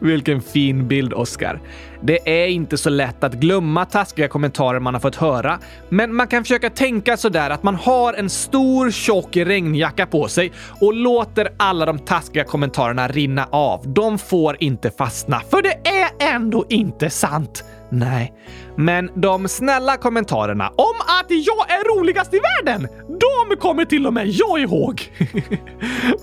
Vilken 0.00 0.42
fin 0.42 0.88
bild, 0.88 1.12
Oscar. 1.12 1.60
Det 2.02 2.42
är 2.42 2.46
inte 2.46 2.78
så 2.78 2.90
lätt 2.90 3.24
att 3.24 3.34
glömma 3.34 3.84
taskiga 3.84 4.28
kommentarer 4.28 4.80
man 4.80 4.94
har 4.94 5.00
fått 5.00 5.16
höra, 5.16 5.58
men 5.88 6.14
man 6.14 6.26
kan 6.26 6.44
försöka 6.44 6.70
tänka 6.70 7.16
sådär 7.16 7.50
att 7.50 7.62
man 7.62 7.74
har 7.74 8.14
en 8.14 8.30
stor 8.30 8.90
tjock 8.90 9.36
regnjacka 9.36 10.06
på 10.06 10.28
sig 10.28 10.52
och 10.80 10.94
låter 10.94 11.48
alla 11.56 11.86
de 11.86 11.98
taskiga 11.98 12.44
kommentarerna 12.44 13.08
rinna 13.08 13.48
av. 13.50 13.92
De 13.92 14.18
får 14.18 14.56
inte 14.60 14.90
fastna, 14.90 15.40
för 15.50 15.62
det 15.62 15.88
är 15.88 16.34
ändå 16.34 16.64
inte 16.68 17.10
sant. 17.10 17.64
Nej, 17.92 18.32
men 18.76 19.10
de 19.14 19.48
snälla 19.48 19.96
kommentarerna 19.96 20.68
om 20.68 20.94
att 21.20 21.26
jag 21.28 21.70
är 21.70 21.98
roligast 21.98 22.34
i 22.34 22.40
världen, 22.40 22.88
de 23.08 23.56
kommer 23.56 23.84
till 23.84 24.06
och 24.06 24.12
med 24.12 24.28
jag 24.28 24.60
ihåg. 24.60 25.12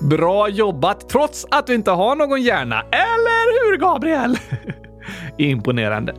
Bra 0.00 0.48
jobbat 0.48 1.08
trots 1.08 1.46
att 1.50 1.66
du 1.66 1.74
inte 1.74 1.90
har 1.90 2.16
någon 2.16 2.42
hjärna, 2.42 2.80
eller 2.80 3.70
hur 3.70 3.76
Gabriel? 3.76 4.38
Imponerande. 5.38 6.14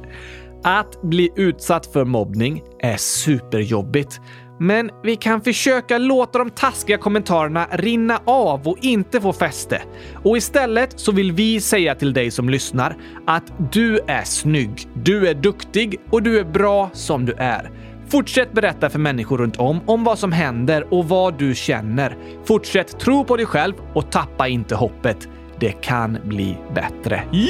Att 0.63 1.01
bli 1.01 1.29
utsatt 1.35 1.85
för 1.85 2.05
mobbning 2.05 2.63
är 2.79 2.97
superjobbigt. 2.97 4.21
Men 4.61 4.89
vi 5.03 5.15
kan 5.15 5.41
försöka 5.41 5.97
låta 5.97 6.39
de 6.39 6.49
taskiga 6.49 6.97
kommentarerna 6.97 7.67
rinna 7.71 8.19
av 8.25 8.67
och 8.67 8.77
inte 8.81 9.21
få 9.21 9.33
fäste. 9.33 9.81
Och 10.23 10.37
istället 10.37 10.99
så 10.99 11.11
vill 11.11 11.31
vi 11.31 11.61
säga 11.61 11.95
till 11.95 12.13
dig 12.13 12.31
som 12.31 12.49
lyssnar 12.49 12.97
att 13.27 13.71
du 13.71 13.99
är 14.07 14.23
snygg, 14.23 14.87
du 14.93 15.27
är 15.27 15.33
duktig 15.33 15.99
och 16.11 16.23
du 16.23 16.39
är 16.39 16.43
bra 16.43 16.89
som 16.93 17.25
du 17.25 17.33
är. 17.33 17.71
Fortsätt 18.09 18.51
berätta 18.51 18.89
för 18.89 18.99
människor 18.99 19.37
runt 19.37 19.57
om 19.57 19.79
om 19.85 20.03
vad 20.03 20.19
som 20.19 20.31
händer 20.31 20.93
och 20.93 21.07
vad 21.07 21.39
du 21.39 21.55
känner. 21.55 22.17
Fortsätt 22.45 22.99
tro 22.99 23.25
på 23.25 23.37
dig 23.37 23.45
själv 23.45 23.73
och 23.93 24.11
tappa 24.11 24.47
inte 24.47 24.75
hoppet. 24.75 25.27
Det 25.59 25.71
kan 25.71 26.17
bli 26.23 26.57
bättre. 26.75 27.23
Ja, 27.31 27.41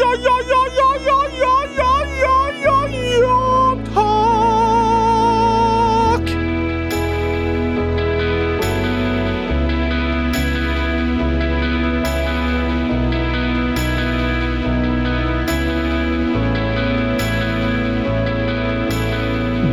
ja, 0.00 0.14
ja, 0.24 0.40
ja, 0.48 0.66
ja, 0.76 0.94
ja, 1.06 1.24
ja, 1.40 1.64
ja, 1.80 2.06
ja, 2.22 2.50
ja, 2.64 2.88
ja, 3.20 3.78
tack! 3.94 4.18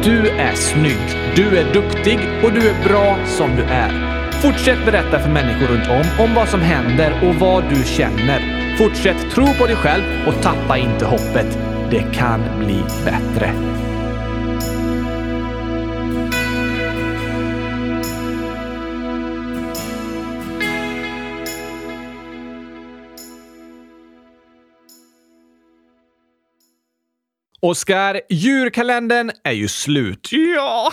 Du 0.04 0.28
är 0.30 0.56
snygg, 0.56 0.98
du 1.36 1.58
är 1.58 1.74
duktig 1.74 2.20
och 2.44 2.52
du 2.52 2.70
är 2.70 2.90
bra 2.90 3.18
som 3.26 3.56
du 3.56 3.64
är. 3.64 4.15
Fortsätt 4.46 4.86
berätta 4.86 5.20
för 5.20 5.30
människor 5.30 5.68
runt 5.68 5.88
om 5.90 6.26
om 6.26 6.36
vad 6.36 6.50
som 6.50 6.62
händer 6.62 7.30
och 7.30 7.36
vad 7.36 7.64
du 7.70 7.84
känner. 7.84 8.40
Fortsätt 8.78 9.32
tro 9.32 9.46
på 9.60 9.66
dig 9.66 9.76
själv 9.76 10.04
och 10.28 10.42
tappa 10.42 10.78
inte 10.78 11.06
hoppet. 11.06 11.58
Det 11.92 12.06
kan 12.14 12.42
bli 12.60 12.84
bättre. 13.06 13.52
Oskar, 27.62 28.22
djurkalendern 28.30 29.32
är 29.44 29.52
ju 29.52 29.68
slut. 29.68 30.30
Ja, 30.56 30.92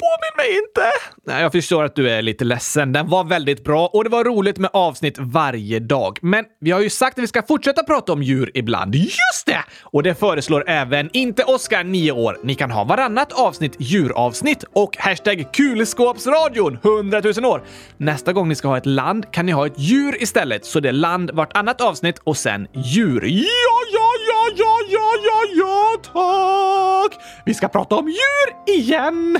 påminn 0.00 0.36
mig 0.36 0.58
inte. 0.58 0.90
Nej, 1.26 1.42
jag 1.42 1.52
förstår 1.52 1.84
att 1.84 1.96
du 1.96 2.10
är 2.10 2.22
lite 2.22 2.44
ledsen. 2.44 2.92
Den 2.92 3.08
var 3.08 3.24
väldigt 3.24 3.64
bra 3.64 3.86
och 3.86 4.04
det 4.04 4.10
var 4.10 4.24
roligt 4.24 4.58
med 4.58 4.70
avsnitt 4.72 5.18
varje 5.18 5.78
dag. 5.78 6.18
Men 6.22 6.44
vi 6.60 6.70
har 6.70 6.80
ju 6.80 6.90
sagt 6.90 7.18
att 7.18 7.22
vi 7.22 7.26
ska 7.26 7.42
fortsätta 7.42 7.82
prata 7.82 8.12
om 8.12 8.22
djur 8.22 8.50
ibland. 8.54 8.94
Just 8.94 9.46
det! 9.46 9.64
Och 9.82 10.02
det 10.02 10.14
föreslår 10.14 10.64
även 10.66 11.10
inte 11.12 11.44
Oskar 11.44 11.84
9 11.84 12.12
år. 12.12 12.38
Ni 12.44 12.54
kan 12.54 12.70
ha 12.70 12.84
varannat 12.84 13.32
avsnitt 13.32 13.76
djuravsnitt 13.78 14.64
och 14.72 14.96
hashtag 14.98 15.46
kulskåpsradion 15.52 16.78
100 16.84 17.20
000 17.36 17.44
år. 17.44 17.62
Nästa 17.96 18.32
gång 18.32 18.48
ni 18.48 18.54
ska 18.54 18.68
ha 18.68 18.78
ett 18.78 18.86
land 18.86 19.32
kan 19.32 19.46
ni 19.46 19.52
ha 19.52 19.66
ett 19.66 19.78
djur 19.78 20.22
istället, 20.22 20.64
så 20.64 20.80
det 20.80 20.88
är 20.88 20.92
land 20.92 21.30
vartannat 21.30 21.80
avsnitt 21.80 22.18
och 22.24 22.36
sen 22.36 22.66
djur. 22.74 23.24
Ja, 23.26 23.46
ja, 23.92 24.10
ja, 24.28 24.48
ja, 24.56 24.78
ja, 24.90 25.12
ja, 25.22 25.40
ja, 25.56 25.96
tack! 26.02 27.20
Vi 27.46 27.54
ska 27.54 27.68
prata 27.68 27.96
om 27.96 28.08
djur 28.08 28.76
igen! 28.76 29.38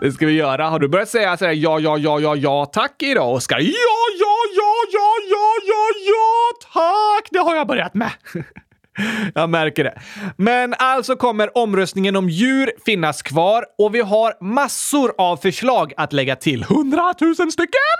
Det 0.00 0.12
ska 0.12 0.26
vi 0.26 0.32
göra. 0.32 0.68
Har 0.68 0.78
du 0.78 0.88
börjat 0.88 1.08
säga 1.08 1.36
sådär 1.36 1.52
ja, 1.52 1.80
ja, 1.80 1.98
ja, 1.98 2.20
ja, 2.20 2.36
ja, 2.36 2.66
tack 2.66 3.02
idag, 3.02 3.32
Oskar? 3.32 3.58
Ja, 3.58 3.66
ja, 4.18 4.36
ja, 4.56 4.74
ja, 4.92 5.14
ja, 5.30 5.52
ja, 5.66 5.88
ja, 6.06 6.68
tack! 6.72 7.28
Det 7.30 7.38
har 7.38 7.56
jag 7.56 7.66
börjat 7.66 7.94
med. 7.94 8.10
Jag 9.34 9.50
märker 9.50 9.84
det. 9.84 10.00
Men 10.36 10.74
alltså 10.78 11.16
kommer 11.16 11.58
omröstningen 11.58 12.16
om 12.16 12.28
djur 12.28 12.70
finnas 12.86 13.22
kvar 13.22 13.64
och 13.78 13.94
vi 13.94 14.00
har 14.00 14.44
massor 14.44 15.12
av 15.18 15.36
förslag 15.36 15.92
att 15.96 16.12
lägga 16.12 16.36
till. 16.36 16.64
Hundratusen 16.64 17.52
stycken! 17.52 17.98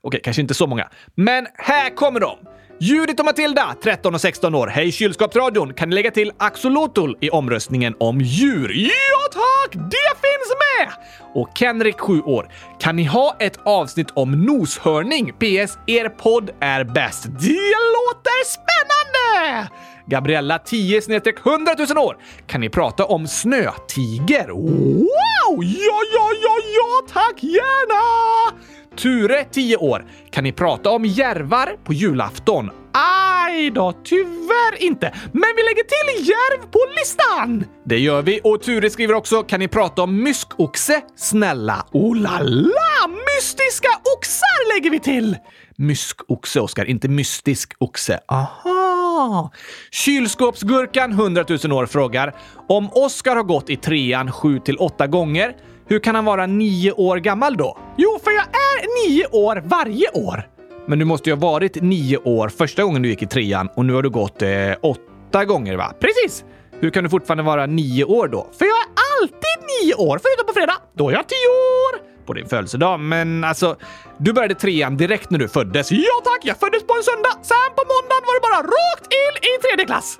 Okej, 0.00 0.20
kanske 0.24 0.42
inte 0.42 0.54
så 0.54 0.66
många. 0.66 0.88
Men 1.14 1.46
här 1.54 1.90
kommer 1.90 2.20
de! 2.20 2.38
Judith 2.82 3.20
och 3.20 3.24
Matilda, 3.24 3.74
13 3.82 4.14
och 4.14 4.20
16 4.20 4.54
år. 4.54 4.66
Hej 4.66 4.92
kylskåpsradion! 4.92 5.74
Kan 5.74 5.88
ni 5.88 5.94
lägga 5.94 6.10
till 6.10 6.32
Axolotl 6.36 7.12
i 7.20 7.30
omröstningen 7.30 7.94
om 8.00 8.20
djur? 8.20 8.72
Ja 8.74 9.32
tack! 9.32 9.72
Det 9.74 10.16
finns 10.20 10.52
med! 10.60 10.92
Och 11.34 11.48
Kenrik, 11.58 12.00
7 12.00 12.20
år. 12.22 12.52
Kan 12.80 12.96
ni 12.96 13.04
ha 13.04 13.36
ett 13.40 13.58
avsnitt 13.64 14.10
om 14.14 14.44
noshörning? 14.44 15.32
PS. 15.32 15.78
Er 15.86 16.08
podd 16.08 16.50
är 16.60 16.84
bäst. 16.84 17.24
Det 17.24 17.74
låter 17.96 18.44
spännande! 18.44 19.68
Gabriella, 20.06 20.58
10 20.58 21.00
100 21.44 21.74
000 21.94 21.98
år. 21.98 22.16
Kan 22.46 22.60
ni 22.60 22.68
prata 22.68 23.04
om 23.04 23.26
snötiger? 23.26 24.48
Wow! 24.48 25.64
Ja, 25.64 26.00
ja, 26.14 26.30
ja, 26.42 26.56
ja, 26.74 27.12
tack 27.12 27.42
gärna! 27.42 28.56
Ture, 28.96 29.44
10 29.44 29.76
år. 29.76 30.04
Kan 30.30 30.44
ni 30.44 30.52
prata 30.52 30.90
om 30.90 31.04
järvar 31.04 31.76
på 31.84 31.92
julafton? 31.92 32.70
Aj 32.92 33.70
då, 33.70 33.92
tyvärr 34.04 34.82
inte. 34.82 35.14
Men 35.32 35.50
vi 35.56 35.62
lägger 35.62 35.84
till 35.84 36.28
järv 36.28 36.70
på 36.70 36.78
listan! 36.98 37.64
Det 37.84 37.98
gör 37.98 38.22
vi. 38.22 38.40
Och 38.44 38.62
Ture 38.62 38.90
skriver 38.90 39.14
också, 39.14 39.42
kan 39.42 39.60
ni 39.60 39.68
prata 39.68 40.02
om 40.02 40.22
myskoxe? 40.22 41.00
Snälla. 41.16 41.86
Oh 41.92 42.16
la 42.16 42.38
la! 42.38 43.08
Mystiska 43.08 43.88
oxar 44.16 44.74
lägger 44.74 44.90
vi 44.90 45.00
till! 45.00 45.36
Myskoxe, 45.76 46.60
Oskar, 46.60 46.84
inte 46.84 47.08
mystisk 47.08 47.72
oxe. 47.78 48.20
Aha! 48.28 49.50
Kylskåpsgurkan 49.90 51.12
100 51.12 51.44
000 51.64 51.72
år 51.72 51.86
frågar, 51.86 52.34
om 52.68 52.88
Oskar 52.92 53.36
har 53.36 53.42
gått 53.42 53.70
i 53.70 53.76
trean 53.76 54.32
7 54.32 54.58
till 54.58 54.76
8 54.76 55.06
gånger, 55.06 55.54
hur 55.90 55.98
kan 55.98 56.14
han 56.14 56.24
vara 56.24 56.46
nio 56.46 56.92
år 56.92 57.16
gammal 57.16 57.56
då? 57.56 57.78
Jo, 57.96 58.18
för 58.24 58.30
jag 58.30 58.44
är 58.44 59.08
nio 59.08 59.26
år 59.26 59.62
varje 59.64 60.10
år. 60.10 60.48
men 60.86 60.98
du 60.98 61.04
måste 61.04 61.30
ju 61.30 61.36
ha 61.36 61.40
varit 61.40 61.82
nio 61.82 62.16
år 62.16 62.48
första 62.48 62.82
gången 62.82 63.02
du 63.02 63.08
gick 63.08 63.22
i 63.22 63.26
trean 63.26 63.68
och 63.76 63.84
nu 63.84 63.92
har 63.92 64.02
du 64.02 64.10
gått 64.10 64.42
eh, 64.42 64.50
åtta 64.82 65.44
gånger, 65.44 65.76
va? 65.76 65.92
Precis! 66.00 66.44
Hur 66.80 66.90
kan 66.90 67.04
du 67.04 67.10
fortfarande 67.10 67.42
vara 67.42 67.66
nio 67.66 68.04
år 68.04 68.28
då? 68.28 68.48
För 68.58 68.64
jag 68.64 68.76
är 68.76 68.88
alltid 69.22 69.56
nio 69.82 69.94
år, 69.94 70.20
förutom 70.22 70.46
på 70.46 70.52
fredag. 70.52 70.76
Då 70.96 71.08
är 71.08 71.12
jag 71.12 71.28
tio 71.28 71.48
år! 71.48 72.26
På 72.26 72.32
din 72.32 72.46
födelsedag, 72.48 73.00
men 73.00 73.44
alltså, 73.44 73.76
du 74.18 74.32
började 74.32 74.54
trean 74.54 74.96
direkt 74.96 75.30
när 75.30 75.38
du 75.38 75.48
föddes. 75.48 75.92
Ja 75.92 76.16
tack, 76.24 76.40
jag 76.42 76.56
föddes 76.56 76.86
på 76.86 76.94
en 76.96 77.02
söndag. 77.02 77.34
Sen 77.42 77.70
på 77.76 77.82
måndagen 77.94 78.24
var 78.28 78.34
det 78.34 78.44
bara 78.48 78.62
rakt 78.76 79.06
in 79.22 79.34
i 79.50 79.62
tredje 79.62 79.86
klass. 79.86 80.18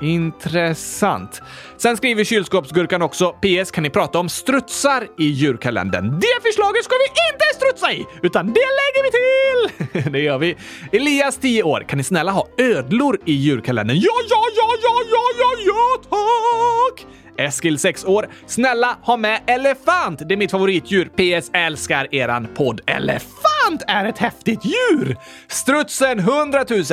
Intressant. 0.00 1.42
Sen 1.76 1.96
skriver 1.96 2.24
kylskåpsgurkan 2.24 3.02
också 3.02 3.32
PS 3.32 3.70
kan 3.70 3.82
ni 3.82 3.90
prata 3.90 4.18
om 4.18 4.28
strutsar 4.28 5.08
i 5.18 5.24
djurkalendern. 5.24 6.20
Det 6.20 6.42
förslaget 6.42 6.84
ska 6.84 6.94
vi 6.94 7.32
inte 7.32 7.44
strutsa 7.54 7.92
i, 7.92 8.06
utan 8.22 8.46
det 8.46 8.52
lägger 8.52 9.02
vi 9.02 9.10
till! 9.10 10.12
det 10.12 10.20
gör 10.20 10.38
vi. 10.38 10.56
Elias 10.92 11.36
10 11.36 11.62
år, 11.62 11.84
kan 11.88 11.96
ni 11.96 12.04
snälla 12.04 12.32
ha 12.32 12.46
ödlor 12.58 13.18
i 13.24 13.32
djurkalendern? 13.32 13.96
Ja, 13.96 14.12
ja, 14.28 14.44
ja, 14.56 14.68
ja, 14.82 15.02
ja, 15.10 15.22
ja, 15.38 15.56
ja, 15.66 16.02
tack! 16.10 17.06
Eskil 17.38 17.78
6 17.78 18.04
år, 18.04 18.28
snälla 18.46 18.98
ha 19.02 19.16
med 19.16 19.40
elefant! 19.46 20.28
Det 20.28 20.34
är 20.34 20.36
mitt 20.36 20.50
favoritdjur. 20.50 21.04
PS 21.04 21.50
älskar 21.54 22.14
eran 22.14 22.48
podd. 22.54 22.80
Elefant 22.86 23.51
är 23.86 24.04
ett 24.04 24.18
häftigt 24.18 24.64
djur! 24.64 25.16
Strutsen 25.48 26.18
100 26.18 26.64
000, 26.70 26.84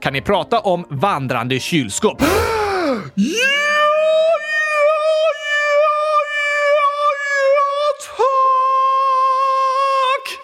kan 0.00 0.12
ni 0.12 0.22
prata 0.22 0.60
om 0.60 0.86
vandrande 0.90 1.60
kylskåp? 1.60 2.22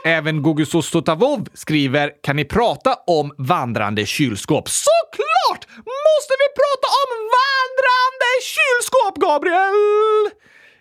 Även 0.05 0.43
Gogusostotavov 0.43 1.49
skriver 1.55 2.11
“Kan 2.23 2.37
ni 2.37 2.45
prata 2.45 2.95
om 3.07 3.33
vandrande 3.39 4.07
kylskåp?” 4.07 4.69
Såklart 4.69 5.67
måste 5.77 6.35
vi 6.43 6.49
prata 6.61 6.89
om 7.03 7.11
vandrande 7.39 8.31
kylskåp, 8.55 9.15
Gabriel! 9.17 10.31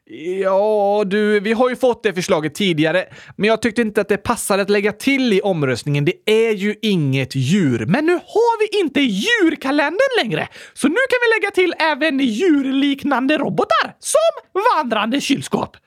Ja, 0.10 1.04
du, 1.06 1.40
vi 1.40 1.54
har 1.54 1.70
ju 1.70 1.76
fått 1.76 2.04
det 2.04 2.14
förslaget 2.14 2.56
tidigare, 2.56 3.06
men 3.36 3.48
jag 3.48 3.62
tyckte 3.62 3.82
inte 3.82 4.02
att 4.02 4.08
det 4.08 4.18
passade 4.18 4.62
att 4.62 4.70
lägga 4.70 4.92
till 4.92 5.34
i 5.34 5.42
omröstningen. 5.42 6.06
Det 6.06 6.14
är 6.26 6.52
ju 6.52 6.76
inget 6.82 7.36
djur. 7.36 7.86
Men 7.86 8.06
nu 8.06 8.14
har 8.14 8.60
vi 8.60 8.80
inte 8.80 9.02
djurkalendern 9.02 10.24
längre, 10.24 10.48
så 10.74 10.88
nu 10.88 10.96
kan 10.96 11.20
vi 11.22 11.42
lägga 11.42 11.52
till 11.52 11.74
även 11.80 12.20
djurliknande 12.20 13.38
robotar 13.38 13.96
som 14.00 14.62
vandrande 14.76 15.22
kylskåp. 15.22 15.78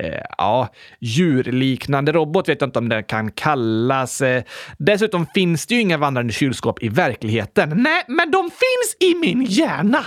Eh, 0.00 0.22
ja, 0.38 0.68
djurliknande 1.00 2.12
robot 2.12 2.48
vet 2.48 2.60
jag 2.60 2.68
inte 2.68 2.78
om 2.78 2.88
den 2.88 3.04
kan 3.04 3.30
kallas. 3.30 4.20
Eh, 4.20 4.42
dessutom 4.78 5.26
finns 5.34 5.66
det 5.66 5.74
ju 5.74 5.80
inga 5.80 5.98
vandrande 5.98 6.32
kylskåp 6.32 6.82
i 6.82 6.88
verkligheten. 6.88 7.82
Nej, 7.82 8.04
men 8.08 8.30
de 8.30 8.42
finns 8.42 9.10
i 9.10 9.14
min 9.14 9.44
hjärna. 9.44 10.04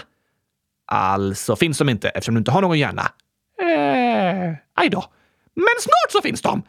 Alltså 0.92 1.56
finns 1.56 1.78
de 1.78 1.90
inte 1.90 2.10
eftersom 2.10 2.36
du 2.36 2.40
inte 2.40 2.52
har 2.52 2.62
någon 2.62 2.80
hjärna? 2.80 3.12
Eh, 3.62 4.54
aj 4.76 4.90
då. 4.90 5.04
Men 5.56 5.76
snart 5.80 6.12
så 6.12 6.22
finns 6.22 6.42
de! 6.42 6.64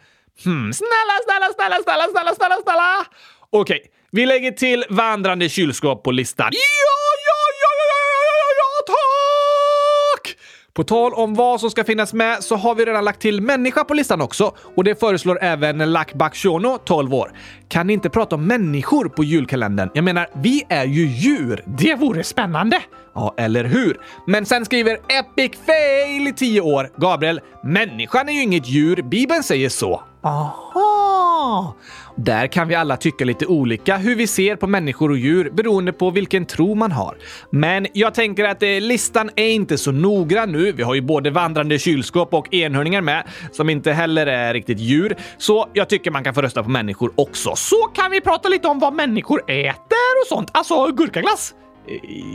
Hmm, 0.45 0.73
snälla, 0.73 1.17
snälla, 1.25 1.47
snälla, 1.55 1.77
snälla, 1.83 2.05
snälla, 2.13 2.35
snälla, 2.35 2.57
snälla! 2.63 3.07
Okej, 3.51 3.83
vi 4.13 4.27
lägger 4.27 4.51
till 4.51 4.85
vandrande 4.91 5.49
kylskåp 5.49 6.05
på 6.05 6.11
listan. 6.11 6.49
Ja, 6.53 6.59
ja, 6.59 7.01
ja, 7.29 7.41
ja, 7.63 7.71
ja, 7.79 7.97
ja, 8.27 8.37
ja, 8.41 8.49
ja, 8.61 8.95
tack! 8.95 10.37
På 10.73 10.85
tal 10.85 11.15
om 11.15 11.35
vad 11.35 11.61
som 11.61 11.71
ska 11.71 11.85
finnas 11.85 12.13
med 12.13 12.45
så 12.45 12.57
har 12.57 12.75
vi 12.75 12.85
redan 12.85 13.05
lagt 13.05 13.21
till 13.21 13.41
människa 13.41 13.85
på 13.85 13.95
listan 13.95 14.21
också 14.21 14.55
och 14.77 14.85
det 14.85 15.01
föreslår 15.01 15.39
även 15.43 15.93
Lakbak 15.93 16.15
Bakshono, 16.15 16.79
12 16.79 17.15
år. 17.15 17.33
Kan 17.69 17.87
ni 17.87 17.93
inte 17.93 18.11
prata 18.11 18.35
om 18.37 18.47
människor 18.47 19.09
på 19.09 19.25
julkalendern? 19.25 19.91
Jag 19.95 20.05
menar, 20.05 20.29
vi 20.35 20.67
är 20.69 20.85
ju 20.85 21.07
djur. 21.07 21.65
Det 21.67 21.95
vore 21.95 22.25
spännande! 22.25 22.83
Ja, 23.15 23.35
eller 23.37 23.65
hur? 23.65 24.01
Men 24.27 24.47
sen 24.47 24.65
skriver 24.65 24.93
Epic 24.93 25.59
Fail 25.67 26.29
i 26.29 26.33
10 26.37 26.61
år. 26.61 26.91
Gabriel, 26.97 27.41
människan 27.65 28.29
är 28.29 28.33
ju 28.33 28.43
inget 28.43 28.69
djur. 28.69 29.03
Bibeln 29.03 29.43
säger 29.43 29.69
så. 29.69 30.03
Aha! 30.23 31.75
Där 32.17 32.47
kan 32.47 32.69
vi 32.69 32.75
alla 32.75 32.97
tycka 32.97 33.25
lite 33.25 33.47
olika 33.47 33.97
hur 33.97 34.17
vi 34.17 34.27
ser 34.27 34.57
på 34.57 34.67
människor 34.67 35.11
och 35.11 35.17
djur 35.19 35.51
beroende 35.51 35.93
på 35.93 36.11
vilken 36.11 36.47
tro 36.47 36.75
man 36.75 36.93
har. 36.93 37.17
Men 37.51 37.87
jag 37.93 38.15
tänker 38.15 38.45
att 38.45 38.63
eh, 38.63 38.69
listan 38.69 39.31
är 39.37 39.49
inte 39.49 39.79
så 39.79 39.93
noggrann 39.93 40.53
nu. 40.53 40.73
Vi 40.73 40.83
har 40.83 40.95
ju 40.95 41.01
både 41.01 41.31
vandrande 41.31 41.79
kylskåp 41.79 42.35
och 42.35 42.55
enhörningar 42.55 43.01
med, 43.01 43.25
som 43.53 43.71
inte 43.71 43.93
heller 43.93 44.27
är 44.27 44.55
riktigt 44.55 44.79
djur. 44.79 45.17
Så 45.39 45.69
jag 45.73 45.89
tycker 45.89 46.11
man 46.11 46.25
kan 46.25 46.35
få 46.35 46.43
rösta 46.43 46.63
på 46.63 46.71
människor 46.71 47.13
också. 47.15 47.57
Så 47.57 47.77
kan 47.77 48.11
vi 48.11 48.21
prata 48.21 48.49
lite 48.49 48.69
om 48.69 48.79
vad 48.79 48.95
människor 48.95 49.43
äter 49.51 50.21
och 50.23 50.29
sånt. 50.29 50.51
Alltså 50.53 50.87
gurkaglass. 50.87 51.55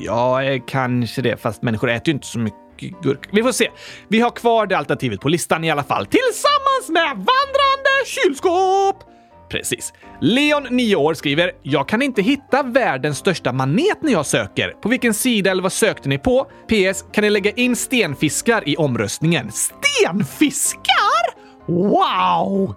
Ja, 0.05 0.43
eh, 0.43 0.61
kanske 0.67 1.21
det. 1.21 1.41
Fast 1.41 1.61
människor 1.61 1.89
äter 1.89 2.07
ju 2.07 2.13
inte 2.13 2.27
så 2.27 2.39
mycket 2.39 3.01
gurka. 3.01 3.29
Vi 3.33 3.43
får 3.43 3.51
se. 3.51 3.67
Vi 4.07 4.19
har 4.19 4.31
kvar 4.31 4.67
det 4.67 4.77
alternativet 4.77 5.21
på 5.21 5.29
listan 5.29 5.63
i 5.63 5.71
alla 5.71 5.83
fall. 5.83 6.05
Tillsammans 6.05 6.89
med 6.89 7.09
vandrande 7.09 8.05
kylskåp! 8.05 9.11
Precis. 9.49 9.93
Leon, 10.21 10.67
9 10.69 10.95
år, 10.95 11.13
skriver 11.13 11.51
“Jag 11.63 11.87
kan 11.87 12.01
inte 12.01 12.21
hitta 12.21 12.63
världens 12.63 13.17
största 13.17 13.51
manet 13.51 14.01
när 14.01 14.11
jag 14.11 14.25
söker. 14.25 14.69
På 14.69 14.89
vilken 14.89 15.13
sida 15.13 15.51
eller 15.51 15.63
vad 15.63 15.73
sökte 15.73 16.09
ni 16.09 16.17
på? 16.17 16.43
PS. 16.43 17.05
Kan 17.11 17.21
ni 17.21 17.29
lägga 17.29 17.51
in 17.51 17.75
stenfiskar 17.75 18.69
i 18.69 18.75
omröstningen?” 18.77 19.51
Stenfiskar? 19.51 21.35
Wow! 21.67 22.75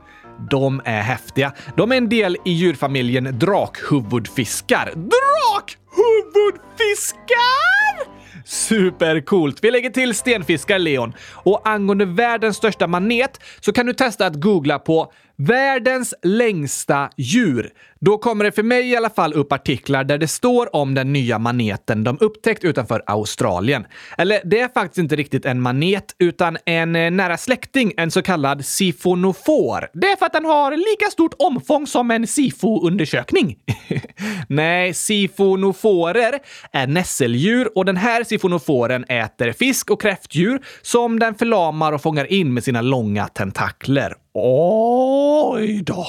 De 0.50 0.82
är 0.84 1.00
häftiga. 1.00 1.52
De 1.76 1.92
är 1.92 1.96
en 1.96 2.08
del 2.08 2.36
i 2.44 2.50
djurfamiljen 2.50 3.38
drakhuvudfiskar. 3.38 4.92
Drak! 4.94 5.77
Huvudfiskar! 5.98 8.18
Supercoolt! 8.44 9.64
Vi 9.64 9.70
lägger 9.70 9.90
till 9.90 10.14
stenfiskar, 10.14 10.78
Leon. 10.78 11.12
Och 11.32 11.68
angående 11.68 12.04
världens 12.04 12.56
största 12.56 12.86
manet 12.86 13.40
så 13.60 13.72
kan 13.72 13.86
du 13.86 13.92
testa 13.92 14.26
att 14.26 14.40
googla 14.40 14.78
på 14.78 15.12
“världens 15.36 16.14
längsta 16.22 17.10
djur”. 17.16 17.70
Då 18.00 18.18
kommer 18.18 18.44
det 18.44 18.52
för 18.52 18.62
mig 18.62 18.90
i 18.90 18.96
alla 18.96 19.10
fall 19.10 19.34
upp 19.34 19.52
artiklar 19.52 20.04
där 20.04 20.18
det 20.18 20.28
står 20.28 20.76
om 20.76 20.94
den 20.94 21.12
nya 21.12 21.38
maneten 21.38 22.04
de 22.04 22.18
upptäckt 22.20 22.64
utanför 22.64 23.02
Australien. 23.06 23.86
Eller 24.18 24.40
det 24.44 24.60
är 24.60 24.68
faktiskt 24.68 24.98
inte 24.98 25.16
riktigt 25.16 25.44
en 25.44 25.60
manet 25.60 26.14
utan 26.18 26.58
en 26.64 26.96
eh, 26.96 27.10
nära 27.10 27.36
släkting, 27.36 27.92
en 27.96 28.10
så 28.10 28.22
kallad 28.22 28.64
sifonofor. 28.64 29.88
Det 29.92 30.06
är 30.06 30.16
för 30.16 30.26
att 30.26 30.32
den 30.32 30.44
har 30.44 30.76
lika 30.76 31.10
stort 31.10 31.34
omfång 31.38 31.86
som 31.86 32.10
en 32.10 32.26
SIFO-undersökning. 32.26 33.56
Nej, 34.48 34.94
sifonoforer 34.94 36.38
är 36.72 36.86
nässeldjur 36.86 37.78
och 37.78 37.84
den 37.84 37.96
här 37.96 38.24
sifonoforen 38.24 39.04
äter 39.04 39.52
fisk 39.52 39.90
och 39.90 40.02
kräftdjur 40.02 40.60
som 40.82 41.18
den 41.18 41.34
förlamar 41.34 41.92
och 41.92 42.02
fångar 42.02 42.32
in 42.32 42.54
med 42.54 42.64
sina 42.64 42.82
långa 42.82 43.28
tentakler. 43.28 44.14
Oj 44.34 45.82
då! 45.82 46.06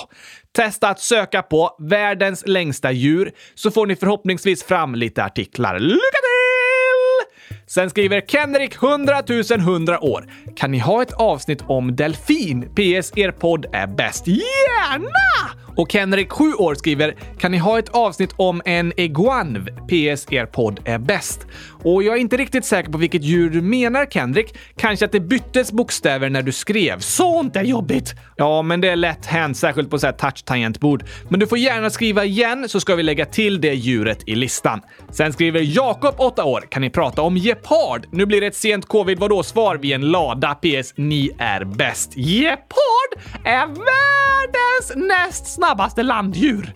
Testa 0.56 0.89
att 0.89 1.00
söka 1.00 1.41
på 1.41 1.76
världens 1.80 2.43
längsta 2.47 2.91
djur 2.91 3.32
så 3.56 3.72
får 3.72 3.88
ni 3.88 3.95
förhoppningsvis 3.95 4.64
fram 4.64 4.95
lite 4.95 5.24
artiklar. 5.24 5.80
Lycka 5.80 5.95
till! 5.95 7.60
Sen 7.68 7.89
skriver 7.89 8.22
Kenrik 8.22 8.84
100 8.84 9.22
100 9.56 10.04
år. 10.04 10.32
Kan 10.56 10.72
ni 10.72 10.80
ha 10.80 11.02
ett 11.02 11.14
avsnitt 11.14 11.62
om 11.68 11.95
delfin? 11.95 12.62
PS. 12.62 13.18
Er 13.18 13.32
podd 13.32 13.66
är 13.74 13.88
bäst. 13.88 14.28
Gärna! 14.28 15.68
Och 15.80 15.94
Henrik, 15.94 16.32
7 16.32 16.54
år, 16.54 16.76
skriver 16.76 17.16
“Kan 17.40 17.52
ni 17.52 17.58
ha 17.58 17.80
ett 17.80 17.90
avsnitt 17.90 18.34
om 18.36 18.62
en 18.66 19.00
iguanv? 19.00 19.66
PS. 19.66 20.28
Er 20.32 20.46
podd 20.46 20.80
är 20.86 20.98
bäst.” 20.98 21.48
Och 21.84 22.04
jag 22.04 22.16
är 22.16 22.20
inte 22.20 22.38
riktigt 22.38 22.66
säker 22.66 22.92
på 22.92 22.98
vilket 22.98 23.24
djur 23.24 23.50
du 23.50 23.62
menar, 23.62 24.06
Kendrick. 24.06 24.58
Kanske 24.78 25.06
att 25.06 25.12
det 25.12 25.20
byttes 25.20 25.72
bokstäver 25.72 26.30
när 26.30 26.42
du 26.42 26.52
skrev. 26.52 27.00
Sånt 27.00 27.56
är 27.56 27.64
jobbigt! 27.64 28.14
Ja, 28.36 28.62
men 28.62 28.82
det 28.82 28.90
är 28.90 28.96
lätt 28.96 29.26
hänt, 29.26 29.58
särskilt 29.58 29.90
på 29.90 30.00
så 30.00 30.06
här 30.06 30.14
touch-tangentbord. 30.14 31.04
Men 31.30 31.40
du 31.40 31.48
får 31.48 31.58
gärna 31.58 31.90
skriva 31.90 32.26
igen 32.26 32.70
så 32.70 32.80
ska 32.80 32.96
vi 32.96 33.04
lägga 33.04 33.26
till 33.26 33.62
det 33.62 33.74
djuret 33.74 34.24
i 34.26 34.36
listan. 34.36 34.82
Sen 35.12 35.34
skriver 35.34 35.62
Jakob, 35.62 36.16
8 36.18 36.44
år. 36.44 36.68
Kan 36.70 36.82
ni 36.82 36.90
prata 36.90 37.22
om 37.22 37.36
gepard? 37.36 38.08
Nu 38.12 38.26
blir 38.26 38.42
det 38.42 38.48
ett 38.48 38.56
sent 38.56 38.86
covid 38.88 39.20
vadå-svar 39.20 39.76
vid 39.76 39.92
en 39.92 40.02
lada. 40.02 40.56
PS. 40.56 40.94
Ni 40.96 41.32
är 41.40 41.64
bäst. 41.64 42.14
Gepard 42.16 43.12
är 43.46 43.68
världens 43.68 45.10
näst 45.10 45.54
snabbaste 45.54 45.68
snabbaste 45.70 46.03
landdjur. 46.03 46.74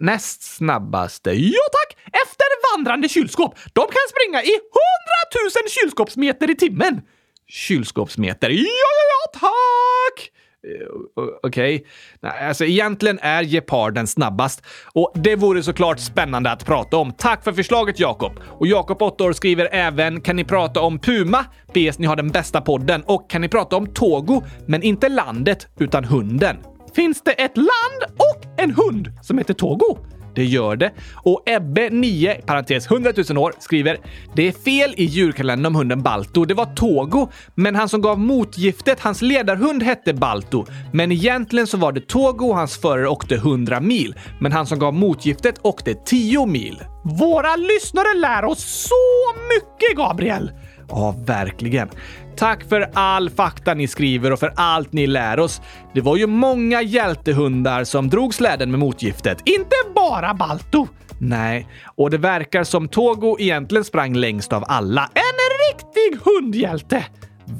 Näst 0.00 0.42
snabbaste? 0.42 1.30
Ja 1.30 1.64
tack! 1.72 1.98
Efter 2.06 2.76
vandrande 2.76 3.08
kylskåp. 3.08 3.54
De 3.72 3.80
kan 3.80 4.04
springa 4.10 4.42
i 4.42 4.54
100 4.54 4.60
000 5.44 5.70
kylskåpsmeter 5.70 6.50
i 6.50 6.56
timmen. 6.56 7.00
Kylskåpsmeter? 7.48 8.50
Ja, 8.50 8.56
ja, 8.56 9.04
ja, 9.12 9.38
tack! 9.40 10.30
Eh, 10.66 10.86
okej. 11.42 11.76
Okay. 11.76 11.86
Nej, 12.20 12.48
alltså 12.48 12.64
egentligen 12.64 13.18
är 13.22 13.42
geparden 13.42 14.06
snabbast 14.06 14.62
och 14.92 15.12
det 15.14 15.36
vore 15.36 15.62
såklart 15.62 16.00
spännande 16.00 16.50
att 16.50 16.66
prata 16.66 16.96
om. 16.96 17.12
Tack 17.12 17.44
för 17.44 17.52
förslaget 17.52 18.00
Jakob! 18.00 18.40
Och 18.46 18.66
Jakob 18.66 19.02
8 19.02 19.24
år 19.24 19.32
skriver 19.32 19.68
även 19.72 20.20
“Kan 20.20 20.36
ni 20.36 20.44
prata 20.44 20.80
om 20.80 20.98
Puma? 20.98 21.44
PS 21.72 21.98
ni 21.98 22.06
har 22.06 22.16
den 22.16 22.28
bästa 22.28 22.60
podden. 22.60 23.02
Och 23.06 23.30
kan 23.30 23.40
ni 23.40 23.48
prata 23.48 23.76
om 23.76 23.86
Togo? 23.86 24.42
Men 24.66 24.82
inte 24.82 25.08
landet, 25.08 25.66
utan 25.78 26.04
hunden 26.04 26.73
finns 26.94 27.22
det 27.22 27.32
ett 27.32 27.56
land 27.56 28.12
och 28.16 28.60
en 28.62 28.70
hund 28.70 29.08
som 29.22 29.38
heter 29.38 29.54
Togo. 29.54 29.98
Det 30.34 30.44
gör 30.44 30.76
det. 30.76 30.92
Och 31.14 31.42
Ebbe, 31.46 31.90
9, 31.90 32.34
parentes 32.46 32.90
100 32.90 33.12
000 33.28 33.38
år, 33.38 33.52
skriver 33.58 33.98
“Det 34.34 34.48
är 34.48 34.52
fel 34.52 34.94
i 34.96 35.04
djurkalendern 35.04 35.66
om 35.66 35.74
hunden 35.74 36.02
Balto. 36.02 36.44
Det 36.44 36.54
var 36.54 36.66
Togo, 36.66 37.28
men 37.54 37.74
han 37.74 37.88
som 37.88 38.00
gav 38.00 38.18
motgiftet, 38.18 39.00
hans 39.00 39.22
ledarhund 39.22 39.82
hette 39.82 40.14
Balto. 40.14 40.66
Men 40.92 41.12
egentligen 41.12 41.66
så 41.66 41.76
var 41.76 41.92
det 41.92 42.08
Togo 42.08 42.48
och 42.48 42.56
hans 42.56 42.76
förare 42.76 43.08
åkte 43.08 43.34
100 43.34 43.80
mil. 43.80 44.14
Men 44.40 44.52
han 44.52 44.66
som 44.66 44.78
gav 44.78 44.94
motgiftet 44.94 45.58
åkte 45.62 45.94
10 45.94 46.46
mil. 46.46 46.82
Våra 47.04 47.56
lyssnare 47.56 48.18
lär 48.18 48.44
oss 48.44 48.88
så 48.88 49.38
mycket, 49.48 49.96
Gabriel! 49.96 50.50
Ja, 50.88 51.14
verkligen. 51.26 51.88
Tack 52.36 52.68
för 52.68 52.90
all 52.94 53.30
fakta 53.30 53.74
ni 53.74 53.88
skriver 53.88 54.32
och 54.32 54.38
för 54.38 54.52
allt 54.56 54.92
ni 54.92 55.06
lär 55.06 55.40
oss. 55.40 55.60
Det 55.94 56.00
var 56.00 56.16
ju 56.16 56.26
många 56.26 56.82
hjältehundar 56.82 57.84
som 57.84 58.10
drog 58.10 58.34
släden 58.34 58.70
med 58.70 58.80
motgiftet. 58.80 59.38
Inte 59.44 59.76
bara 59.94 60.34
Balto! 60.34 60.88
Nej, 61.18 61.68
och 61.84 62.10
det 62.10 62.18
verkar 62.18 62.64
som 62.64 62.88
Togo 62.88 63.36
egentligen 63.40 63.84
sprang 63.84 64.14
längst 64.14 64.52
av 64.52 64.64
alla. 64.68 65.10
En 65.14 65.74
riktig 65.74 66.24
hundhjälte! 66.24 67.04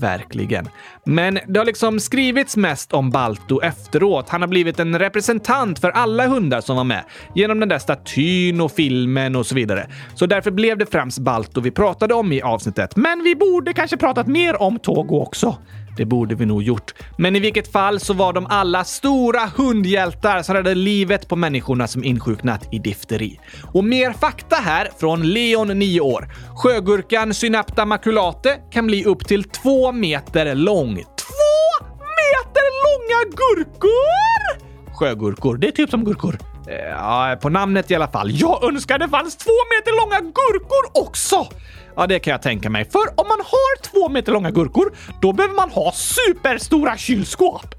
Verkligen. 0.01 0.69
Men 1.05 1.39
det 1.49 1.59
har 1.59 1.65
liksom 1.65 2.01
skrivits 2.01 2.57
mest 2.57 2.93
om 2.93 3.11
Balto 3.11 3.61
efteråt. 3.61 4.29
Han 4.29 4.41
har 4.41 4.49
blivit 4.49 4.81
en 4.81 4.99
representant 4.99 5.79
för 5.79 5.91
alla 5.91 6.27
hundar 6.27 6.61
som 6.61 6.77
var 6.77 6.85
med 6.85 7.05
genom 7.35 7.61
den 7.61 7.69
där 7.69 7.79
statyn 7.79 8.61
och 8.61 8.73
filmen 8.73 9.37
och 9.37 9.47
så 9.47 9.55
vidare. 9.55 9.87
Så 10.15 10.27
därför 10.27 10.51
blev 10.51 10.79
det 10.79 10.87
främst 10.87 11.19
Balto 11.19 11.61
vi 11.61 11.71
pratade 11.71 12.15
om 12.15 12.33
i 12.33 12.43
avsnittet. 12.43 12.97
Men 12.97 13.23
vi 13.23 13.35
borde 13.35 13.73
kanske 13.73 13.97
pratat 13.97 14.27
mer 14.27 14.63
om 14.63 14.79
Togo 14.79 15.21
också. 15.21 15.57
Det 15.97 16.05
borde 16.05 16.35
vi 16.35 16.47
nog 16.47 16.63
gjort. 16.63 16.95
Men 17.19 17.37
i 17.37 17.41
vilket 17.41 17.73
fall 17.73 18.01
så 18.01 18.15
var 18.15 18.33
de 18.33 18.47
alla 18.47 18.85
stora 18.85 19.41
hundhjältar 19.57 20.43
som 20.43 20.55
räddade 20.55 20.75
livet 20.75 21.29
på 21.29 21.37
människorna 21.37 21.87
som 21.87 22.05
insjuknat 22.05 22.69
i 22.71 22.79
difteri. 22.79 23.41
Och 23.73 23.85
mer 23.85 24.13
fakta 24.13 24.57
här 24.57 24.89
från 24.99 25.23
Leon, 25.23 25.79
9 25.79 26.01
år. 26.01 26.29
Sjögurkan 26.57 27.35
Synapta 27.35 27.85
maculate 27.87 28.57
kan 28.71 28.87
bli 28.87 29.05
upp 29.05 29.27
till 29.27 29.45
två 29.45 29.93
meter 29.93 30.55
lång. 30.55 30.95
Två 30.97 31.85
meter 32.21 32.65
långa 32.85 33.37
gurkor! 33.37 34.65
Sjögurkor, 34.95 35.57
Det 35.57 35.67
är 35.67 35.73
typ 35.73 35.91
som 35.91 36.05
gurkor. 36.05 36.39
Eh, 36.69 36.91
ja, 36.91 37.37
på 37.41 37.49
namnet 37.49 37.91
i 37.91 37.95
alla 37.95 38.09
fall. 38.09 38.31
Jag 38.33 38.65
önskar 38.65 38.99
det 38.99 39.09
fanns 39.09 39.37
två 39.37 39.53
meter 39.77 39.97
långa 40.01 40.21
gurkor 40.21 41.07
också! 41.07 41.47
Ja, 41.97 42.07
det 42.07 42.19
kan 42.19 42.31
jag 42.31 42.43
tänka 42.43 42.71
mig. 42.71 42.85
För 42.91 43.21
om 43.21 43.29
man 43.29 43.39
har 43.39 43.83
två 43.83 44.09
meter 44.09 44.33
långa 44.33 44.51
gurkor, 44.51 44.95
då 45.21 45.33
behöver 45.33 45.55
man 45.55 45.71
ha 45.71 45.93
superstora 45.93 46.97
kylskåp. 46.97 47.75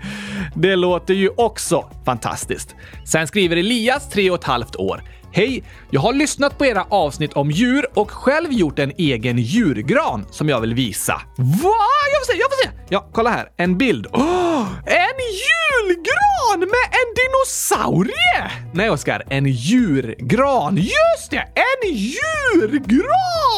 Det 0.54 0.76
låter 0.76 1.14
ju 1.14 1.30
också 1.36 1.84
fantastiskt. 2.04 2.74
Sen 3.06 3.26
skriver 3.26 3.56
Elias, 3.56 4.08
tre 4.10 4.30
och 4.30 4.38
ett 4.38 4.44
halvt 4.44 4.76
år. 4.76 5.02
Hej! 5.32 5.62
Jag 5.90 6.00
har 6.00 6.12
lyssnat 6.12 6.58
på 6.58 6.66
era 6.66 6.86
avsnitt 6.90 7.32
om 7.32 7.50
djur 7.50 7.86
och 7.94 8.10
själv 8.10 8.52
gjort 8.52 8.78
en 8.78 8.92
egen 8.98 9.38
djurgran 9.38 10.26
som 10.30 10.48
jag 10.48 10.60
vill 10.60 10.74
visa. 10.74 11.12
Va? 11.36 11.74
Jag 12.12 12.26
får 12.26 12.32
se, 12.32 12.38
jag 12.38 12.50
får 12.50 12.64
se! 12.64 12.70
Ja, 12.88 13.08
kolla 13.12 13.30
här. 13.30 13.48
En 13.56 13.78
bild. 13.78 14.06
Oh, 14.06 14.66
en 14.86 15.16
julgran 15.42 16.58
med 16.60 16.86
en 16.90 17.14
dinosaurie! 17.16 18.50
Nej, 18.74 18.90
Oskar. 18.90 19.22
En 19.30 19.46
djurgran. 19.46 20.76
Just 20.76 21.30
det! 21.30 21.44
En 21.54 21.92
djurgran! 21.92 23.55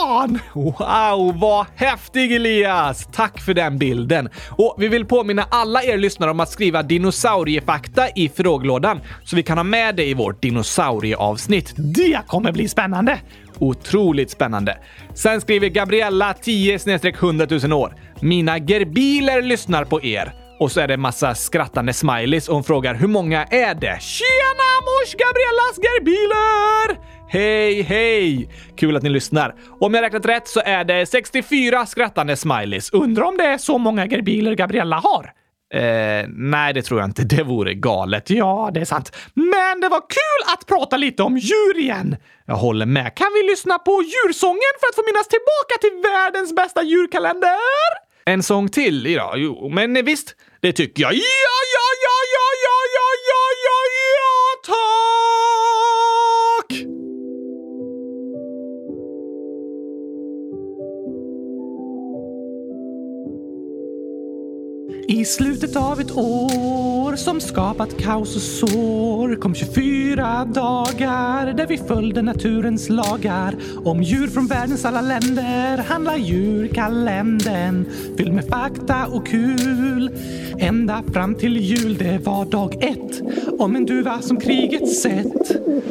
Wow, 0.55 1.38
vad 1.40 1.66
häftig 1.76 2.32
Elias! 2.32 3.09
Tack 3.12 3.40
för 3.40 3.55
den 3.55 3.78
bilden. 3.78 4.28
Och 4.51 4.74
vi 4.78 4.88
vill 4.88 5.07
påminna 5.07 5.46
alla 5.51 5.82
er 5.82 5.99
lyssnare 5.99 6.30
om 6.30 6.40
att 6.40 6.51
skriva 6.51 6.82
dinosauriefakta 6.82 8.09
i 8.09 8.28
frågelådan 8.28 9.01
så 9.24 9.36
vi 9.36 9.42
kan 9.42 9.59
ha 9.59 9.64
med 9.64 9.96
det 9.96 10.05
i 10.05 10.14
vårt 10.14 10.42
dinosaurieavsnitt. 10.42 11.74
Det 11.76 12.20
kommer 12.26 12.53
bli 12.53 12.68
spännande! 12.68 13.20
Otroligt 13.59 14.30
spännande. 14.30 14.78
Sen 15.14 15.40
skriver 15.40 15.68
Gabriella 15.68 16.34
10 16.34 16.78
100 17.05 17.46
000 17.51 17.72
år. 17.72 17.94
Mina 18.20 18.59
gerbiler 18.59 19.42
lyssnar 19.42 19.84
på 19.84 20.03
er. 20.03 20.34
Och 20.61 20.72
så 20.72 20.80
är 20.80 20.88
det 20.88 20.96
massa 20.96 21.34
skrattande 21.34 21.92
smileys 21.92 22.49
och 22.49 22.55
hon 22.55 22.64
frågar 22.64 22.94
hur 22.94 23.09
många 23.09 23.44
är 23.44 23.74
det? 23.74 23.99
Tjena 24.01 24.70
mors 24.86 25.14
Gabriellas 25.14 25.78
gerbiler! 25.78 27.18
Hej, 27.31 27.83
hej! 27.83 28.49
Kul 28.76 28.97
att 28.97 29.03
ni 29.03 29.09
lyssnar. 29.09 29.55
Om 29.81 29.95
jag 29.95 30.03
räknat 30.03 30.26
rätt 30.26 30.49
så 30.49 30.61
är 30.64 30.85
det 30.85 31.07
64 31.07 31.87
skrattande 31.87 32.37
smileys. 32.37 32.91
Undrar 32.93 33.24
om 33.24 33.37
det 33.37 33.45
är 33.45 33.59
så 33.59 33.79
många 33.79 34.07
gerbiler 34.07 34.55
Gabriella 34.55 34.97
har? 34.97 35.33
Eh, 35.74 36.26
nej, 36.29 36.74
det 36.74 36.83
tror 36.83 37.01
jag 37.01 37.09
inte. 37.09 37.22
Det 37.24 37.43
vore 37.43 37.74
galet. 37.74 38.31
Ja, 38.31 38.70
det 38.74 38.81
är 38.81 38.85
sant. 38.85 39.16
Men 39.35 39.81
det 39.81 39.89
var 39.89 40.01
kul 40.01 40.53
att 40.55 40.66
prata 40.66 40.97
lite 40.97 41.22
om 41.22 41.37
djur 41.39 41.79
igen. 41.79 42.16
Jag 42.47 42.55
håller 42.55 42.87
med. 42.87 43.14
Kan 43.14 43.29
vi 43.35 43.51
lyssna 43.51 43.79
på 43.79 44.03
djursången 44.03 44.74
för 44.81 44.87
att 44.89 44.95
få 44.95 45.03
minnas 45.07 45.29
tillbaka 45.29 45.74
till 45.81 46.11
världens 46.11 46.57
bästa 46.57 46.83
djurkalender? 46.83 47.59
En 48.24 48.43
sång 48.43 48.68
till? 48.68 49.07
Ja, 49.07 49.33
jo, 49.37 49.68
men 49.68 50.05
visst. 50.05 50.35
Det 50.61 50.72
tycker 50.72 51.03
jag. 51.03 51.14
Ja, 51.14 51.18
ja, 51.74 51.87
ja, 52.05 52.16
ja, 52.35 52.47
ja, 52.64 52.79
ja, 52.97 53.09
ja, 53.31 53.43
ja, 53.64 53.79
ja, 54.18 54.61
tack! 54.66 55.58
I 65.11 65.25
slutet 65.25 65.77
av 65.77 66.01
ett 66.01 66.17
år 66.17 67.17
som 67.17 67.41
skapat 67.41 67.99
kaos 67.99 68.37
och 68.37 68.43
sår 68.43 69.37
kom 69.37 69.55
24 69.55 70.45
dagar 70.45 71.53
där 71.53 71.67
vi 71.67 71.79
följde 71.79 72.23
naturens 72.23 72.89
lagar. 72.89 73.55
Om 73.85 74.03
djur 74.03 74.27
från 74.27 74.47
världens 74.47 74.85
alla 74.85 75.01
länder 75.01 75.79
handlar 75.79 76.17
djurkalendern 76.17 77.87
fylld 78.17 78.33
med 78.33 78.45
fakta 78.45 79.07
och 79.07 79.27
kul. 79.27 80.11
Ända 80.59 81.03
fram 81.13 81.35
till 81.35 81.57
jul, 81.57 81.97
det 81.99 82.19
var 82.19 82.45
dag 82.45 82.85
ett 82.85 83.23
om 83.59 83.77
en 83.77 83.87
duva 83.87 84.23
som 84.23 84.41
kriget 84.41 84.89
sett. 84.89 85.51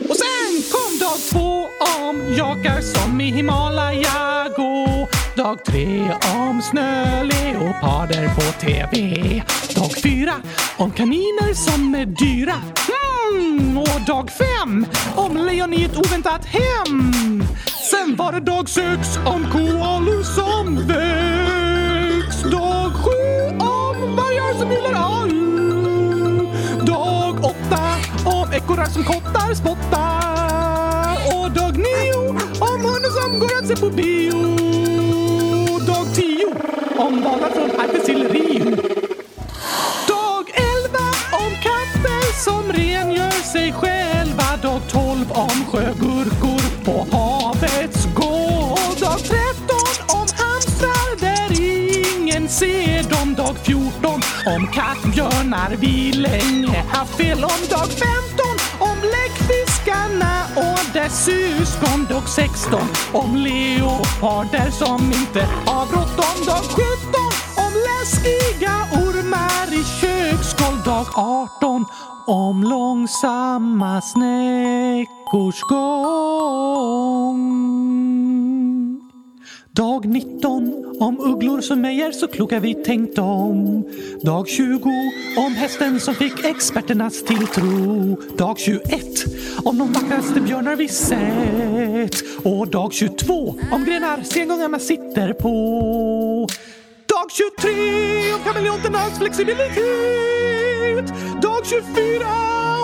Och 0.10 0.16
sen 0.16 0.64
kom 0.72 1.00
dag 1.00 1.18
två 1.32 1.68
om 2.08 2.36
jakar 2.38 2.82
som 2.82 3.22
i 3.22 3.32
Himalaya 3.32 4.48
gå. 4.56 5.08
Dag 5.38 5.66
tre 5.66 6.12
om 6.36 6.62
snöleoparder 6.62 8.36
på 8.36 8.42
TV. 8.42 9.44
Dag 9.76 9.92
fyra 10.04 10.34
om 10.78 10.92
kaniner 10.92 11.54
som 11.54 11.96
är 11.96 12.06
dyra. 12.06 12.56
Mm, 13.34 13.78
och 13.78 14.02
dag 14.08 14.30
fem 14.32 14.86
om 15.16 15.38
lejon 15.38 15.74
i 15.74 15.84
ett 15.84 15.98
oväntat 15.98 16.46
hem. 16.46 17.14
Sen 17.92 18.16
var 18.16 18.32
det 18.32 18.40
dag 18.40 18.70
sex 18.70 19.18
om 19.26 19.46
koalor 19.52 20.24
som 20.24 20.76
väcks. 20.88 22.44
Dag 22.52 22.92
sju 22.94 23.50
om 23.60 24.16
vargar 24.16 24.60
som 24.60 24.72
gillar 24.72 24.94
AU. 24.94 25.26
Dag 26.86 27.46
åtta 27.46 27.80
om 28.26 28.54
ekorrar 28.54 28.86
som 28.86 29.04
kottar 29.04 29.54
spottar. 29.54 31.38
Och 31.38 31.52
dag 31.52 31.78
nio 31.78 32.30
om 32.60 32.82
hundar 32.82 33.22
som 33.22 33.40
går 33.40 33.60
att 33.60 33.68
se 33.68 33.76
på 33.76 33.90
bio. 33.90 34.57
Om 37.00 37.22
valar 37.22 37.50
från 37.50 37.80
Arktis. 37.80 38.08
Dag 40.08 40.46
11 40.54 41.00
om 41.32 41.52
katter 41.62 42.44
som 42.44 42.72
rengör 42.72 43.44
sig 43.44 43.74
själva. 43.74 44.58
Dag 44.62 44.82
12 44.92 45.32
om 45.32 45.66
sjögurkor 45.72 46.86
på 46.86 47.18
havets 47.18 48.06
gård. 48.16 49.00
Dag 49.00 49.20
13 49.20 49.78
om 50.08 50.28
hamstrar 50.38 51.20
där 51.20 51.62
ingen 51.62 52.50
ser 52.50 53.10
dem. 53.10 53.36
Dag 53.36 53.56
14 53.64 54.22
om 54.46 54.68
kattbjörnar 54.68 55.76
vi 55.80 56.12
länge 56.12 56.84
haft 56.90 57.16
fel 57.16 57.44
om. 57.44 57.68
Dag 57.70 57.90
15 57.90 58.47
och 60.58 60.94
dess 60.94 61.26
syskon. 61.26 62.06
Dag 62.10 62.30
16 62.30 62.82
om 63.14 63.36
leoparder 63.36 64.72
som 64.72 65.02
inte 65.06 65.42
har 65.66 65.86
bråttom. 65.86 66.46
Dag 66.46 66.64
17 66.64 66.86
om 67.66 67.74
läskiga 67.90 68.76
ormar 69.04 69.74
i 69.74 69.84
köksskål. 70.02 70.82
Dag 70.86 71.08
18 71.16 71.86
om 72.26 72.64
långsamma 72.64 74.02
snäckors 74.02 75.62
gång. 75.62 77.08
Dag 79.78 80.06
19 80.06 80.98
om 81.00 81.20
ugglor 81.20 81.62
som 81.62 81.86
ej 81.86 82.02
är 82.02 82.12
så 82.12 82.28
kloka 82.28 82.60
vi 82.60 82.74
tänkt 82.74 83.18
om. 83.18 83.84
Dag 84.22 84.48
20 84.48 84.90
om 85.38 85.52
hästen 85.54 86.00
som 86.00 86.16
fick 86.16 86.46
experternas 86.46 87.24
tilltro. 87.24 88.16
Dag 88.38 88.60
21 88.60 88.84
om 89.64 89.78
de 89.78 89.94
vackraste 89.94 90.42
björnar 90.42 90.76
vi 90.76 90.88
sett. 90.88 92.46
Och 92.46 92.68
dag 92.68 92.94
22 92.94 93.56
om 93.72 93.86
grenar 93.86 94.24
sengångarna 94.24 94.80
sitter 94.80 95.34
på. 95.34 96.48
Dag 97.06 97.32
23 97.32 98.34
om 98.34 98.40
kameleonternas 98.46 99.18
flexibilitet. 99.20 101.14
Dag 101.42 101.66
24 101.66 102.28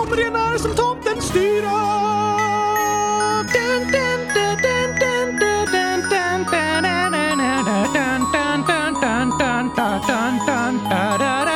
om 0.02 0.16
renar 0.16 0.58
som 0.58 0.74
tomten 0.74 1.22
styra. 1.22 2.04
Dun, 3.52 3.92
dun, 3.92 4.13
dun, 10.06 10.38
dun, 10.46 10.74
da, 10.90 11.18
da, 11.18 11.44
da. 11.44 11.54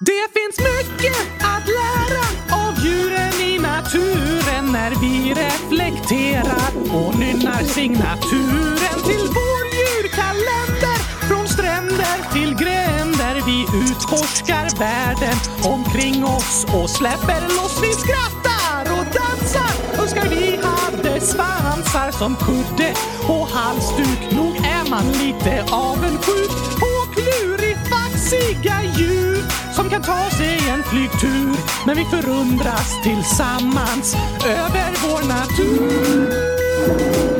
Det 0.00 0.26
finns 0.36 0.58
mycket 0.58 1.16
att 1.40 1.66
lära 1.80 2.24
av 2.66 2.84
djuren 2.84 3.40
i 3.40 3.58
naturen 3.58 4.72
när 4.72 4.90
vi 4.90 5.34
reflekterar 5.34 6.70
och 6.92 7.18
nynnar 7.18 7.62
signaturen 7.62 8.96
till 9.04 9.26
vår 9.38 9.62
djurkalender. 9.78 10.98
Från 11.28 11.48
stränder 11.48 12.32
till 12.32 12.54
gränder 12.54 13.42
vi 13.46 13.66
utforskar 13.90 14.78
världen 14.78 15.36
omkring 15.64 16.24
oss 16.24 16.66
och 16.74 16.90
släpper 16.90 17.40
loss. 17.40 17.82
Vi 17.82 17.92
skrattar 17.92 18.82
och 18.98 19.06
dansar. 19.18 20.02
Önskar 20.02 20.28
vi 20.28 20.60
hade 20.62 21.20
svansar 21.20 22.10
som 22.10 22.36
kudde 22.36 22.94
och 23.28 23.48
halsduk. 23.48 24.32
Nog 24.32 24.56
är 24.86 24.90
man 24.90 25.12
lite 25.12 25.74
avundsjuk 25.74 26.50
på 26.80 27.12
klurifaxiga 27.14 28.82
djur 28.96 29.44
som 29.72 29.90
kan 29.90 30.02
ta 30.02 30.30
sig 30.30 30.58
en 30.68 30.82
flygtur. 30.82 31.56
Men 31.86 31.96
vi 31.96 32.04
förundras 32.04 33.02
tillsammans 33.02 34.16
över 34.46 34.92
vår 35.02 35.28
natur. 35.28 37.33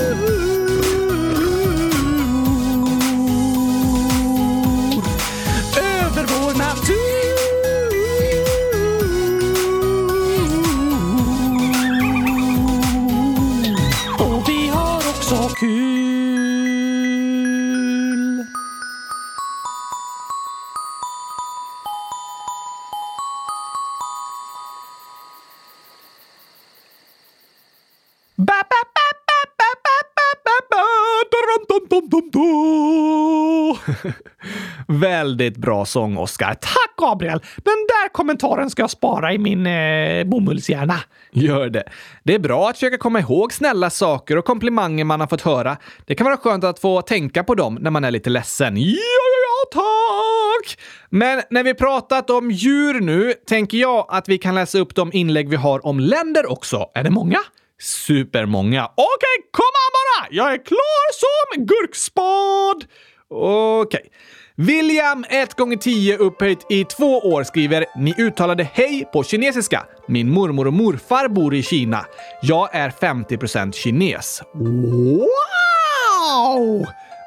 Väldigt 35.00 35.56
bra 35.56 35.84
sång, 35.84 36.16
Oscar. 36.16 36.54
Tack 36.54 36.96
Gabriel! 36.96 37.40
Den 37.56 37.86
där 37.88 38.08
kommentaren 38.12 38.70
ska 38.70 38.82
jag 38.82 38.90
spara 38.90 39.32
i 39.32 39.38
min 39.38 39.66
eh, 39.66 40.24
bomullshjärna. 40.24 40.96
Gör 41.32 41.68
det. 41.68 41.84
Det 42.22 42.34
är 42.34 42.38
bra 42.38 42.68
att 42.68 42.76
försöka 42.76 42.98
komma 42.98 43.20
ihåg 43.20 43.52
snälla 43.52 43.90
saker 43.90 44.38
och 44.38 44.44
komplimanger 44.44 45.04
man 45.04 45.20
har 45.20 45.26
fått 45.26 45.42
höra. 45.42 45.76
Det 46.06 46.14
kan 46.14 46.24
vara 46.24 46.36
skönt 46.36 46.64
att 46.64 46.78
få 46.78 47.02
tänka 47.02 47.44
på 47.44 47.54
dem 47.54 47.78
när 47.80 47.90
man 47.90 48.04
är 48.04 48.10
lite 48.10 48.30
ledsen. 48.30 48.76
Ja, 48.76 48.84
ja, 48.84 49.38
ja, 49.46 49.82
tack! 49.82 50.78
Men 51.10 51.42
när 51.50 51.64
vi 51.64 51.74
pratat 51.74 52.30
om 52.30 52.50
djur 52.50 53.00
nu 53.00 53.32
tänker 53.32 53.78
jag 53.78 54.06
att 54.08 54.28
vi 54.28 54.38
kan 54.38 54.54
läsa 54.54 54.78
upp 54.78 54.94
de 54.94 55.10
inlägg 55.12 55.48
vi 55.48 55.56
har 55.56 55.86
om 55.86 56.00
länder 56.00 56.50
också. 56.50 56.90
Är 56.94 57.04
det 57.04 57.10
många? 57.10 57.38
Supermånga. 57.80 58.84
Okej, 58.84 59.50
kom 59.50 59.64
an 59.64 59.92
bara! 59.92 60.28
Jag 60.30 60.52
är 60.52 60.64
klar 60.64 61.12
som 61.12 61.66
gurkspad! 61.66 62.84
Okej. 63.28 64.10
William 64.56 65.24
1 65.28 65.54
gånger 65.54 65.76
10 65.76 66.16
upphöjt 66.16 66.66
i 66.70 66.84
två 66.84 67.18
år 67.18 67.44
skriver 67.44 67.86
“Ni 67.96 68.14
uttalade 68.18 68.68
hej 68.72 69.08
på 69.12 69.22
kinesiska. 69.22 69.86
Min 70.08 70.30
mormor 70.30 70.66
och 70.66 70.72
morfar 70.72 71.28
bor 71.28 71.54
i 71.54 71.62
Kina. 71.62 72.06
Jag 72.42 72.74
är 72.74 72.90
50% 72.90 73.72
kines.” 73.72 74.42
Wow! 74.54 75.26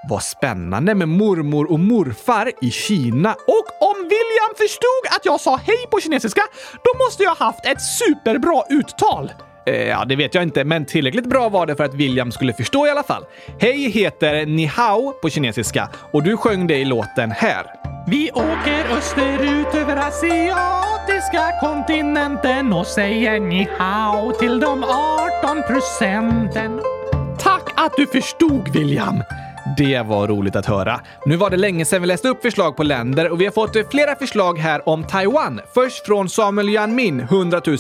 Vad 0.09 0.23
spännande 0.23 0.95
med 0.95 1.09
mormor 1.09 1.71
och 1.71 1.79
morfar 1.79 2.51
i 2.61 2.71
Kina. 2.71 3.33
Och 3.33 3.89
om 3.89 3.95
William 3.97 4.55
förstod 4.57 5.15
att 5.15 5.25
jag 5.25 5.41
sa 5.41 5.55
hej 5.55 5.87
på 5.91 5.99
kinesiska, 5.99 6.41
då 6.73 7.05
måste 7.05 7.23
jag 7.23 7.35
haft 7.35 7.65
ett 7.65 7.81
superbra 7.81 8.63
uttal. 8.69 9.31
Eh, 9.67 9.87
Ja, 9.87 10.05
det 10.05 10.15
vet 10.15 10.35
jag 10.35 10.43
inte, 10.43 10.63
men 10.63 10.85
tillräckligt 10.85 11.29
bra 11.29 11.49
var 11.49 11.65
det 11.65 11.75
för 11.75 11.83
att 11.83 11.93
William 11.93 12.31
skulle 12.31 12.53
förstå 12.53 12.87
i 12.87 12.89
alla 12.89 13.03
fall. 13.03 13.23
Hej 13.59 13.89
heter 13.89 14.45
ni 14.45 14.65
hao 14.65 15.11
på 15.21 15.29
kinesiska 15.29 15.89
och 16.13 16.23
du 16.23 16.37
sjöng 16.37 16.67
det 16.67 16.75
i 16.77 16.85
låten 16.85 17.31
här. 17.31 17.65
Vi 18.07 18.31
åker 18.31 18.97
österut 18.97 19.75
över 19.75 19.95
asiatiska 19.97 21.51
kontinenten 21.61 22.73
och 22.73 22.87
säger 22.87 23.39
ni 23.39 23.67
hao 23.77 24.31
till 24.31 24.59
de 24.59 24.83
18 24.83 25.63
procenten. 25.67 26.79
Tack 27.39 27.73
att 27.75 27.93
du 27.97 28.07
förstod, 28.07 28.69
William! 28.73 29.23
Det 29.77 30.05
var 30.05 30.27
roligt 30.27 30.55
att 30.55 30.65
höra. 30.65 30.99
Nu 31.25 31.35
var 31.35 31.49
det 31.49 31.57
länge 31.57 31.85
sedan 31.85 32.01
vi 32.01 32.07
läste 32.07 32.29
upp 32.29 32.41
förslag 32.41 32.77
på 32.77 32.83
länder 32.83 33.29
och 33.29 33.41
vi 33.41 33.45
har 33.45 33.51
fått 33.51 33.75
eh, 33.75 33.83
flera 33.91 34.15
förslag 34.15 34.59
här 34.59 34.89
om 34.89 35.03
Taiwan. 35.03 35.61
Först 35.73 36.05
från 36.05 36.29
Samuel 36.29 36.69
Janmin, 36.69 37.19
100 37.19 37.61
000. 37.65 37.77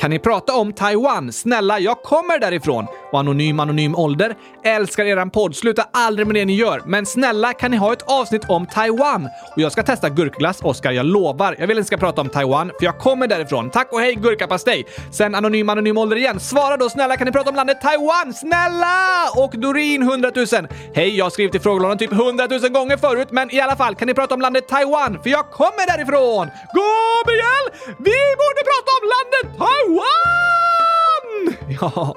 Kan 0.00 0.10
ni 0.10 0.18
prata 0.18 0.54
om 0.54 0.72
Taiwan? 0.72 1.32
Snälla, 1.32 1.78
jag 1.78 2.02
kommer 2.02 2.38
därifrån. 2.38 2.86
Och 3.12 3.20
anonym, 3.20 3.60
anonym 3.60 3.96
ålder. 3.96 4.34
Älskar 4.64 5.04
eran 5.04 5.30
podd. 5.30 5.56
Sluta 5.56 5.86
aldrig 5.92 6.26
med 6.26 6.36
det 6.36 6.44
ni 6.44 6.54
gör. 6.54 6.82
Men 6.86 7.06
snälla, 7.06 7.52
kan 7.52 7.70
ni 7.70 7.76
ha 7.76 7.92
ett 7.92 8.02
avsnitt 8.02 8.42
om 8.48 8.66
Taiwan? 8.66 9.28
Och 9.56 9.62
jag 9.62 9.72
ska 9.72 9.82
testa 9.82 10.08
gurkglass, 10.08 10.60
Oskar. 10.62 10.92
Jag 10.92 11.06
lovar. 11.06 11.56
Jag 11.58 11.66
vill 11.66 11.78
inte 11.78 11.86
ska 11.86 11.96
prata 11.96 12.20
om 12.20 12.28
Taiwan, 12.28 12.70
för 12.78 12.84
jag 12.84 12.98
kommer 12.98 13.26
därifrån. 13.26 13.70
Tack 13.70 13.92
och 13.92 14.00
hej 14.00 14.14
gurkapastej! 14.14 14.86
Sen 15.12 15.34
anonym, 15.34 15.68
anonym 15.68 15.98
ålder 15.98 16.16
igen. 16.16 16.40
Svara 16.40 16.76
då 16.76 16.90
snälla, 16.90 17.16
kan 17.16 17.24
ni 17.26 17.32
prata 17.32 17.50
om 17.50 17.56
landet 17.56 17.80
Taiwan? 17.80 18.34
Snälla! 18.34 19.28
Och 19.36 19.58
Dorin, 19.58 20.02
100 20.02 20.30
000. 20.34 20.46
Hej, 20.94 21.16
jag 21.16 21.33
skrivit 21.34 21.54
i 21.54 21.58
frågelådan 21.58 21.98
typ 21.98 22.12
100 22.12 22.46
000 22.50 22.60
gånger 22.70 22.96
förut, 22.96 23.28
men 23.30 23.54
i 23.54 23.60
alla 23.60 23.76
fall, 23.76 23.94
kan 23.94 24.08
ni 24.08 24.14
prata 24.14 24.34
om 24.34 24.40
landet 24.40 24.68
Taiwan? 24.68 25.22
För 25.22 25.30
jag 25.30 25.50
kommer 25.50 25.86
därifrån! 25.86 26.46
Gabriel! 26.78 27.66
Vi 27.98 28.18
borde 28.40 28.60
prata 28.70 28.90
om 28.98 29.04
landet 29.14 29.46
Taiwan! 29.58 30.44
Ja, 31.80 32.14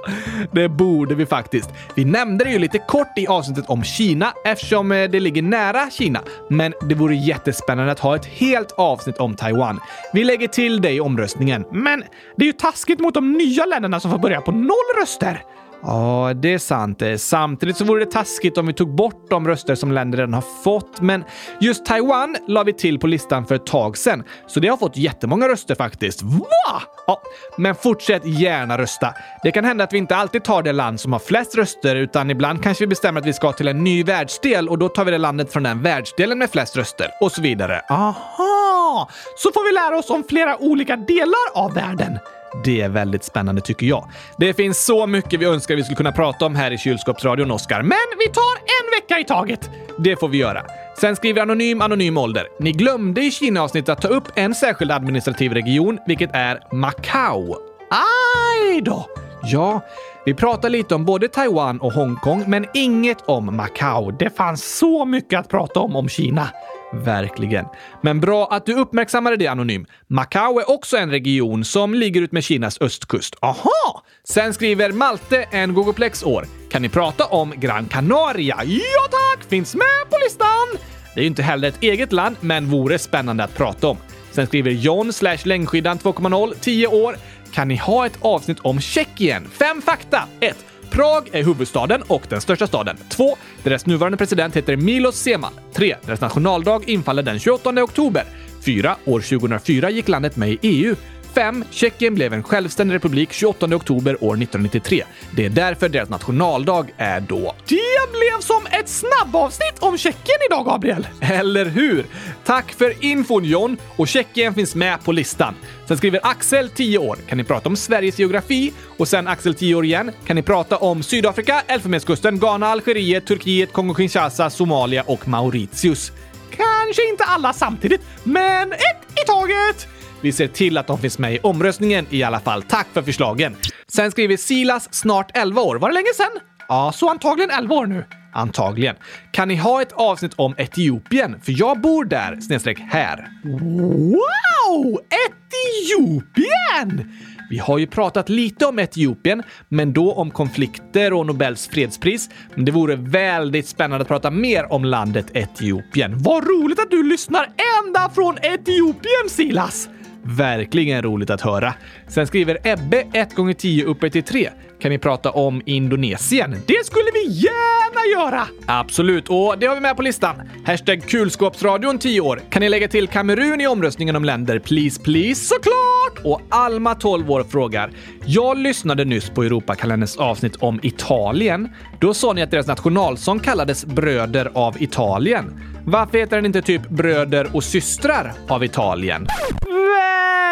det 0.52 0.70
borde 0.70 1.16
vi 1.16 1.26
faktiskt. 1.26 1.70
Vi 1.96 2.06
nämnde 2.06 2.44
det 2.44 2.50
ju 2.52 2.60
lite 2.60 2.80
kort 2.80 3.18
i 3.18 3.28
avsnittet 3.28 3.66
om 3.68 3.84
Kina 3.84 4.34
eftersom 4.46 4.92
eh, 4.92 5.10
det 5.10 5.20
ligger 5.20 5.42
nära 5.42 5.90
Kina. 5.90 6.22
Men 6.50 6.74
det 6.82 6.96
vore 6.96 7.16
jättespännande 7.16 7.92
att 7.92 8.00
ha 8.00 8.16
ett 8.16 8.26
helt 8.26 8.72
avsnitt 8.72 9.18
om 9.18 9.36
Taiwan. 9.36 9.80
Vi 10.14 10.24
lägger 10.24 10.48
till 10.48 10.82
det 10.82 10.92
i 10.92 11.00
omröstningen. 11.00 11.66
Men 11.72 12.04
det 12.36 12.44
är 12.44 12.48
ju 12.48 12.54
taskigt 12.54 13.00
mot 13.00 13.14
de 13.14 13.32
nya 13.32 13.66
länderna 13.66 14.00
som 14.00 14.12
får 14.12 14.18
börja 14.18 14.42
på 14.42 14.52
noll 14.52 15.02
röster. 15.02 15.44
Ja, 15.82 16.32
det 16.36 16.54
är 16.54 16.58
sant. 16.58 17.02
Eh, 17.02 17.16
samtidigt 17.16 17.78
så 17.78 17.84
vore 17.84 18.06
det 18.06 18.12
taskigt 18.12 18.58
om 18.58 18.68
vi 18.68 18.74
tog 18.74 18.96
bort 18.96 19.30
de 19.30 19.48
röster 19.48 19.76
som 19.76 19.92
länder 19.92 20.18
redan 20.18 20.34
har 20.34 20.44
fått. 20.64 21.02
Men 21.02 21.24
just 21.62 21.86
Taiwan 21.86 22.36
la 22.48 22.64
vi 22.64 22.74
till 22.74 23.00
på 23.00 23.08
listan 23.08 23.46
för 23.46 23.56
ett 23.56 23.66
tag 23.66 23.98
sedan, 23.98 24.24
så 24.48 24.60
det 24.60 24.68
har 24.68 24.78
fått 24.78 24.98
jättemånga 24.98 25.48
röster 25.48 25.76
faktiskt. 25.76 26.22
Va? 26.24 26.82
Ja, 27.08 27.22
men 27.58 27.76
fortsätt 27.76 28.26
gärna 28.26 28.78
rösta. 28.78 29.14
Det 29.44 29.52
kan 29.52 29.66
hända 29.66 29.84
att 29.84 29.94
vi 29.94 29.98
inte 29.98 30.16
alltid 30.16 30.44
tar 30.44 30.64
det 30.64 30.72
land 30.72 31.00
som 31.00 31.14
har 31.14 31.20
flest 31.20 31.56
röster, 31.56 31.96
utan 31.96 32.30
ibland 32.30 32.64
kanske 32.64 32.84
vi 32.84 32.88
bestämmer 32.88 33.22
att 33.22 33.28
vi 33.28 33.34
ska 33.34 33.52
till 33.52 33.68
en 33.68 33.84
ny 33.84 34.04
världsdel 34.04 34.70
och 34.70 34.78
då 34.78 34.90
tar 34.90 35.06
vi 35.06 35.12
det 35.12 35.18
landet 35.18 35.54
från 35.54 35.64
den 35.64 35.82
världsdelen 35.82 36.40
med 36.40 36.50
flest 36.50 36.78
röster 36.78 37.08
och 37.22 37.32
så 37.32 37.42
vidare. 37.42 37.82
Aha! 37.90 39.10
Så 39.38 39.52
får 39.52 39.68
vi 39.68 39.72
lära 39.72 40.00
oss 40.00 40.10
om 40.10 40.24
flera 40.30 40.58
olika 40.62 40.96
delar 40.96 41.48
av 41.54 41.74
världen. 41.74 42.20
Det 42.64 42.82
är 42.82 42.90
väldigt 42.90 43.24
spännande 43.24 43.62
tycker 43.62 43.86
jag. 43.86 44.10
Det 44.38 44.54
finns 44.54 44.86
så 44.86 45.08
mycket 45.08 45.40
vi 45.40 45.46
önskar 45.46 45.76
vi 45.76 45.84
skulle 45.84 45.96
kunna 45.96 46.12
prata 46.12 46.46
om 46.46 46.56
här 46.56 46.72
i 46.72 46.78
kylskåpsradion, 46.78 47.52
Oskar. 47.52 47.82
Men 47.82 47.98
vi 48.20 48.34
tar 48.34 48.58
en 48.58 49.02
vecka 49.02 49.20
i 49.20 49.24
taget. 49.24 49.70
det 49.98 50.20
får 50.20 50.28
vi 50.28 50.38
göra. 50.38 50.64
Sen 51.02 51.16
skriver 51.16 51.42
Anonym 51.42 51.82
Anonym 51.82 52.18
Ålder. 52.18 52.48
Ni 52.60 52.72
glömde 52.72 53.22
i 53.22 53.32
Kina-avsnittet 53.32 53.90
att 53.90 54.02
ta 54.02 54.08
upp 54.08 54.24
en 54.36 54.56
särskild 54.56 54.92
administrativ 54.92 55.54
region, 55.54 56.00
vilket 56.08 56.30
är 56.34 56.76
Macau. 56.76 57.56
Aj 57.90 58.82
då! 58.82 59.06
Ja, 59.44 59.82
vi 60.26 60.34
pratar 60.34 60.70
lite 60.70 60.96
om 60.96 61.06
både 61.06 61.28
Taiwan 61.28 61.80
och 61.80 61.94
Hongkong, 61.94 62.44
men 62.48 62.66
inget 62.74 63.18
om 63.26 63.56
Macau. 63.56 64.12
Det 64.12 64.38
fanns 64.38 64.78
så 64.78 65.06
mycket 65.06 65.40
att 65.40 65.50
prata 65.50 65.80
om 65.80 65.96
om 65.96 66.10
Kina. 66.10 66.50
Verkligen. 66.94 67.66
Men 68.02 68.20
bra 68.20 68.48
att 68.52 68.66
du 68.66 68.74
uppmärksammade 68.74 69.36
det 69.38 69.48
Anonym. 69.48 69.86
Macau 70.08 70.60
är 70.60 70.70
också 70.70 70.98
en 70.98 71.12
region 71.12 71.66
som 71.66 71.94
ligger 71.94 72.22
ut 72.22 72.32
med 72.32 72.44
Kinas 72.44 72.82
östkust. 72.82 73.36
Aha! 73.42 74.04
Sen 74.24 74.54
skriver 74.54 74.92
Malte 74.92 75.46
en 75.52 75.74
Gogoplex 75.74 76.24
år. 76.24 76.46
Kan 76.70 76.82
ni 76.82 76.90
prata 76.90 77.26
om 77.26 77.54
Gran 77.56 77.86
Canaria? 77.86 78.58
Ja 78.64 79.08
tack! 79.12 79.50
Finns 79.50 79.76
med 79.76 80.10
på 80.10 80.18
listan! 80.24 80.88
Det 81.14 81.20
är 81.20 81.24
ju 81.24 81.28
inte 81.28 81.44
heller 81.44 81.68
ett 81.68 81.84
eget 81.84 82.12
land, 82.12 82.36
men 82.40 82.70
vore 82.70 83.00
spännande 83.00 83.44
att 83.44 83.56
prata 83.56 83.88
om. 83.88 83.98
Sen 84.32 84.48
skriver 84.48 84.72
John 84.72 85.14
slash 85.14 85.38
längdskidan 85.44 85.98
2.0, 85.98 86.54
10 86.62 86.88
år. 86.88 87.16
Kan 87.54 87.68
ni 87.68 87.76
ha 87.76 88.06
ett 88.06 88.18
avsnitt 88.22 88.60
om 88.60 88.82
Tjeckien? 88.82 89.48
Fem 89.52 89.82
fakta! 89.82 90.24
1. 90.40 90.58
Prag 90.90 91.30
är 91.32 91.44
huvudstaden 91.44 92.02
och 92.08 92.24
den 92.30 92.42
största 92.42 92.68
staden. 92.68 92.98
2. 93.10 93.38
Deras 93.64 93.86
nuvarande 93.86 94.18
president 94.18 94.56
heter 94.56 94.78
Milos 94.78 95.16
Zeman. 95.16 95.54
3. 95.74 95.96
Deras 96.06 96.22
nationaldag 96.22 96.82
infaller 96.88 97.24
den 97.24 97.40
28 97.40 97.70
oktober. 97.84 98.24
4. 98.66 98.96
År 99.06 99.20
2004 99.20 99.90
gick 99.90 100.08
landet 100.08 100.36
med 100.36 100.52
i 100.52 100.58
EU. 100.62 100.96
5. 101.34 101.64
Tjeckien 101.72 102.16
blev 102.16 102.34
en 102.34 102.44
självständig 102.44 102.96
republik 102.96 103.34
28 103.34 103.66
oktober 103.66 104.24
år 104.24 104.34
1993. 104.34 105.04
Det 105.32 105.46
är 105.46 105.50
därför 105.50 105.90
deras 105.90 106.10
nationaldag 106.10 106.94
är 106.98 107.20
då. 107.20 107.56
Det 107.68 108.12
blev 108.12 108.42
som 108.42 108.66
ett 108.72 108.90
snabbavsnitt 108.90 109.80
om 109.80 109.98
Tjeckien 109.98 110.38
idag, 110.50 110.66
Gabriel. 110.66 111.08
Eller 111.22 111.66
hur? 111.66 112.06
Tack 112.46 112.72
för 112.72 113.06
infon 113.06 113.44
John! 113.44 113.78
Och 113.96 114.08
Tjeckien 114.08 114.54
finns 114.54 114.76
med 114.76 115.04
på 115.04 115.12
listan. 115.12 115.56
Sen 115.88 115.98
skriver 115.98 116.20
Axel, 116.24 116.70
10 116.70 116.98
år. 116.98 117.18
Kan 117.28 117.38
ni 117.38 117.44
prata 117.44 117.70
om 117.70 117.76
Sveriges 117.76 118.20
geografi? 118.20 118.74
Och 118.98 119.08
sen 119.08 119.28
Axel, 119.28 119.56
10 119.56 119.76
år 119.76 119.86
igen. 119.86 120.12
Kan 120.26 120.36
ni 120.36 120.42
prata 120.42 120.78
om 120.78 121.04
Sydafrika, 121.04 121.64
Elfenbenskusten, 121.68 122.40
Ghana, 122.40 122.68
Algeriet, 122.68 123.26
Turkiet, 123.26 123.74
Kongo-Kinshasa, 123.74 124.50
Somalia 124.50 125.04
och 125.04 125.28
Mauritius? 125.28 126.12
Kanske 126.50 127.10
inte 127.10 127.24
alla 127.24 127.54
samtidigt, 127.54 128.02
men 128.24 128.72
ett 128.72 129.20
i 129.24 129.26
taget! 129.28 129.88
Vi 130.22 130.32
ser 130.32 130.48
till 130.48 130.78
att 130.78 130.88
de 130.88 130.98
finns 130.98 131.20
med 131.20 131.34
i 131.34 131.40
omröstningen 131.40 132.06
i 132.10 132.24
alla 132.24 132.40
fall. 132.40 132.64
Tack 132.64 132.88
för 132.94 133.02
förslagen! 133.02 133.56
Sen 133.88 134.12
skriver 134.12 134.38
Silas, 134.38 134.94
snart 134.94 135.38
11 135.38 135.62
år. 135.62 135.76
Var 135.76 135.90
det 135.90 135.94
länge 135.94 136.14
sen? 136.16 136.42
Ja, 136.68 136.92
så 136.96 137.10
antagligen 137.10 137.52
11 137.52 137.76
år 137.76 137.86
nu. 137.86 138.06
Antagligen. 138.34 138.96
Kan 139.32 139.48
ni 139.48 139.56
ha 139.56 139.82
ett 139.82 139.92
avsnitt 139.92 140.34
om 140.36 140.56
Etiopien? 140.58 141.42
För 141.42 141.60
jag 141.60 141.82
bor 141.82 142.06
där, 142.06 142.42
snedstreck 142.42 142.80
här. 142.80 143.28
Wow! 143.44 145.00
Etiopien! 145.28 147.12
Vi 147.50 147.58
har 147.58 147.78
ju 147.78 147.88
pratat 147.88 148.30
lite 148.30 148.66
om 148.66 148.80
Etiopien, 148.80 149.44
men 149.70 149.94
då 149.94 150.14
om 150.14 150.32
konflikter 150.32 151.14
och 151.14 151.26
Nobels 151.26 151.68
fredspris. 151.68 152.30
Men 152.56 152.66
det 152.66 152.72
vore 152.72 152.96
väldigt 152.96 153.68
spännande 153.68 154.02
att 154.02 154.08
prata 154.08 154.32
mer 154.32 154.74
om 154.74 154.86
landet 154.86 155.26
Etiopien. 155.34 156.18
Vad 156.18 156.48
roligt 156.48 156.80
att 156.80 156.92
du 156.92 157.04
lyssnar 157.04 157.50
ända 157.86 158.10
från 158.16 158.38
Etiopien, 158.42 159.30
Silas! 159.30 159.90
Verkligen 160.28 161.02
roligt 161.02 161.30
att 161.30 161.42
höra. 161.42 161.74
Sen 162.08 162.28
skriver 162.28 162.58
Ebbe 162.64 163.04
1 163.14 163.36
gånger 163.36 163.54
10 163.54 163.84
uppe 163.86 164.10
till 164.10 164.24
3. 164.24 164.50
Kan 164.80 164.92
ni 164.92 164.98
prata 164.98 165.32
om 165.32 165.62
Indonesien? 165.66 166.52
Det 166.66 166.86
skulle 166.86 167.12
vi 167.14 167.26
gärna 167.28 168.22
göra! 168.22 168.48
Absolut, 168.66 169.30
och 169.30 169.56
det 169.60 169.66
har 169.66 169.76
vi 169.76 169.82
med 169.82 169.96
på 169.96 170.02
listan. 170.02 170.36
Hashtag 170.66 171.02
kulskåpsradion 171.08 172.00
10 172.00 172.22
år. 172.22 172.42
Kan 172.50 172.60
ni 172.60 172.70
lägga 172.70 172.88
till 172.88 173.08
Kamerun 173.08 173.62
i 173.62 173.68
omröstningen 173.68 174.16
om 174.16 174.26
länder? 174.26 174.60
Please, 174.60 175.02
please? 175.02 175.46
Såklart! 175.46 176.26
Och 176.26 176.42
Alma 176.50 176.96
12 176.96 177.32
år 177.32 177.44
frågar. 177.44 177.92
Jag 178.26 178.58
lyssnade 178.58 179.06
nyss 179.06 179.30
på 179.30 179.44
Europakalenderns 179.44 180.18
avsnitt 180.18 180.56
om 180.56 180.80
Italien. 180.84 181.70
Då 182.00 182.14
sa 182.14 182.34
ni 182.34 182.42
att 182.42 182.52
deras 182.52 182.68
nationalsång 182.68 183.40
kallades 183.40 183.86
Bröder 183.86 184.52
av 184.54 184.82
Italien. 184.82 185.62
Varför 185.86 186.18
heter 186.18 186.36
den 186.36 186.46
inte 186.46 186.62
typ 186.62 186.90
Bröder 186.90 187.56
och 187.56 187.64
systrar 187.64 188.34
av 188.48 188.64
Italien? 188.64 189.28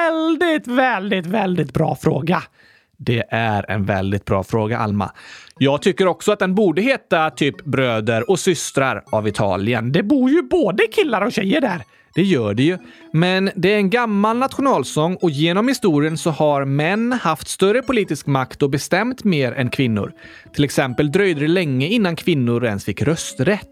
Väldigt, 0.10 0.68
väldigt, 0.68 1.26
väldigt 1.26 1.74
bra 1.74 1.96
fråga. 1.96 2.44
Det 2.98 3.24
är 3.30 3.72
en 3.72 3.86
väldigt 3.86 4.26
bra 4.26 4.44
fråga, 4.44 4.78
Alma. 4.78 5.12
Jag 5.60 5.82
tycker 5.82 6.08
också 6.08 6.32
att 6.32 6.40
den 6.40 6.56
borde 6.56 6.82
heta 6.82 7.30
typ 7.30 7.66
Bröder 7.66 8.30
och 8.30 8.40
systrar 8.40 9.04
av 9.12 9.28
Italien. 9.28 9.92
Det 9.92 10.04
bor 10.04 10.30
ju 10.30 10.42
både 10.42 10.88
killar 10.88 11.22
och 11.22 11.32
tjejer 11.32 11.62
där. 11.62 11.82
Det 12.16 12.24
gör 12.24 12.54
det 12.54 12.64
ju. 12.64 12.78
Men 13.14 13.52
det 13.56 13.74
är 13.74 13.78
en 13.78 13.90
gammal 13.90 14.38
nationalsång 14.38 15.16
och 15.16 15.30
genom 15.30 15.68
historien 15.68 16.18
så 16.18 16.30
har 16.30 16.66
män 16.66 17.12
haft 17.12 17.48
större 17.48 17.82
politisk 17.82 18.26
makt 18.28 18.64
och 18.64 18.70
bestämt 18.70 19.24
mer 19.24 19.52
än 19.52 19.70
kvinnor. 19.70 20.14
Till 20.54 20.64
exempel 20.64 21.12
dröjde 21.12 21.40
det 21.40 21.48
länge 21.48 21.88
innan 21.88 22.16
kvinnor 22.16 22.66
ens 22.66 22.86
fick 22.86 23.02
rösträtt. 23.02 23.70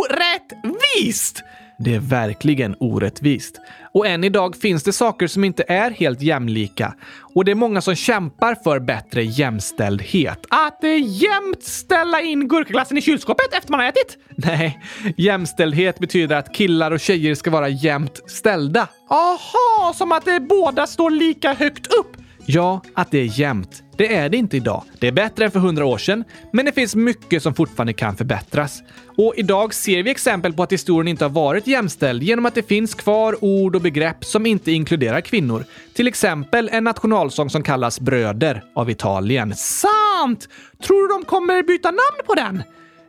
Orättvist! 0.00 1.42
Det 1.78 1.94
är 1.94 2.00
verkligen 2.00 2.76
orättvist. 2.80 3.60
Och 3.94 4.06
än 4.06 4.24
idag 4.24 4.56
finns 4.56 4.82
det 4.82 4.92
saker 4.92 5.26
som 5.26 5.44
inte 5.44 5.64
är 5.68 5.90
helt 5.90 6.22
jämlika. 6.22 6.94
Och 7.34 7.44
det 7.44 7.50
är 7.50 7.54
många 7.54 7.80
som 7.80 7.94
kämpar 7.94 8.54
för 8.54 8.80
bättre 8.80 9.24
jämställdhet. 9.24 10.46
Att 10.48 10.84
eh, 10.84 10.90
jämt 10.98 11.62
ställa 11.62 12.20
in 12.20 12.48
gurkaglassen 12.48 12.98
i 12.98 13.02
kylskåpet 13.02 13.54
efter 13.54 13.70
man 13.70 13.80
har 13.80 13.86
ätit? 13.86 14.18
Nej, 14.36 14.80
jämställdhet 15.16 15.98
betyder 15.98 16.36
att 16.36 16.54
killar 16.54 16.90
och 16.90 17.00
tjejer 17.00 17.34
ska 17.34 17.50
vara 17.50 17.68
jämnt 17.68 18.30
ställda. 18.30 18.88
Aha, 19.08 19.94
som 19.94 20.12
att 20.12 20.28
eh, 20.28 20.38
båda 20.38 20.86
står 20.86 21.10
lika 21.10 21.54
högt 21.54 21.86
upp. 21.86 22.21
Ja, 22.46 22.82
att 22.94 23.10
det 23.10 23.18
är 23.18 23.40
jämnt. 23.40 23.82
Det 23.96 24.14
är 24.14 24.28
det 24.28 24.36
inte 24.36 24.56
idag. 24.56 24.84
Det 24.98 25.08
är 25.08 25.12
bättre 25.12 25.44
än 25.44 25.50
för 25.50 25.60
hundra 25.60 25.84
år 25.84 25.98
sedan, 25.98 26.24
men 26.52 26.64
det 26.64 26.72
finns 26.72 26.94
mycket 26.94 27.42
som 27.42 27.54
fortfarande 27.54 27.92
kan 27.92 28.16
förbättras. 28.16 28.82
Och 29.16 29.34
idag 29.36 29.74
ser 29.74 30.02
vi 30.02 30.10
exempel 30.10 30.52
på 30.52 30.62
att 30.62 30.72
historien 30.72 31.08
inte 31.08 31.24
har 31.24 31.30
varit 31.30 31.66
jämställd 31.66 32.22
genom 32.22 32.46
att 32.46 32.54
det 32.54 32.62
finns 32.62 32.94
kvar 32.94 33.44
ord 33.44 33.76
och 33.76 33.82
begrepp 33.82 34.24
som 34.24 34.46
inte 34.46 34.72
inkluderar 34.72 35.20
kvinnor. 35.20 35.64
Till 35.94 36.08
exempel 36.08 36.70
en 36.72 36.84
nationalsång 36.84 37.50
som 37.50 37.62
kallas 37.62 38.00
Bröder 38.00 38.62
av 38.74 38.90
Italien. 38.90 39.54
Sant! 39.56 40.48
Tror 40.86 41.08
du 41.08 41.14
de 41.14 41.24
kommer 41.24 41.62
byta 41.62 41.90
namn 41.90 42.26
på 42.26 42.34
den? 42.34 42.62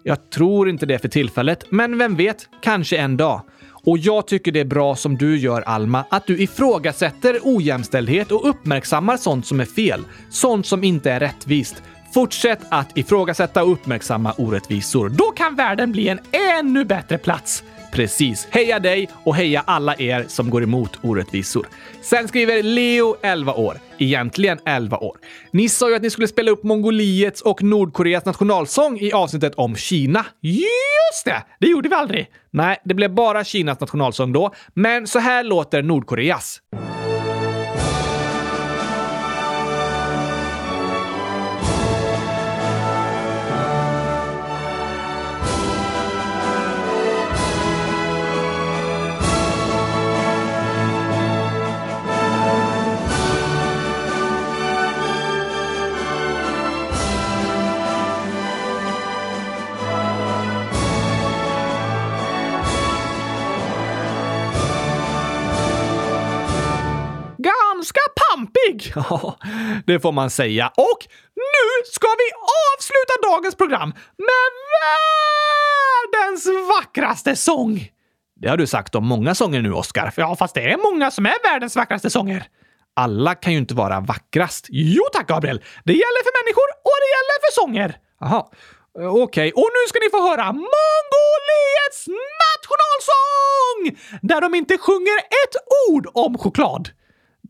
Jag 0.03 0.29
tror 0.29 0.69
inte 0.69 0.85
det 0.85 0.99
för 0.99 1.07
tillfället, 1.07 1.65
men 1.69 1.97
vem 1.97 2.15
vet? 2.15 2.47
Kanske 2.61 2.97
en 2.97 3.17
dag. 3.17 3.41
Och 3.85 3.97
jag 3.97 4.27
tycker 4.27 4.51
det 4.51 4.59
är 4.59 4.65
bra 4.65 4.95
som 4.95 5.17
du 5.17 5.37
gör, 5.37 5.61
Alma, 5.61 6.05
att 6.09 6.27
du 6.27 6.41
ifrågasätter 6.41 7.39
ojämställdhet 7.43 8.31
och 8.31 8.49
uppmärksammar 8.49 9.17
sånt 9.17 9.45
som 9.45 9.59
är 9.59 9.65
fel. 9.65 10.03
Sånt 10.29 10.65
som 10.65 10.83
inte 10.83 11.11
är 11.11 11.19
rättvist. 11.19 11.83
Fortsätt 12.13 12.59
att 12.69 12.97
ifrågasätta 12.97 13.63
och 13.63 13.71
uppmärksamma 13.71 14.33
orättvisor. 14.37 15.09
Då 15.09 15.23
kan 15.23 15.55
världen 15.55 15.91
bli 15.91 16.07
en 16.07 16.19
ännu 16.59 16.85
bättre 16.85 17.17
plats. 17.17 17.63
Precis. 17.93 18.47
Heja 18.51 18.79
dig 18.79 19.09
och 19.23 19.35
heja 19.35 19.63
alla 19.67 19.95
er 19.95 20.25
som 20.27 20.49
går 20.49 20.63
emot 20.63 20.99
orättvisor. 21.01 21.67
Sen 22.01 22.27
skriver 22.27 22.63
Leo, 22.63 23.15
11 23.21 23.53
år. 23.53 23.77
Egentligen 23.97 24.59
11 24.65 24.97
år. 24.97 25.17
Ni 25.51 25.69
sa 25.69 25.89
ju 25.89 25.95
att 25.95 26.01
ni 26.01 26.09
skulle 26.09 26.27
spela 26.27 26.51
upp 26.51 26.63
Mongoliets 26.63 27.41
och 27.41 27.63
Nordkoreas 27.63 28.25
nationalsång 28.25 28.99
i 28.99 29.11
avsnittet 29.11 29.55
om 29.55 29.75
Kina. 29.75 30.25
Just 30.41 31.25
det! 31.25 31.43
Det 31.59 31.67
gjorde 31.67 31.89
vi 31.89 31.95
aldrig. 31.95 32.27
Nej, 32.51 32.77
det 32.85 32.93
blev 32.93 33.13
bara 33.13 33.43
Kinas 33.43 33.79
nationalsång 33.79 34.33
då. 34.33 34.53
Men 34.73 35.07
så 35.07 35.19
här 35.19 35.43
låter 35.43 35.83
Nordkoreas. 35.83 36.61
Pampig! 68.73 68.93
Ja, 69.09 69.37
det 69.85 69.99
får 69.99 70.11
man 70.11 70.29
säga. 70.29 70.67
Och 70.67 71.07
nu 71.35 71.85
ska 71.91 72.07
vi 72.07 72.31
avsluta 72.75 73.31
dagens 73.31 73.55
program 73.55 73.89
med 74.17 74.49
världens 76.13 76.47
vackraste 76.69 77.35
sång! 77.35 77.89
Det 78.35 78.49
har 78.49 78.57
du 78.57 78.67
sagt 78.67 78.95
om 78.95 79.07
många 79.07 79.35
sånger 79.35 79.61
nu, 79.61 79.73
Oscar. 79.73 80.13
Ja, 80.17 80.35
fast 80.35 80.55
det 80.55 80.71
är 80.71 80.77
många 80.77 81.11
som 81.11 81.25
är 81.25 81.51
världens 81.51 81.75
vackraste 81.75 82.09
sånger. 82.09 82.47
Alla 82.95 83.35
kan 83.35 83.53
ju 83.53 83.59
inte 83.59 83.73
vara 83.73 83.99
vackrast. 83.99 84.65
Jo 84.69 85.03
tack, 85.13 85.27
Gabriel. 85.27 85.61
Det 85.83 85.93
gäller 85.93 86.23
för 86.23 86.43
människor 86.43 86.69
och 86.89 86.97
det 87.03 87.09
gäller 87.15 87.37
för 87.43 87.51
sånger. 87.61 87.97
Jaha, 88.19 88.47
okej. 88.95 89.21
Okay. 89.21 89.51
Och 89.51 89.69
nu 89.75 89.87
ska 89.89 89.99
ni 89.99 90.09
få 90.09 90.29
höra 90.29 90.45
Mongoliets 90.51 92.01
nationalsång! 92.43 93.81
Där 94.21 94.41
de 94.41 94.55
inte 94.55 94.77
sjunger 94.77 95.17
ett 95.17 95.55
ord 95.89 96.07
om 96.13 96.37
choklad. 96.37 96.89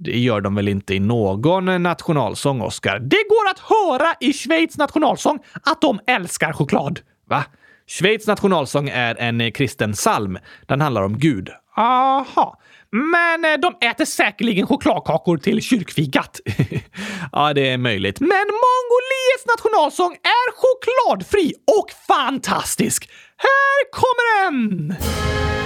Det 0.04 0.20
gör 0.20 0.42
de 0.42 0.56
väl 0.56 0.68
inte 0.68 0.96
i 0.96 1.00
någon 1.00 1.84
nationalsång, 1.84 2.62
Oscar? 2.62 3.00
Det 3.00 3.24
går 3.30 3.50
att 3.52 3.60
höra 3.60 4.14
i 4.20 4.34
Schweiz 4.34 4.78
nationalsång 4.78 5.40
att 5.64 5.82
de 5.82 6.00
älskar 6.08 6.54
choklad. 6.54 7.00
Va? 7.30 7.44
Schweiz 7.88 8.28
nationalsång 8.28 8.90
är 8.90 9.16
en 9.16 9.52
kristen 9.52 9.94
psalm. 9.94 10.38
Den 10.68 10.82
handlar 10.82 11.02
om 11.02 11.18
Gud. 11.20 11.50
Aha. 11.78 12.60
Men 12.92 13.46
eh, 13.46 13.60
de 13.60 13.88
äter 13.88 14.06
säkerligen 14.06 14.68
chokladkakor 14.68 15.38
till 15.38 15.62
kyrkfikat. 15.62 16.40
ja, 17.32 17.54
det 17.54 17.70
är 17.70 17.78
möjligt. 17.78 18.20
Men 18.20 18.30
Mongoliets 18.30 19.46
nationalsång 19.48 20.14
är 20.14 20.52
chokladfri 20.52 21.54
och 21.80 21.92
fantastisk. 22.08 23.10
Här 23.38 23.92
kommer 23.92 24.52
den! 24.52 25.63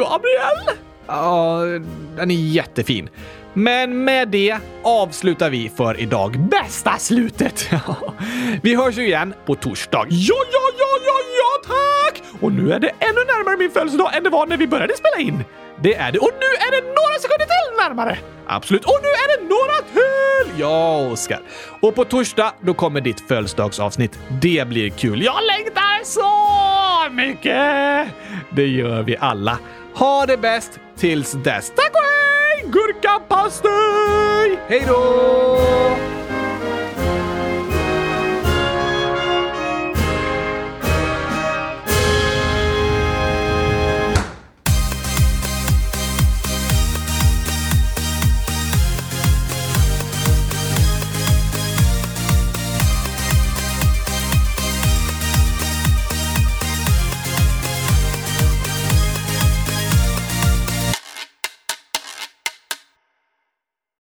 Gabriel! 0.00 0.78
Ja, 1.06 1.60
den 2.16 2.30
är 2.30 2.34
jättefin. 2.34 3.08
Men 3.54 4.04
med 4.04 4.28
det 4.28 4.56
avslutar 4.82 5.50
vi 5.50 5.70
för 5.76 6.00
idag. 6.00 6.38
Bästa 6.38 6.98
slutet! 6.98 7.70
vi 8.62 8.74
hörs 8.74 8.98
ju 8.98 9.06
igen 9.06 9.34
på 9.46 9.54
torsdag. 9.54 10.06
Ja, 10.08 10.34
ja, 10.52 10.60
ja, 10.78 10.86
ja, 11.06 11.14
ja, 11.38 11.74
tack! 11.74 12.22
Och 12.40 12.52
nu 12.52 12.72
är 12.72 12.78
det 12.78 12.88
ännu 12.88 13.24
närmare 13.26 13.56
min 13.56 13.70
födelsedag 13.70 14.16
än 14.16 14.22
det 14.22 14.30
var 14.30 14.46
när 14.46 14.56
vi 14.56 14.66
började 14.66 14.94
spela 14.96 15.28
in. 15.28 15.44
Det 15.82 15.94
är 15.94 16.12
det. 16.12 16.18
Och 16.18 16.30
nu 16.40 16.46
är 16.46 16.70
det 16.70 16.86
några 16.86 17.18
sekunder 17.20 17.46
till 17.46 17.88
närmare. 17.88 18.18
Absolut. 18.46 18.84
Och 18.84 18.98
nu 19.02 19.08
är 19.08 19.36
det 19.36 19.48
några 19.48 19.76
till! 19.92 20.60
Ja, 20.60 21.08
Oskar. 21.12 21.40
Och 21.80 21.94
på 21.94 22.04
torsdag, 22.04 22.52
då 22.60 22.74
kommer 22.74 23.00
ditt 23.00 23.28
födelsedagsavsnitt. 23.28 24.18
Det 24.42 24.68
blir 24.68 24.90
kul. 24.90 25.22
Jag 25.22 25.38
längtar 25.46 26.04
så 26.04 27.14
mycket! 27.14 28.08
Det 28.50 28.66
gör 28.66 29.02
vi 29.02 29.16
alla. 29.20 29.58
Ha 29.94 30.26
det 30.26 30.36
bäst 30.36 30.70
tills 30.96 31.32
dess. 31.32 31.72
Tack 31.76 31.90
och 31.90 32.00
hej! 32.00 32.64
Gurkapastej! 32.70 34.58
Hej 34.68 34.84
då! 34.86 35.56